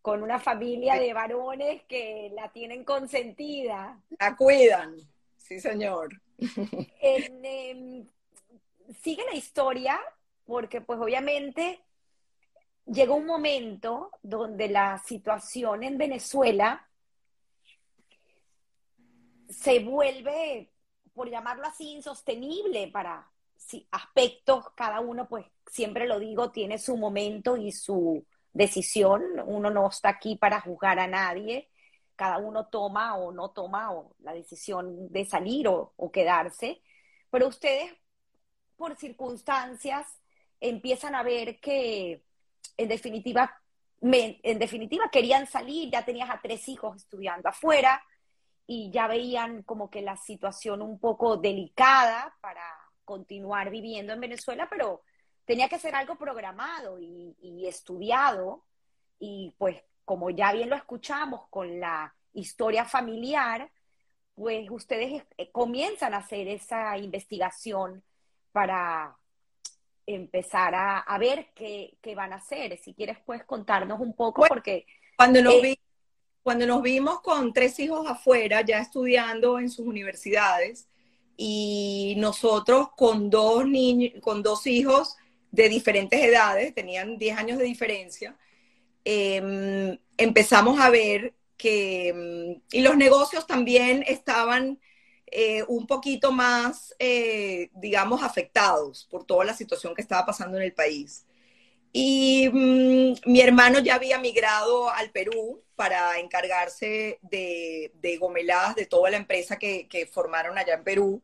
[0.00, 4.00] con una familia de varones que la tienen consentida.
[4.18, 4.96] La cuidan,
[5.36, 6.10] sí señor.
[7.02, 8.06] Em,
[9.02, 10.00] sigue la historia
[10.46, 11.80] porque pues obviamente
[12.86, 16.86] llegó un momento donde la situación en Venezuela
[19.50, 20.70] se vuelve,
[21.12, 23.30] por llamarlo así, insostenible para
[23.90, 29.88] aspectos, cada uno pues siempre lo digo, tiene su momento y su decisión, uno no
[29.88, 31.68] está aquí para juzgar a nadie,
[32.16, 36.82] cada uno toma o no toma la decisión de salir o, o quedarse,
[37.30, 37.92] pero ustedes
[38.76, 40.06] por circunstancias
[40.58, 42.24] empiezan a ver que
[42.76, 43.62] en definitiva,
[44.00, 48.02] en definitiva querían salir, ya tenías a tres hijos estudiando afuera
[48.72, 52.62] y ya veían como que la situación un poco delicada para
[53.04, 55.02] continuar viviendo en Venezuela, pero
[55.44, 58.64] tenía que ser algo programado y, y estudiado
[59.18, 63.72] y pues como ya bien lo escuchamos con la historia familiar,
[64.36, 68.04] pues ustedes eh, comienzan a hacer esa investigación
[68.52, 69.18] para
[70.06, 72.78] empezar a, ver qué, van a hacer.
[72.78, 74.86] Si quieres, puedes contarnos un poco, porque...
[75.16, 75.78] Cuando nos, eh,
[76.42, 80.88] cuando nos vimos con tres hijos afuera, ya estudiando en sus universidades,
[81.36, 83.64] y nosotros con dos
[84.20, 85.16] con dos hijos
[85.50, 88.36] de diferentes edades, tenían 10 años de diferencia,
[89.04, 94.78] Em, empezamos a ver que, em, y los negocios también estaban
[95.32, 100.64] eh, un poquito más, eh, digamos, afectados por toda la situación que estaba pasando en
[100.64, 101.24] el país.
[101.92, 108.84] Y mm, mi hermano ya había migrado al Perú para encargarse de, de gomeladas de
[108.84, 111.22] toda la empresa que, formaron allá en Perú.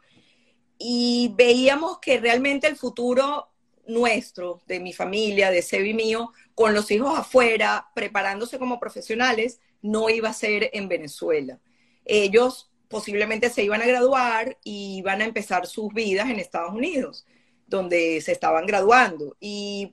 [0.78, 3.50] Y veíamos que realmente el futuro
[3.86, 10.08] nuestro, de mi familia, de Sebi mío, con los hijos afuera, preparándose como profesionales, no
[10.08, 11.60] iba a ser en Venezuela.
[12.06, 17.26] Ellos posiblemente se iban a graduar y iban a empezar sus vidas en Estados Unidos,
[17.66, 19.36] donde se estaban graduando.
[19.38, 19.92] Y,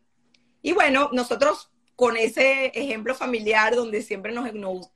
[0.73, 4.89] bueno, nosotros con ese ejemplo familiar donde siempre nos,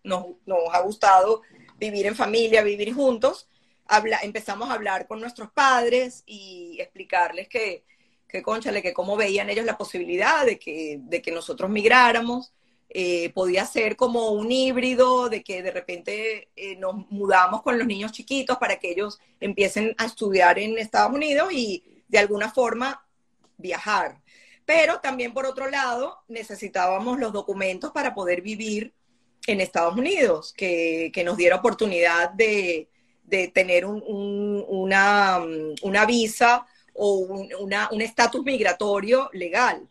[0.72, 1.41] ha gustado
[1.80, 3.48] vivir en familia, vivir juntos,
[4.24, 7.84] empezamos a hablar con nuestros padres y explicarles que
[8.28, 12.53] que conchale, que cómo veían ellos la posibilidad de que, de que nosotros migráramos.
[12.90, 17.86] Eh, podía ser como un híbrido de que de repente eh, nos mudamos con los
[17.86, 23.06] niños chiquitos para que ellos empiecen a estudiar en Estados Unidos y de alguna forma
[23.57, 24.22] viajar.
[24.68, 28.94] Pero también por otro lado necesitábamos los documentos para poder vivir
[29.48, 32.89] en Estados Unidos, que, que nos diera oportunidad de,
[33.23, 34.03] de tener un,
[34.68, 35.39] una,
[35.81, 39.88] una visa o un estatus migratorio legal.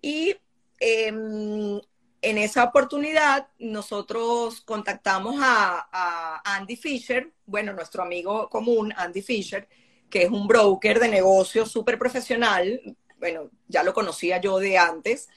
[0.00, 0.36] Y
[0.78, 1.80] em,
[2.20, 9.68] en esa oportunidad nosotros contactamos a, Andy Fisher, bueno, nuestro amigo común, Andy Fisher,
[10.08, 12.80] que es un broker de negocios súper profesional.
[13.24, 15.30] Bueno, ya lo conocía yo de antes.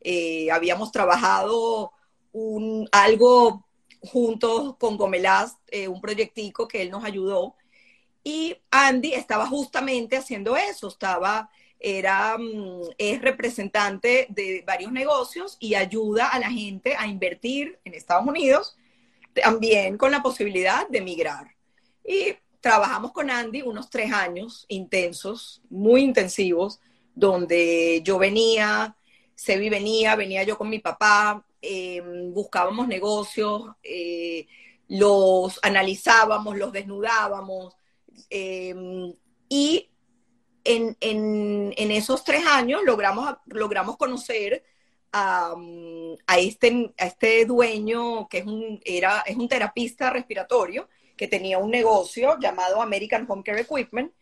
[0.00, 1.92] Eh, habíamos trabajado
[2.32, 3.66] un, algo
[4.00, 7.54] juntos con Gomelaz, eh, un proyectico que él nos ayudó
[8.24, 15.74] y Andy estaba justamente haciendo eso, estaba, era, mm, es representante de varios negocios y
[15.74, 18.74] ayuda a la gente a invertir en Estados Unidos,
[19.34, 21.54] también con la posibilidad de migrar.
[22.02, 26.80] Y trabajamos con Andy unos tres años intensos, muy intensivos,
[27.14, 28.96] donde yo venía,
[29.34, 34.46] Sebi venía, venía yo con mi papá, em, buscábamos negocios, eh,
[34.88, 37.74] los analizábamos, los desnudábamos,
[38.30, 39.12] Em,
[39.48, 39.90] y
[40.64, 40.96] en,
[41.90, 44.64] esos tres años logramos, logramos conocer
[45.12, 45.54] a,
[46.38, 51.70] este, a este dueño que es un, era, es un terapista respiratorio que tenía un
[51.70, 54.12] negocio llamado American Home Care Equipment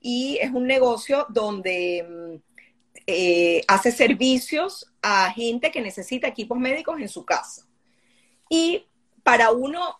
[0.00, 2.40] y es un negocio donde em,
[3.06, 7.66] eh, hace servicios a gente que necesita equipos médicos en su casa.
[8.48, 8.86] Y
[9.22, 9.98] para uno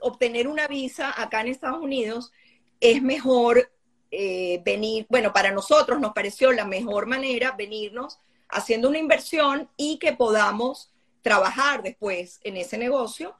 [0.00, 2.32] obtener una visa acá en Estados Unidos,
[2.80, 3.70] es mejor
[4.10, 8.18] eh, venir, bueno, para nosotros nos pareció la mejor manera venirnos
[8.48, 10.92] haciendo una inversión y que podamos
[11.22, 13.34] trabajar después en ese negocio.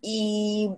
[0.00, 0.70] Y,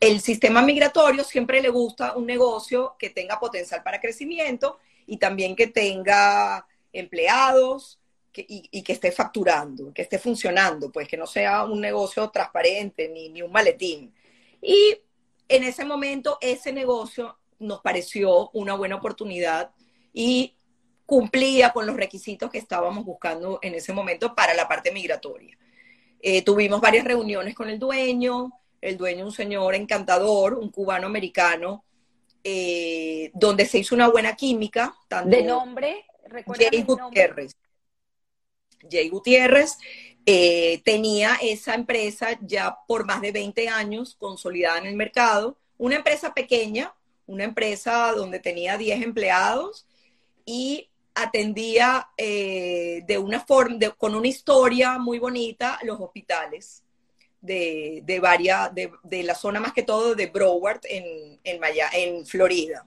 [0.00, 5.56] el, sistema migratorio siempre le gusta un negocio que tenga potencial para crecimiento y también
[5.56, 7.98] que tenga empleados
[8.32, 13.28] y, que esté facturando, que esté funcionando, pues que no sea un negocio transparente ni,
[13.28, 14.14] ni un maletín.
[14.62, 14.96] Y
[15.48, 19.72] en ese momento ese negocio nos pareció una buena oportunidad
[20.12, 20.54] y
[21.04, 25.58] cumplía con los requisitos que estábamos buscando en ese momento para la parte migratoria.
[26.20, 31.84] Eh, tuvimos varias reuniones con el dueño, el dueño un señor encantador, un cubano americano,
[32.42, 34.94] eh, donde se hizo una buena química.
[35.24, 36.04] ¿De nombre?
[36.56, 37.56] Jay Gutiérrez.
[38.90, 39.76] Jay Gutiérrez
[40.26, 45.96] eh, tenía esa empresa ya por más de 20 años consolidada en el mercado, una
[45.96, 46.94] empresa pequeña,
[47.26, 49.86] una empresa donde tenía 10 empleados
[50.44, 50.87] y
[51.22, 56.84] atendía eh, de una forma, con una historia muy bonita los hospitales,
[57.40, 61.60] de, de varias, de, de, la zona más que todo de Broward en, en,
[61.92, 62.86] en Florida.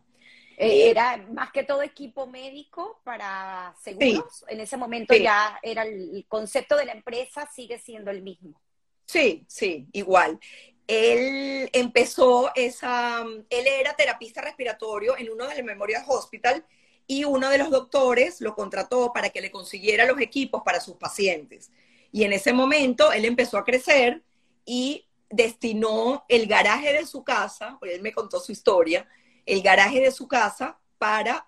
[0.58, 4.46] Eh, era más que todo equipo médico para seguros.
[4.48, 8.62] En ese momento ya era el, concepto de la empresa sigue siendo el mismo.
[9.06, 10.40] Sí, sí, igual.
[10.86, 16.64] Él empezó esa, él era terapista respiratorio en uno de los Memorial Hospital
[17.12, 20.96] y uno de los doctores lo contrató para que le consiguiera los equipos para sus
[20.96, 21.70] pacientes.
[22.10, 24.24] Y en ese momento él empezó a crecer
[24.64, 29.10] y destinó el garaje de su casa, porque él me contó su historia,
[29.46, 31.46] el garaje de su casa para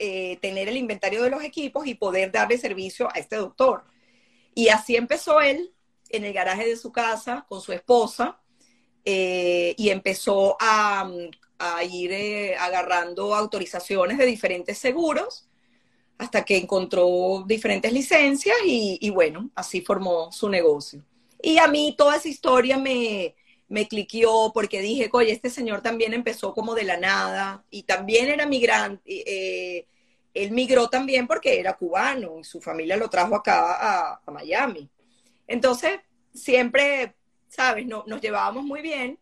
[0.00, 3.84] eh, tener el inventario de los equipos y poder darle servicio a este doctor.
[4.52, 5.72] Y así empezó él
[6.08, 8.40] en el garaje de su casa con su esposa
[9.04, 11.08] eh, y empezó a,
[11.84, 15.48] ir eh, agarrando autorizaciones de diferentes seguros
[16.18, 21.04] hasta que encontró diferentes licencias y, bueno, así formó su negocio.
[21.42, 23.34] Y a mí toda esa historia me,
[23.68, 28.28] me cliqueó porque dije, oye, este señor también empezó como de la nada y también
[28.28, 29.02] era migrante.
[29.06, 29.86] Eh,
[30.32, 34.88] él migró también porque era cubano y su familia lo trajo acá a, Miami.
[35.46, 36.00] Entonces,
[36.32, 37.14] siempre,
[37.48, 37.86] ¿sabes?
[37.86, 39.18] No, nos llevábamos muy bien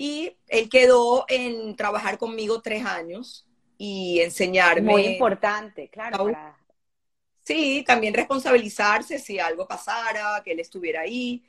[0.00, 3.44] y él quedó en trabajar conmigo tres años
[3.76, 4.92] y enseñarme.
[4.92, 6.32] Muy importante, claro.
[7.42, 11.42] Sí, también responsabilizarse si algo pasara, que él estuviera ahí.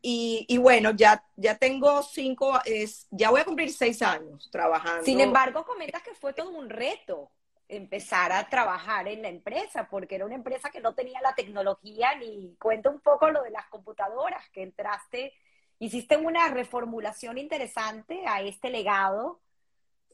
[0.00, 5.04] Y, bueno, ya, ya tengo cinco, es, ya voy a cumplir seis años trabajando.
[5.04, 7.30] Sin embargo, comentas que fue todo un reto
[7.68, 12.14] empezar a trabajar en la empresa, porque era una empresa que no tenía la tecnología,
[12.14, 15.34] ni cuenta un poco lo de las computadoras, que entraste,
[15.80, 19.40] hiciste una reformulación interesante a este legado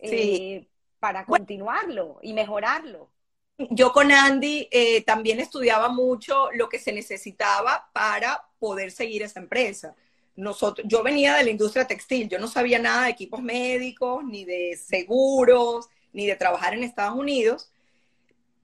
[0.01, 0.67] eh,
[0.99, 3.11] para continuarlo y mejorarlo.
[3.59, 9.41] Yo con Andy eh, también estudiaba mucho lo que se necesitaba para poder seguir esa
[9.41, 9.95] empresa.
[10.37, 14.45] Nosotros, yo venía de la industria textil, yo no sabía nada de equipos médicos, ni
[14.45, 17.73] de seguros, ni de trabajar en Estados Unidos,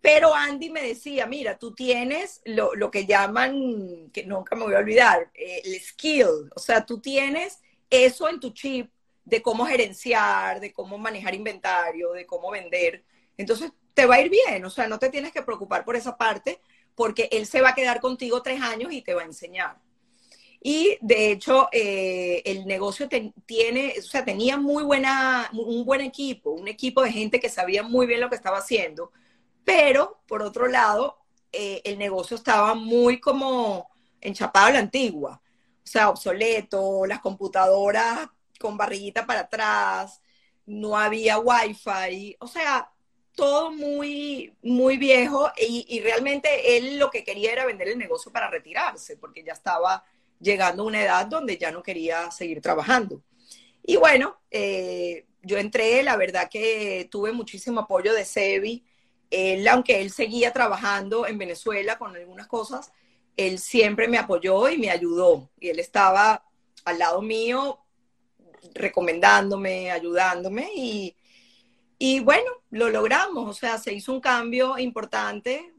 [0.02, 4.74] pero Andy me decía, mira, tú tienes lo, lo que llaman, que nunca me voy
[4.74, 8.90] a olvidar, eh, el skill, o sea, tú tienes eso en tu chip
[9.24, 13.04] de cómo gerenciar, de cómo manejar inventario, de cómo vender.
[13.36, 16.16] Entonces, te va a ir bien, o sea, no te tienes que preocupar por esa
[16.16, 16.60] parte,
[16.96, 19.78] porque él se va a quedar contigo tres años y te va a enseñar.
[20.60, 23.08] Y de hecho, eh, el negocio
[23.46, 27.84] tiene, o sea, tenía muy buena, un buen equipo, un equipo de gente que sabía
[27.84, 29.12] muy bien lo que estaba haciendo,
[29.64, 31.18] pero por otro lado,
[31.52, 33.90] eh, el negocio estaba muy como
[34.20, 35.40] enchapado a la antigua,
[35.82, 38.28] o sea, obsoleto, las computadoras
[38.58, 40.22] con barriguita para atrás,
[40.66, 42.92] no había wifi, o sea,
[43.34, 48.50] todo muy, muy viejo y, realmente él lo que quería era vender el negocio para
[48.50, 50.04] retirarse, porque ya estaba
[50.38, 53.22] llegando a una edad donde ya no quería seguir trabajando.
[53.82, 58.84] Y bueno, eh, yo entré, la verdad que tuve muchísimo apoyo de Sebi.
[59.32, 62.92] Él, aunque él seguía trabajando en Venezuela con algunas cosas,
[63.36, 65.50] él siempre me apoyó y me ayudó.
[65.58, 66.44] Y él estaba
[66.84, 67.78] al lado mío
[68.74, 71.16] recomendándome, ayudándome y,
[71.98, 75.72] y bueno, lo logramos, o sea, se hizo un cambio importante,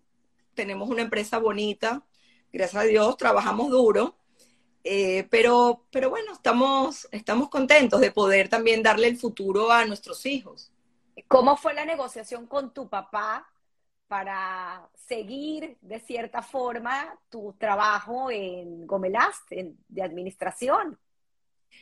[0.54, 2.04] tenemos una empresa bonita,
[2.52, 4.18] gracias a Dios, trabajamos duro,
[4.84, 10.26] eh, pero, pero bueno, estamos, estamos contentos de poder también darle el futuro a nuestros
[10.26, 10.73] hijos.
[11.28, 13.48] ¿Cómo fue la negociación con tu papá
[14.08, 21.00] para seguir de cierta forma tu trabajo en Gomelast, de administración?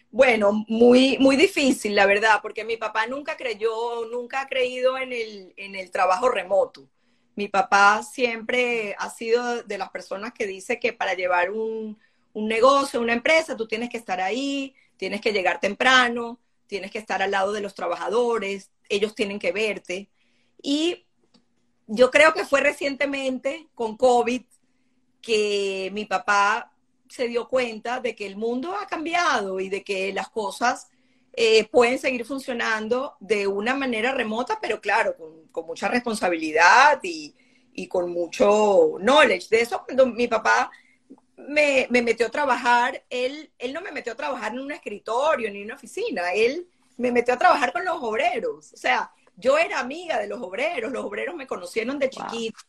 [0.10, 5.14] Bueno, muy, muy difícil, la verdad, porque mi papá nunca creyó, nunca ha creído en
[5.14, 6.88] el, en el trabajo remoto.
[7.36, 11.98] Mi papá siempre ha sido de las personas que dice que para llevar un,
[12.34, 16.40] un negocio, una empresa, tú tienes que estar ahí, tienes que llegar temprano,
[16.72, 20.10] tienes que estar al lado de los trabajadores, ellos tienen que verte.
[20.64, 21.06] Y
[21.86, 24.44] yo creo que fue recientemente con COVID
[25.22, 26.72] que mi papá
[27.10, 30.88] se dio cuenta de que el mundo ha cambiado y de que las cosas
[31.34, 35.18] eh, pueden seguir funcionando de una manera remota, pero claro,
[35.52, 37.36] con, mucha responsabilidad y,
[37.90, 39.50] con mucho knowledge.
[39.50, 40.72] De eso, cuando mi papá
[41.48, 45.60] me, metió a trabajar, él, él no me metió a trabajar en un escritorio ni
[45.60, 48.74] en una oficina, él me metió a trabajar con los obreros.
[48.74, 52.60] O sea, yo era amiga de los obreros, los obreros me conocieron de chiquito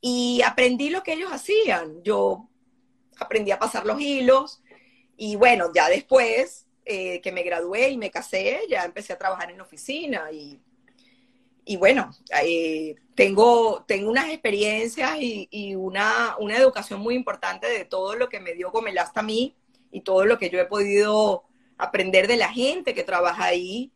[0.00, 2.02] y aprendí lo que ellos hacían.
[2.02, 2.48] Yo
[3.18, 4.62] aprendí a pasar los hilos
[5.16, 9.50] y bueno, ya después eh, que me gradué y me casé, ya empecé a trabajar
[9.50, 10.58] en oficina y,
[11.64, 12.10] y bueno,
[12.42, 18.40] eh, tengo, tengo unas experiencias y, una, una, educación muy importante de todo lo que
[18.40, 19.54] me dio Gomelasta a mí
[19.92, 21.44] y todo lo que yo he podido
[21.76, 23.92] aprender de la gente que trabaja ahí.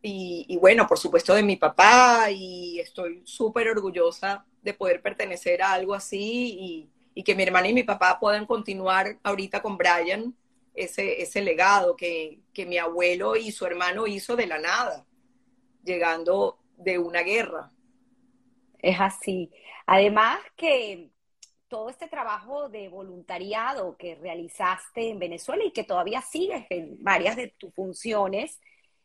[0.00, 5.72] Y, bueno, por supuesto de mi papá y estoy súper orgullosa de poder pertenecer a
[5.72, 10.36] algo así y, que mi hermana y mi papá puedan continuar ahorita con Brian
[10.72, 15.04] ese, ese legado que, que mi abuelo y su hermano hizo de la nada,
[15.82, 17.71] llegando de una guerra.
[18.82, 19.50] Es así.
[19.86, 21.10] Además que
[21.68, 27.36] todo este trabajo de voluntariado que realizaste en Venezuela y que todavía sigues en varias
[27.36, 28.60] de tus funciones.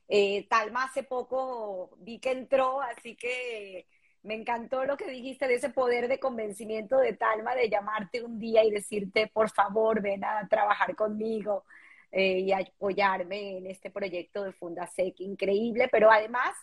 [0.10, 3.88] Eh, Talma hace poco vi que entró, así que
[4.24, 8.40] me encantó lo que dijiste de ese poder de convencimiento de Talma de llamarte un
[8.40, 11.64] día y decirte, por favor, ven a trabajar conmigo
[12.12, 16.56] eh, y apoyarme en este proyecto de Fundasec, increíble, pero además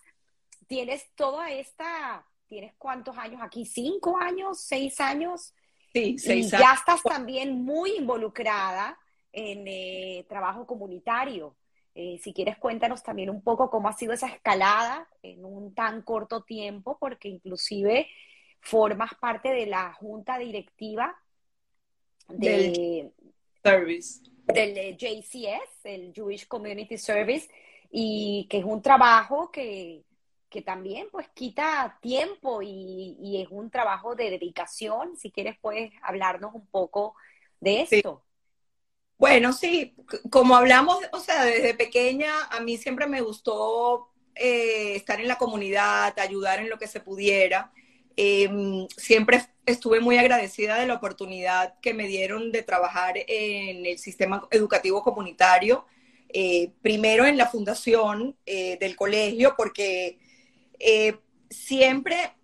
[0.66, 3.64] tienes toda esta, ¿tienes cuántos años aquí?
[3.64, 4.60] ¿Cinco años?
[4.60, 5.54] ¿Seis años?
[5.92, 8.98] Sí, y ya estás también muy involucrada
[9.32, 11.56] en eh, trabajo comunitario.
[11.94, 16.02] Eh, si quieres, cuéntanos también un poco cómo ha sido esa escalada en un tan
[16.02, 18.08] corto tiempo, porque inclusive
[18.60, 21.14] formas parte de la junta directiva
[22.28, 23.12] del
[23.62, 24.22] service.
[24.46, 27.48] del eh, JCS, el Jewish Community Service,
[27.90, 30.02] y que es un trabajo que
[30.54, 35.16] que también pues quita tiempo y, es un trabajo de dedicación.
[35.16, 37.16] Si quieres, puedes hablarnos un poco
[37.58, 38.22] de esto.
[39.18, 39.96] Bueno, sí,
[40.30, 45.38] como hablamos, o sea, desde pequeña a mí siempre me gustó eh, estar en la
[45.38, 47.72] comunidad, ayudar en lo que se pudiera.
[48.14, 53.98] Em, siempre estuve muy agradecida de la oportunidad que me dieron de trabajar en el
[53.98, 55.84] sistema educativo comunitario,
[56.28, 60.20] eh, primero en la fundación eh, del colegio, porque
[60.86, 62.34] eh, siempre,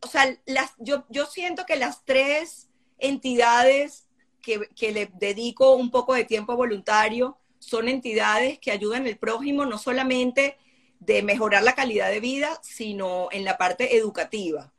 [0.00, 0.36] o sea,
[0.78, 2.68] yo, yo siento que las tres
[2.98, 4.08] entidades
[4.42, 9.64] que, que, le dedico un poco de tiempo voluntario son entidades que ayudan al prójimo
[9.64, 10.58] no solamente
[10.98, 14.72] de mejorar la calidad de vida, sino en la parte educativa.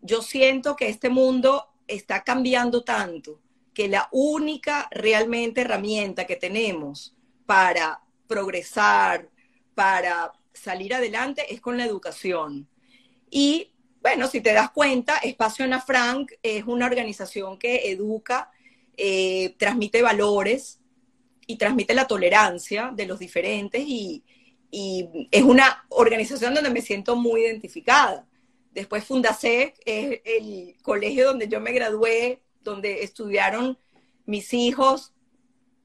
[0.00, 3.42] Yo siento que este mundo está cambiando tanto
[3.74, 7.14] que la única realmente herramienta que tenemos
[7.44, 9.28] para progresar,
[9.74, 12.68] para salir adelante es con la educación.
[13.30, 18.50] Y bueno, si te das cuenta, Espacio Ana Frank es una organización que educa,
[18.96, 20.80] eh, transmite valores
[21.46, 24.24] y transmite la tolerancia de los diferentes y,
[24.70, 28.28] es una organización donde me siento muy identificada.
[28.72, 33.78] Después Fundasec es el colegio donde yo me gradué, donde estudiaron
[34.26, 35.14] mis hijos.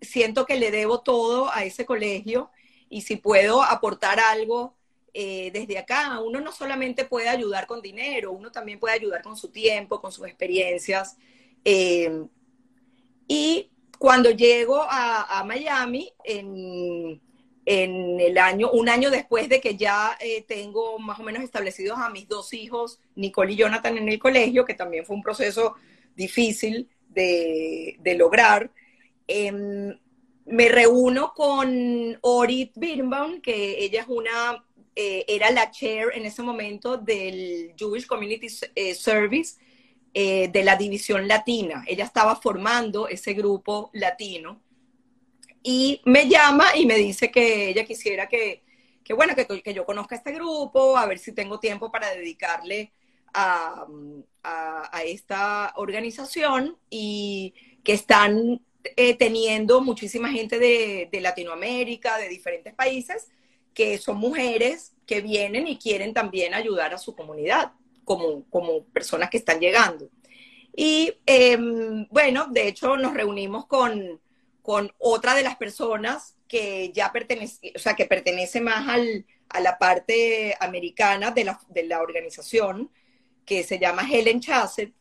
[0.01, 2.51] Siento que le debo todo a ese colegio
[2.93, 4.75] y si puedo aportar algo
[5.15, 9.35] eh, desde acá, uno no solamente puede ayudar con dinero, uno también puede ayudar con
[9.35, 11.17] su tiempo, con sus experiencias.
[11.65, 12.23] Eh,
[13.27, 17.19] y cuando llego a, Miami, en,
[17.65, 22.11] el año, un año después de que ya eh, tengo más o menos establecidos a
[22.11, 25.73] mis dos hijos, Nicole y Jonathan, en el colegio, que también fue un proceso
[26.15, 28.69] difícil de, de lograr,
[29.25, 29.97] em,
[30.45, 34.65] me reúno con Orit Birnbaum, que ella es una,
[34.95, 39.55] eh, era la chair en ese momento del Jewish Community eh, Service
[40.13, 41.83] eh, de la división latina.
[41.87, 44.61] Ella estaba formando ese grupo latino
[45.63, 48.63] y me llama y me dice que ella quisiera que,
[49.03, 52.91] que bueno, que, que yo conozca este grupo, a ver si tengo tiempo para dedicarle
[53.33, 53.87] a,
[54.43, 57.53] a, a esta organización y
[57.83, 63.30] que están eh, teniendo muchísima gente de, Latinoamérica, de diferentes países,
[63.73, 67.72] que son mujeres que vienen y quieren también ayudar a su comunidad,
[68.03, 70.10] como, como personas que están llegando.
[70.76, 74.19] Y em, bueno, de hecho nos reunimos con,
[74.61, 79.60] con otra de las personas que ya pertenece, o sea, que pertenece más al, a
[79.60, 82.91] la parte americana de la, de la organización,
[83.45, 84.93] que se llama Helen Chassett,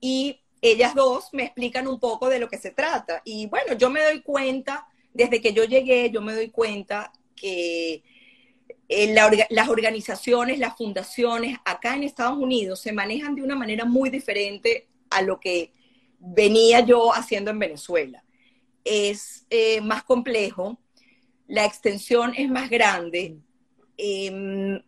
[0.00, 3.22] y ellas dos me explican un poco de lo que se trata.
[3.24, 8.02] Y bueno, yo me doy cuenta, desde que yo llegué, yo me doy cuenta que
[8.88, 9.14] eh,
[9.50, 14.88] las organizaciones, las fundaciones acá en Estados Unidos se manejan de una manera muy diferente
[15.10, 15.72] a lo que
[16.18, 18.24] venía yo haciendo en Venezuela.
[18.84, 20.78] Es eh, más complejo,
[21.48, 23.38] la extensión es más grande
[23.96, 24.80] em,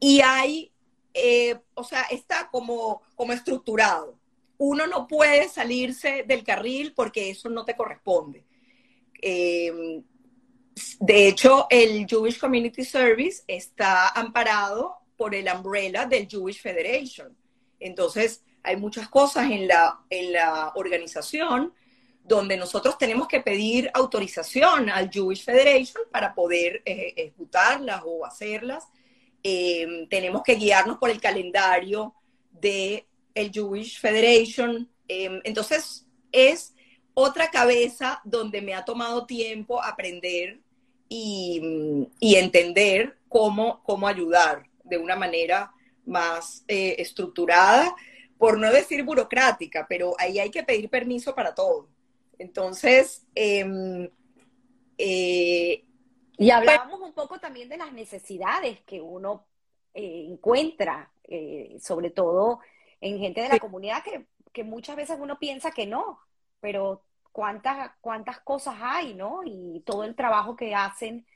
[0.00, 0.72] y hay,
[1.14, 4.18] eh, o sea, está como, como estructurado
[4.58, 8.44] uno no puede salirse del carril porque eso no te corresponde.
[9.20, 10.02] Em,
[11.00, 17.36] de hecho, el Jewish Community Service está amparado por el umbrella del Jewish Federation.
[17.78, 21.72] Entonces, hay muchas cosas en la, en la organización
[22.24, 28.84] donde nosotros tenemos que pedir autorización al Jewish Federation para poder eh, ejecutarlas o hacerlas.
[29.42, 32.14] Eh, tenemos que guiarnos por el calendario
[32.50, 34.90] de el Jewish Federation.
[35.08, 36.74] Eh, entonces, es
[37.14, 40.60] otra cabeza donde me ha tomado tiempo aprender
[41.08, 45.72] y, entender cómo, cómo ayudar de una manera
[46.06, 47.94] más estructurada,
[48.38, 51.88] por no decir burocrática, pero ahí hay que pedir permiso para todo.
[52.38, 54.10] Entonces, em,
[54.98, 55.84] eh,
[56.38, 59.46] y hablábamos un poco también de las necesidades que uno
[59.94, 62.60] eh, encuentra, eh, sobre todo
[63.02, 66.18] en gente de la comunidad que, que, muchas veces uno piensa que no,
[66.60, 69.42] pero cuántas, cuántas cosas hay, ¿no?
[69.44, 71.26] Y todo el trabajo que hacen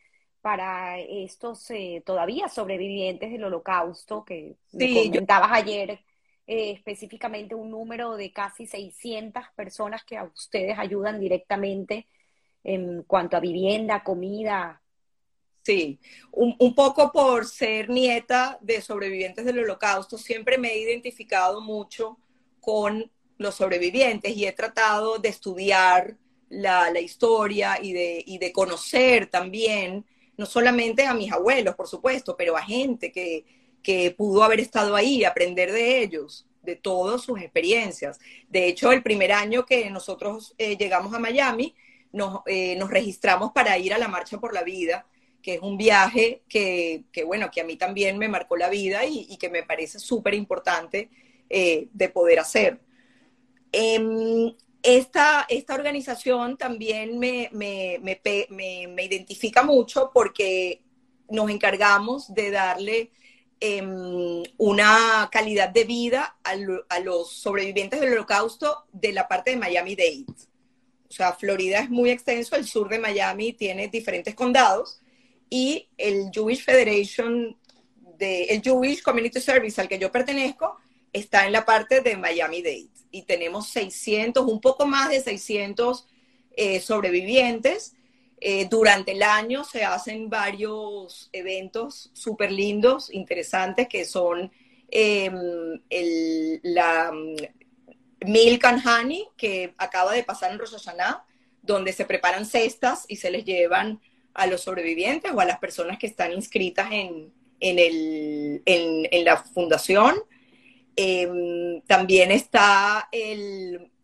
[0.41, 1.69] para estos
[2.05, 6.01] todavía sobrevivientes del holocausto que comentabas ayer
[6.47, 12.07] eh, específicamente un número de casi 600 personas que a ustedes ayudan directamente
[12.63, 14.81] en cuanto a vivienda, comida.
[15.67, 15.99] Sí,
[16.31, 22.19] un, un, poco por ser nieta de sobrevivientes del holocausto, siempre me he identificado mucho
[22.61, 26.17] con los sobrevivientes y he tratado de estudiar
[26.51, 30.07] la, la historia y de, y de conocer también,
[30.37, 33.45] no solamente a mis abuelos, por supuesto, pero a gente que,
[33.83, 38.21] que pudo haber estado ahí, aprender de ellos, de todas sus experiencias.
[38.49, 41.75] De hecho, el primer año que nosotros eh, llegamos a Miami,
[42.13, 45.07] nos, eh, nos, registramos para ir a la Marcha por la Vida,
[45.47, 49.05] que es un viaje que, que bueno, que a mí también me marcó la vida
[49.07, 51.09] y, que me parece súper importante
[51.49, 52.81] eh, de poder hacer.
[53.71, 54.53] Em,
[54.83, 60.83] esta, esta, organización también me, me, me, me, identifica mucho porque
[61.29, 63.11] nos encargamos de darle
[63.59, 70.27] Em, una calidad de vida a, los sobrevivientes del holocausto de la parte de Miami-Dade.
[71.09, 75.01] O sea, Florida es muy extenso, el sur de Miami tiene diferentes condados
[75.51, 77.57] y el Jewish Federation,
[78.19, 80.77] de, el Jewish Community Service al que yo pertenezco,
[81.13, 86.07] está en la parte de Miami-Dade y tenemos 600, un poco más de 600
[86.57, 87.95] eh, sobrevivientes.
[88.39, 94.53] Eh, durante el año se hacen varios eventos súper lindos, interesantes, que son
[94.91, 95.81] em,
[96.63, 97.37] la mm,
[98.27, 100.75] Milk and Honey, que acaba de pasar en Rosh
[101.63, 104.01] donde se preparan cestas y se les llevan
[104.37, 107.33] a los sobrevivientes o a las personas que están inscritas en,
[109.25, 110.17] la fundación.
[110.95, 113.09] Em, también está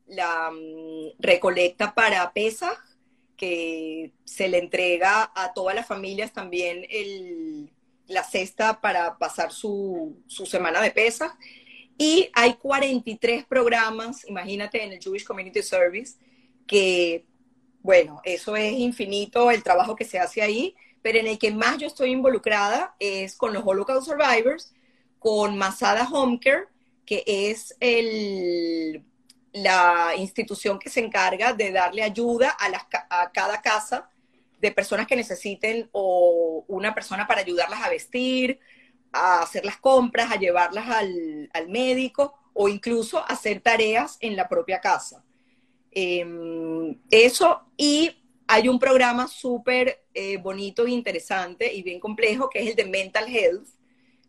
[0.07, 2.79] la mm, recolecta para Pesach,
[3.37, 6.87] que se le entrega a todas las familias también
[8.07, 11.37] la cesta para pasar su, semana de pesa.
[11.99, 16.17] Y hay 43 programas, imagínate, en el Jewish Community Service,
[16.67, 17.25] que,
[17.83, 21.79] bueno, eso es infinito el trabajo que se hace ahí, pero en el que más
[21.79, 24.73] yo estoy involucrada es con los Holocaust Survivors,
[25.19, 26.67] con Masada Home Care,
[27.05, 29.05] que es el
[29.53, 34.09] la institución que se encarga de darle ayuda a, cada casa
[34.59, 38.61] de personas que necesiten o una persona para ayudarlas a vestir,
[39.13, 44.81] a hacer las compras, a llevarlas al, médico o incluso hacer tareas en la propia
[44.81, 45.23] casa.
[45.94, 48.10] Em, eso y
[48.47, 52.86] hay un programa súper eh, bonito e interesante y bien complejo que es el de
[52.86, 53.69] Mental Health.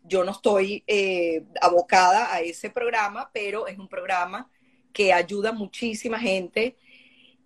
[0.02, 4.50] Yo no estoy eh, abocada a ese programa, pero es un programa
[4.92, 6.76] que ayuda muchísima gente.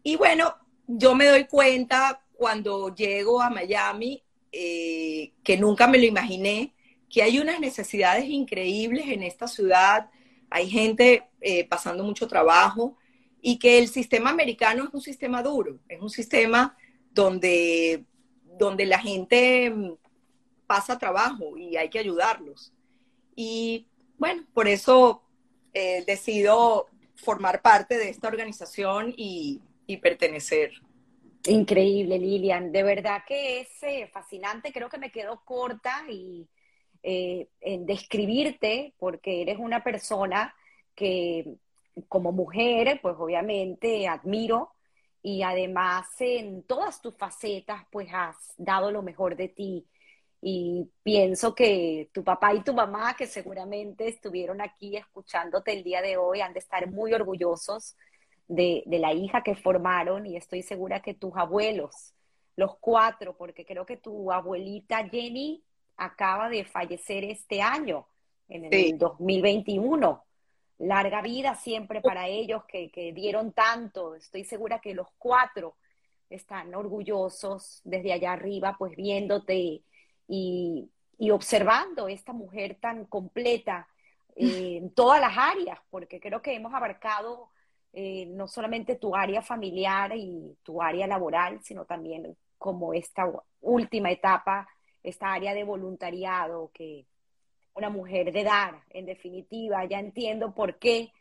[0.03, 0.55] Y bueno,
[0.87, 4.23] yo me doy cuenta cuando llego a Miami,
[4.53, 6.75] eh, que nunca me lo imaginé,
[7.11, 10.11] que hay unas necesidades increíbles en esta ciudad,
[10.51, 12.97] hay gente eh, pasando mucho trabajo
[13.41, 16.77] y que el sistema americano es un sistema duro, es un sistema
[17.13, 18.05] donde,
[18.59, 19.95] donde la gente mm,
[20.67, 22.73] pasa trabajo y hay que ayudarlos.
[23.35, 23.87] Y
[24.19, 25.23] bueno, por eso
[25.73, 29.61] eh, decido formar parte de esta organización y,
[30.03, 30.73] pertenecer.
[31.47, 32.73] Increíble, Lilian.
[32.73, 34.73] De verdad que es eh, fascinante.
[34.73, 36.47] Creo que me quedo corta y
[37.03, 40.55] eh, en describirte, porque eres una persona
[40.95, 41.57] que
[42.09, 44.73] como mujer, pues obviamente admiro
[45.23, 49.87] y además en todas tus facetas, pues has dado lo mejor de ti
[50.41, 56.01] y pienso que tu papá y tu mamá, que seguramente estuvieron aquí escuchándote el día
[56.01, 57.97] de hoy, han de estar muy orgullosos
[58.47, 62.15] de, la hija que formaron y estoy segura que tus abuelos,
[62.57, 65.63] los cuatro, porque creo que tu abuelita Jenny
[65.97, 68.07] acaba de fallecer este año,
[68.49, 70.25] en el 2021.
[70.79, 74.15] Larga vida siempre para ellos que, que dieron tanto.
[74.15, 75.77] Estoy segura que los cuatro
[76.31, 79.83] están orgullosos desde allá arriba, pues viéndote
[80.29, 83.89] y, y observando esta mujer tan completa
[84.37, 87.51] eh, en todas las áreas, porque creo que hemos abarcado
[87.93, 93.31] eh, no solamente tu área familiar y tu área laboral, sino también como esta
[93.61, 94.69] última etapa,
[95.03, 97.07] esta área de voluntariado que
[97.79, 101.13] una mujer de dar, en definitiva, ya entiendo por qué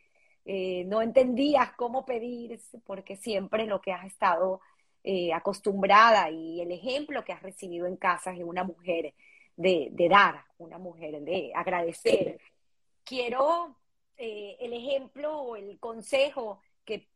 [0.45, 4.61] eh, no entendías cómo pedir, porque siempre lo que has estado
[5.33, 9.13] acostumbrada y el ejemplo que has recibido en casa es una mujer
[9.57, 12.39] de, dar, una mujer de agradecer.
[13.03, 13.75] Quiero
[14.17, 17.07] eh, el ejemplo o el consejo que,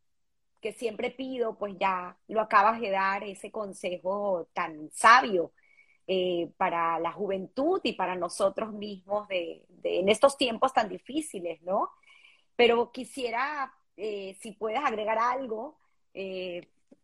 [0.59, 5.51] que siempre pido, pues ya lo acabas de dar, ese consejo tan sabio
[6.13, 11.89] eh, para la juventud y para nosotros mismos de, en estos tiempos tan difíciles, ¿no?
[12.57, 15.79] Pero quisiera, eh, si puedes agregar algo,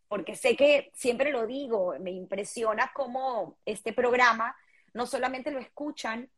[0.09, 4.53] porque sé que siempre lo digo, me impresiona cómo este programa
[4.93, 6.29] no solamente lo escuchan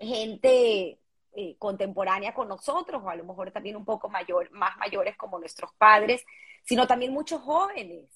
[0.00, 0.98] gente
[1.34, 5.38] eh, contemporánea con nosotros, o a lo mejor también un poco mayor, más mayores como
[5.38, 6.24] nuestros padres,
[6.64, 8.08] sino también muchos jóvenes,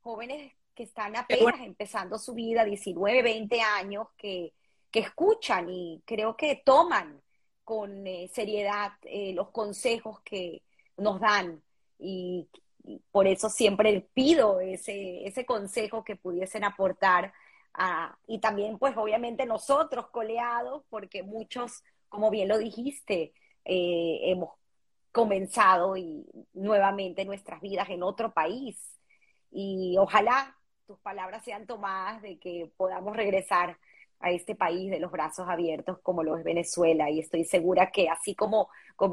[0.00, 4.52] jóvenes que están apenas empezando su vida, 19, 20 años, que,
[4.92, 7.20] que escuchan y creo que toman
[7.64, 10.62] con eh, seriedad eh, los consejos que
[10.96, 11.60] nos dan
[11.98, 12.48] y,
[12.84, 17.32] y, por eso siempre pido ese, ese consejo que pudiesen aportar
[18.26, 23.34] y también, pues obviamente nosotros coleados, porque muchos, como bien lo dijiste,
[23.64, 24.50] eh, hemos
[25.12, 28.98] comenzado y nuevamente nuestras vidas en otro país.
[29.50, 30.55] Y ojalá
[30.86, 33.76] tus palabras sean tomadas de que podamos regresar
[34.20, 37.10] a este país de los brazos abiertos como lo es Venezuela.
[37.10, 38.70] Y estoy segura que así como,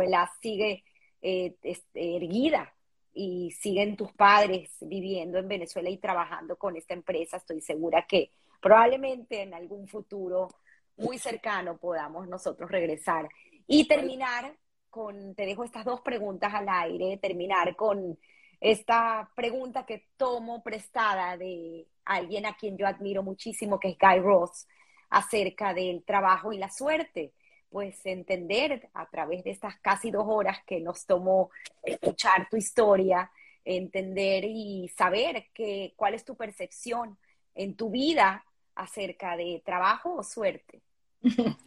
[0.08, 0.84] la sigue
[1.22, 1.56] eh,
[1.94, 2.74] erguida
[3.14, 8.32] y siguen tus padres viviendo en Venezuela y trabajando con esta empresa, estoy segura que
[8.62, 10.50] probablemente en algún futuro
[10.98, 13.28] muy cercano podamos nosotros regresar.
[13.66, 14.56] Y terminar
[14.90, 18.18] con, te dejo estas dos preguntas al aire, terminar con
[18.64, 24.20] esta pregunta que tomo prestada de alguien a quien yo admiro muchísimo, que es Guy
[24.20, 24.68] Ross,
[25.10, 27.34] acerca del trabajo y la suerte.
[27.70, 31.50] Pues entender a través de estas casi dos horas que nos tomó
[31.82, 33.30] escuchar tu historia,
[33.66, 37.18] entender y saber que, cuál es tu percepción
[37.56, 38.46] en tu vida
[38.76, 40.82] acerca de trabajo o suerte?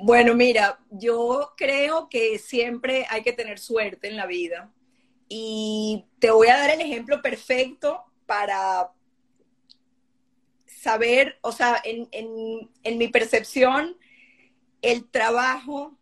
[0.00, 4.72] Bueno, mira, yo creo que siempre hay que tener suerte en la vida.
[5.28, 8.92] Y te voy a dar el ejemplo perfecto para
[10.66, 13.96] saber, o sea, en, mi percepción,
[14.80, 15.96] el trabajo,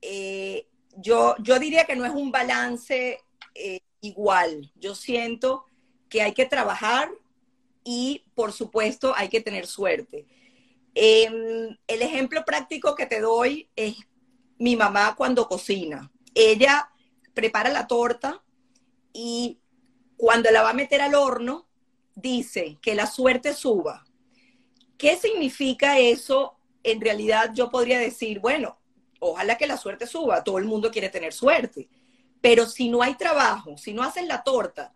[0.00, 0.66] eh,
[0.96, 3.20] yo, yo diría que no es un balance
[3.54, 4.72] eh, igual.
[4.76, 5.64] Yo siento
[6.08, 7.10] que hay que trabajar
[7.84, 10.26] y por supuesto hay que tener suerte.
[10.94, 13.96] Em, el ejemplo práctico que te doy es
[14.58, 16.10] mi mamá cuando cocina.
[16.34, 16.90] Ella
[17.40, 18.42] prepara la torta
[19.14, 19.60] y
[20.18, 21.66] cuando la va a meter al horno,
[22.14, 24.04] dice que la suerte suba.
[24.98, 26.58] ¿Qué significa eso?
[26.82, 28.78] En realidad yo podría decir, bueno,
[29.20, 31.88] ojalá que la suerte suba, todo el mundo quiere tener suerte,
[32.42, 34.92] pero si no hay trabajo, si no hacen la torta,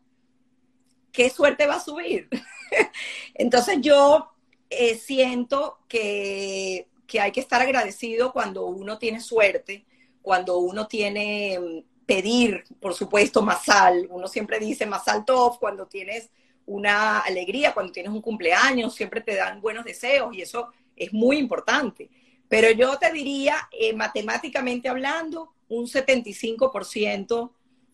[1.11, 2.29] ¿qué suerte va a subir?
[3.35, 4.29] Entonces yo
[4.69, 6.89] eh, siento que,
[7.19, 9.87] hay que estar agradecido cuando uno tiene suerte,
[10.21, 14.07] cuando uno tiene mm, pedir, por supuesto, más sal.
[14.11, 16.31] Uno siempre dice más top cuando tienes
[16.67, 21.39] una alegría, cuando tienes un cumpleaños, siempre te dan buenos deseos y eso es muy
[21.39, 22.09] importante.
[22.49, 27.51] Pero yo te diría, eh, matemáticamente hablando, un 75%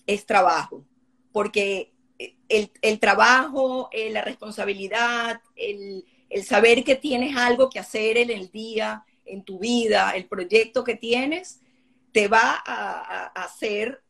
[0.07, 0.85] es trabajo,
[1.32, 1.93] porque
[2.49, 6.05] el, trabajo, eh, la responsabilidad, el,
[6.45, 10.97] saber que tienes algo que hacer en el día, en tu vida, el proyecto que
[10.97, 11.61] tienes,
[12.12, 14.03] te va a, hacer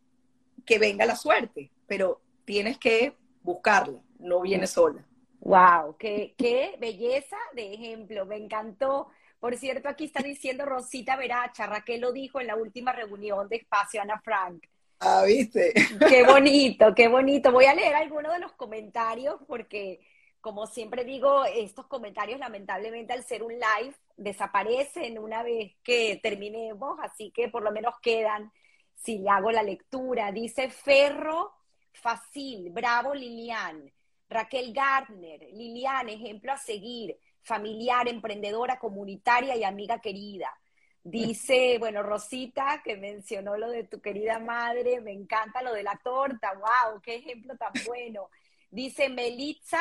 [0.65, 5.05] que venga la suerte, pero tienes que buscarla, no viene sola.
[5.41, 9.09] Wow, qué, qué belleza de ejemplo, me encantó.
[9.39, 13.57] Por cierto, aquí está diciendo Rosita Veracha, Raquel lo dijo en la última reunión de
[13.57, 14.65] Espacio Ana Frank.
[15.01, 15.73] Ah, viste.
[16.09, 17.51] Qué bonito, qué bonito.
[17.51, 19.99] Voy a leer algunos de los comentarios porque,
[20.43, 26.99] como siempre digo, estos comentarios lamentablemente al ser un live desaparecen una vez que terminemos,
[27.01, 28.53] así que por lo menos quedan
[28.95, 30.31] si hago la lectura.
[30.31, 31.55] Dice Ferro
[31.93, 33.91] Facil, bravo Lilian.
[34.29, 40.55] Raquel Gardner, Lilian, ejemplo a seguir, familiar, emprendedora, comunitaria y amiga querida.
[41.03, 45.99] Dice, bueno, Rosita, que mencionó lo de tu querida madre, me encanta lo de la
[46.05, 48.29] torta, wow, qué ejemplo tan bueno.
[48.71, 49.81] Dice Melitza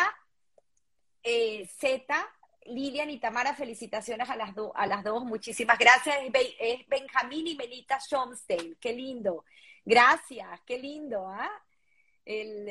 [1.22, 2.16] eh, Z,
[2.66, 6.18] Lilian y Tamara, felicitaciones a las, a las dos, muchísimas gracias.
[6.60, 9.46] Es, Benjamín y Melita Schomstein, qué lindo.
[9.86, 11.50] Gracias, qué lindo, ¿ah?
[12.26, 12.68] El,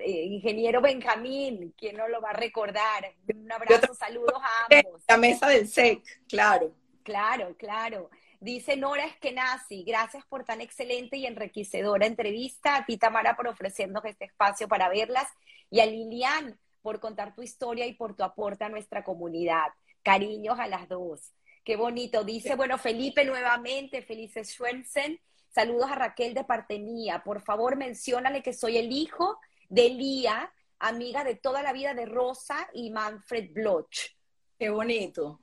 [0.00, 3.12] eh, ingeniero Benjamín, ¿quién no lo va a recordar?
[3.34, 5.02] Un abrazo, saludos a ambos.
[5.08, 6.72] La mesa del SEC, claro.
[7.02, 8.10] Claro, claro.
[8.40, 12.76] Dice Nora Eskenazi, gracias por tan excelente y enriquecedora entrevista.
[12.76, 15.26] A ti, Tamara, por ofrecernos este espacio para verlas.
[15.70, 19.68] Y a Lilian, por contar tu historia y por tu aporte a nuestra comunidad.
[20.02, 21.32] Cariños a las dos.
[21.64, 22.24] Qué bonito.
[22.24, 25.18] Dice, bueno, Felipe nuevamente, Felices Schwensen.
[25.48, 27.22] Saludos a Raquel de parte mía.
[27.24, 29.38] Por favor, menciónale que soy el hijo
[29.70, 34.10] de Lía, amiga de toda la vida de Rosa y Manfred Bloch.
[34.58, 35.40] Qué bonito.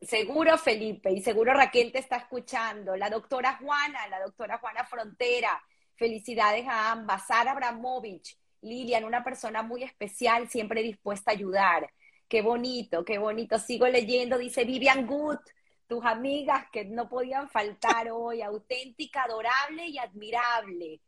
[0.00, 2.96] Seguro Felipe y seguro Raquel te está escuchando.
[2.96, 5.62] La doctora Juana, la doctora Juana Frontera.
[5.96, 7.26] Felicidades a ambas.
[7.26, 11.90] Sara Abramovich, Lilian, una persona muy especial, siempre dispuesta a ayudar.
[12.28, 13.58] Qué bonito, qué bonito.
[13.58, 15.38] Sigo leyendo, dice Vivian Good,
[15.86, 21.00] tus amigas que no podían faltar hoy, auténtica, adorable y admirable.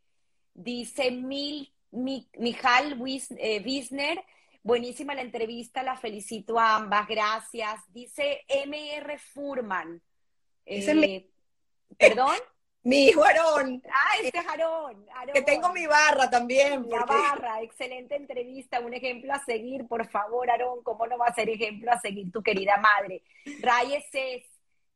[0.55, 3.01] Dice Mil, Mijal
[3.39, 4.24] eh, Wisner,
[4.62, 7.81] Buenísima la entrevista, la felicito a ambas, gracias.
[7.89, 10.02] Dice MR Furman.
[10.66, 11.31] Eh,
[11.98, 12.35] ¿Perdón?
[12.82, 13.82] Mi hijo Aarón.
[13.93, 16.89] Ah, este es Aarón, Que tengo mi barra también.
[16.89, 21.35] La barra, excelente entrevista, un ejemplo a seguir, por favor, Aarón, ¿cómo no va a
[21.35, 23.23] ser ejemplo a seguir tu querida madre?
[23.61, 24.44] Rayes es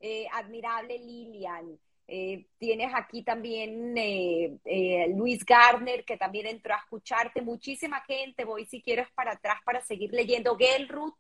[0.01, 1.79] eh, admirable Lilian.
[2.07, 7.41] Eh, tienes aquí también eh, eh, Luis Gardner, que también entró a escucharte.
[7.41, 8.45] Muchísima gente.
[8.45, 10.57] Voy, si quieres, para atrás para seguir leyendo.
[10.57, 11.15] Gelruth,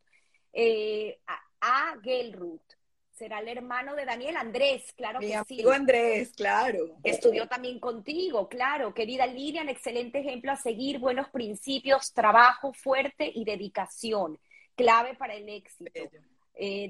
[1.26, 2.60] a, a Gelruth.
[3.14, 6.98] Será el hermano de Daniel Andrés, claro Mi que amigo Andrés, claro.
[7.02, 8.92] Estudió también contigo, claro.
[8.92, 10.98] Querida Lilian, excelente ejemplo a seguir.
[10.98, 14.38] Buenos principios, trabajo fuerte y dedicación.
[14.74, 15.92] Clave para el éxito.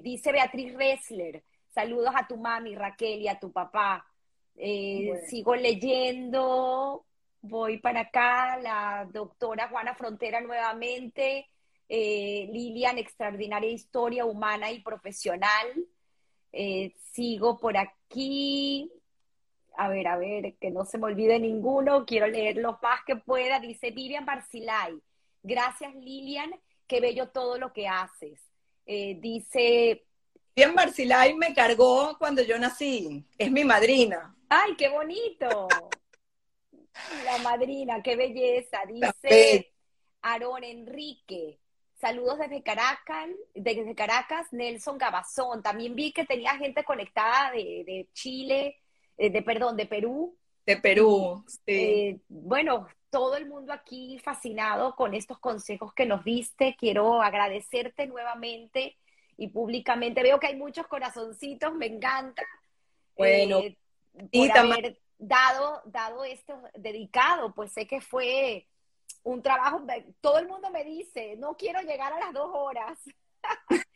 [0.02, 1.42] dice Beatriz Ressler
[1.74, 4.06] Saludos a tu mami, Raquel, y a tu papá.
[4.54, 7.04] Eh, sigo leyendo,
[7.40, 11.48] voy para acá, la doctora Juana Frontera nuevamente,
[11.88, 15.66] eh, Lilian, extraordinaria historia humana y profesional.
[16.56, 18.90] Eh, sigo por aquí,
[19.76, 23.16] a ver, a ver, que no se me olvide ninguno, quiero leer lo más que
[23.16, 23.60] pueda.
[23.60, 24.98] Dice Vivian Barcilay,
[25.42, 26.54] gracias Lilian,
[26.86, 28.40] qué bello todo lo que haces.
[28.86, 30.04] dice
[30.56, 33.24] Bien, Barcilay me cargó cuando yo nací.
[33.36, 34.36] Es mi madrina.
[34.48, 35.66] ¡Ay, qué bonito!
[37.24, 38.82] La madrina, qué belleza.
[38.86, 39.72] Dice
[40.22, 41.58] Aarón Enrique.
[42.04, 45.62] Saludos desde Caracas, desde Caracas, Nelson Gabazón.
[45.62, 48.76] También vi que tenía gente conectada de, Chile,
[49.16, 50.36] eh, de, perdón, de Perú.
[50.66, 51.60] De Perú, sí.
[51.66, 56.76] Eh, bueno, todo el mundo aquí fascinado con estos consejos que nos diste.
[56.78, 58.98] Quiero agradecerte nuevamente
[59.38, 60.22] y públicamente.
[60.22, 62.44] Veo que hay muchos corazoncitos, me encanta.
[63.16, 63.78] Bueno, eh,
[64.30, 68.66] por haber dado, dado esto dedicado, pues sé que fue
[69.24, 69.82] un trabajo,
[70.20, 72.98] todo el mundo me dice, no quiero llegar a las dos horas,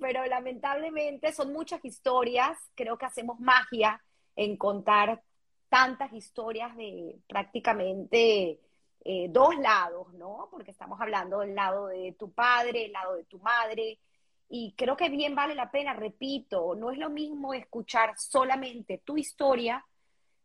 [0.00, 4.02] pero lamentablemente son muchas historias, creo que hacemos magia
[4.34, 5.22] en contar
[5.68, 8.60] tantas historias de prácticamente
[9.04, 10.48] eh, dos lados, ¿no?
[10.50, 13.98] Porque estamos hablando del lado de tu padre, el lado de tu madre,
[14.48, 19.16] y creo que bien vale la pena, repito, no es lo mismo escuchar solamente tu
[19.16, 19.84] historia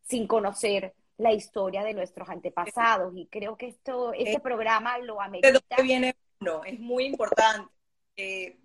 [0.02, 3.14] sin conocer la historia de nuestros antepasados.
[3.16, 5.48] Y creo que esto, este programa lo amerita.
[5.48, 6.64] ¿De dónde viene uno?
[6.66, 7.72] Es muy importante.
[8.18, 8.58] Eh,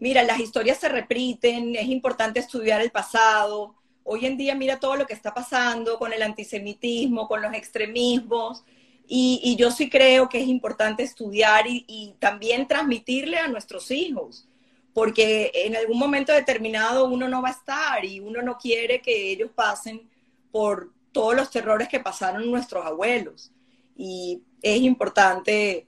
[0.00, 3.76] mira, las historias se repiten, es importante estudiar el pasado.
[4.02, 8.64] Hoy en día, mira todo lo que está pasando con el antisemitismo, con los extremismos.
[9.06, 14.48] Y, yo sí creo que es importante estudiar y, y también transmitirle a nuestros hijos
[14.94, 19.32] porque en algún momento determinado uno no va a estar y uno no quiere que
[19.32, 20.08] ellos pasen
[20.52, 23.50] por todos los terrores que pasaron nuestros abuelos.
[23.96, 25.86] Y es importante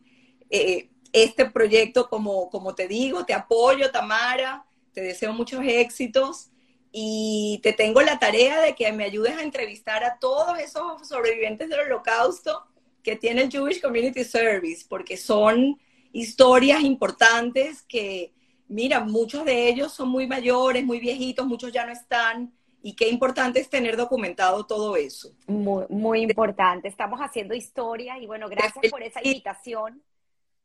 [0.48, 6.48] eh, este proyecto, como, como te digo, te apoyo, Tamara, te deseo muchos éxitos
[6.90, 11.69] y te tengo la tarea de que me ayudes a entrevistar a todos esos sobrevivientes
[11.69, 12.65] del holocausto
[13.03, 15.78] que tiene el Jewish Community Service, porque son
[16.12, 18.32] historias importantes que
[18.69, 22.53] mira, muchos de ellos son muy mayores, muy viejitos, muchos ya no están.
[22.87, 25.33] Y qué importante es tener documentado todo eso.
[25.49, 26.87] Muy, muy importante.
[26.87, 30.05] Estamos haciendo historia y bueno, gracias por esa invitación.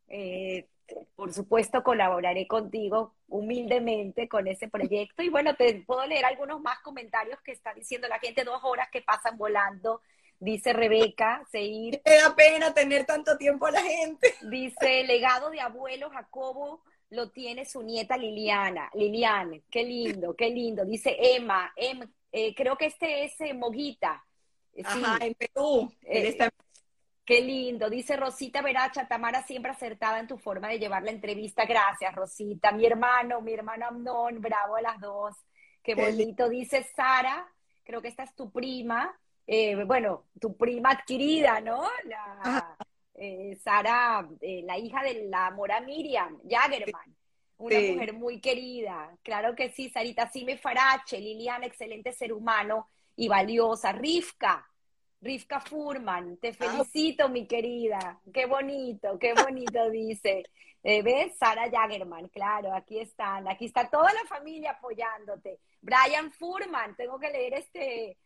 [0.07, 0.67] Eh,
[1.15, 5.23] por supuesto, colaboraré contigo humildemente con ese proyecto.
[5.23, 8.89] Y bueno, te puedo leer algunos más comentarios que está diciendo la gente, dos horas
[8.91, 10.03] que pasan volando.
[10.39, 12.03] Dice Rebeca Seir.
[12.05, 14.35] Me da pena tener tanto tiempo a la gente.
[14.43, 18.89] Dice, legado de abuelo Jacobo lo tiene su nieta Liliana.
[18.93, 20.85] Lilian, qué lindo, qué lindo.
[20.85, 22.01] Dice Emma, em,
[22.31, 24.23] eh, creo que este es eh, Moguita.
[24.83, 25.91] Ajá, en Perú.
[26.03, 26.51] En
[27.23, 27.89] Qué lindo.
[27.89, 31.65] Dice Rosita Veracha, Tamara siempre acertada en tu forma de llevar la entrevista.
[31.65, 32.71] Gracias, Rosita.
[32.71, 35.35] Mi hermano, mi hermano Amnón, bravo a las dos.
[35.83, 36.49] Qué bonito.
[36.49, 37.47] Dice Sara,
[37.83, 39.17] creo que esta es tu prima.
[39.45, 41.83] Eh, bueno, tu prima adquirida, ¿no?
[42.05, 42.75] La,
[43.15, 47.15] eh, Sara, eh, la hija de la mora Miriam, Jagerman.
[47.57, 49.15] Una mujer muy querida.
[49.21, 53.91] Claro que sí, Sarita Sime Farache, Liliana, excelente ser humano y valiosa.
[53.91, 54.67] Rifka,
[55.21, 58.19] Rivka Furman, te ah, felicito, mi querida.
[58.33, 60.43] Qué bonito, qué bonito dice.
[60.83, 61.37] Eh, ¿Ves?
[61.37, 63.47] Sara Jagerman, claro, aquí están.
[63.47, 65.59] Aquí está toda la familia apoyándote.
[65.81, 68.17] Brian Furman, tengo que leer este,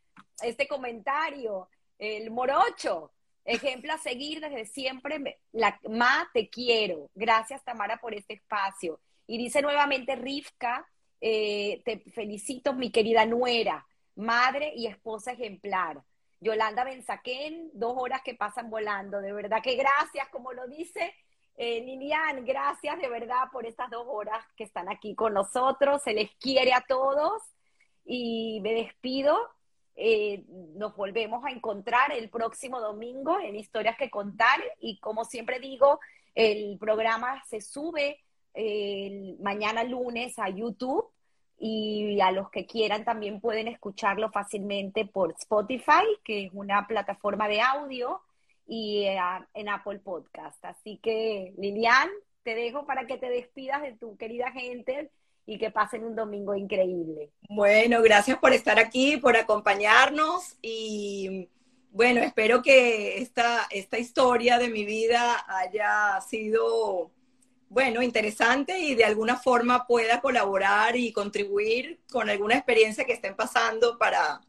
[0.41, 1.67] este comentario.
[1.97, 3.11] El morocho,
[3.45, 5.39] ejemplo a seguir desde siempre.
[5.51, 7.09] La, ma, te quiero.
[7.15, 8.99] Gracias, Tamara, por este espacio.
[9.27, 10.87] Y dice nuevamente Rivka,
[11.21, 16.01] eh, te felicito, mi querida nuera, madre y esposa ejemplar.
[16.39, 19.21] Yolanda Benzaquén, dos horas que pasan volando.
[19.21, 21.13] De verdad que gracias, como lo dice
[21.57, 26.01] eh, Lilian, gracias de verdad por estas dos horas que están aquí con nosotros.
[26.03, 27.41] Se les quiere a todos
[28.03, 29.37] y me despido.
[29.95, 30.43] Eh,
[30.75, 34.61] nos volvemos a encontrar el próximo domingo en Historias que Contar.
[34.79, 35.99] Y como siempre digo,
[36.33, 38.19] el programa se sube
[38.53, 41.09] el mañana lunes a YouTube.
[41.57, 47.47] Y a los que quieran también pueden escucharlo fácilmente por Spotify, que es una plataforma
[47.47, 48.21] de audio,
[48.67, 49.17] y eh,
[49.53, 50.63] en Apple Podcast.
[50.65, 52.09] Así que, Lilian,
[52.43, 55.11] te dejo para que te despidas de tu querida gente
[55.45, 57.31] y que pasen un domingo increíble.
[57.49, 61.49] Bueno, gracias por estar aquí, por acompañarnos y
[61.91, 67.11] bueno, espero que esta, esta historia de mi vida haya sido
[67.69, 73.35] bueno, interesante y de alguna forma pueda colaborar y contribuir con alguna experiencia que estén
[73.35, 74.41] pasando para,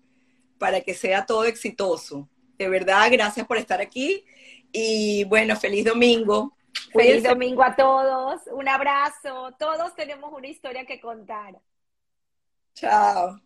[0.59, 2.29] para que sea todo exitoso.
[2.59, 4.25] De verdad, gracias por estar aquí
[4.73, 6.56] y bueno, feliz domingo.
[6.93, 11.59] Feliz domingo a todos, un abrazo, todos tenemos una historia que contar.
[12.75, 13.41] Chao.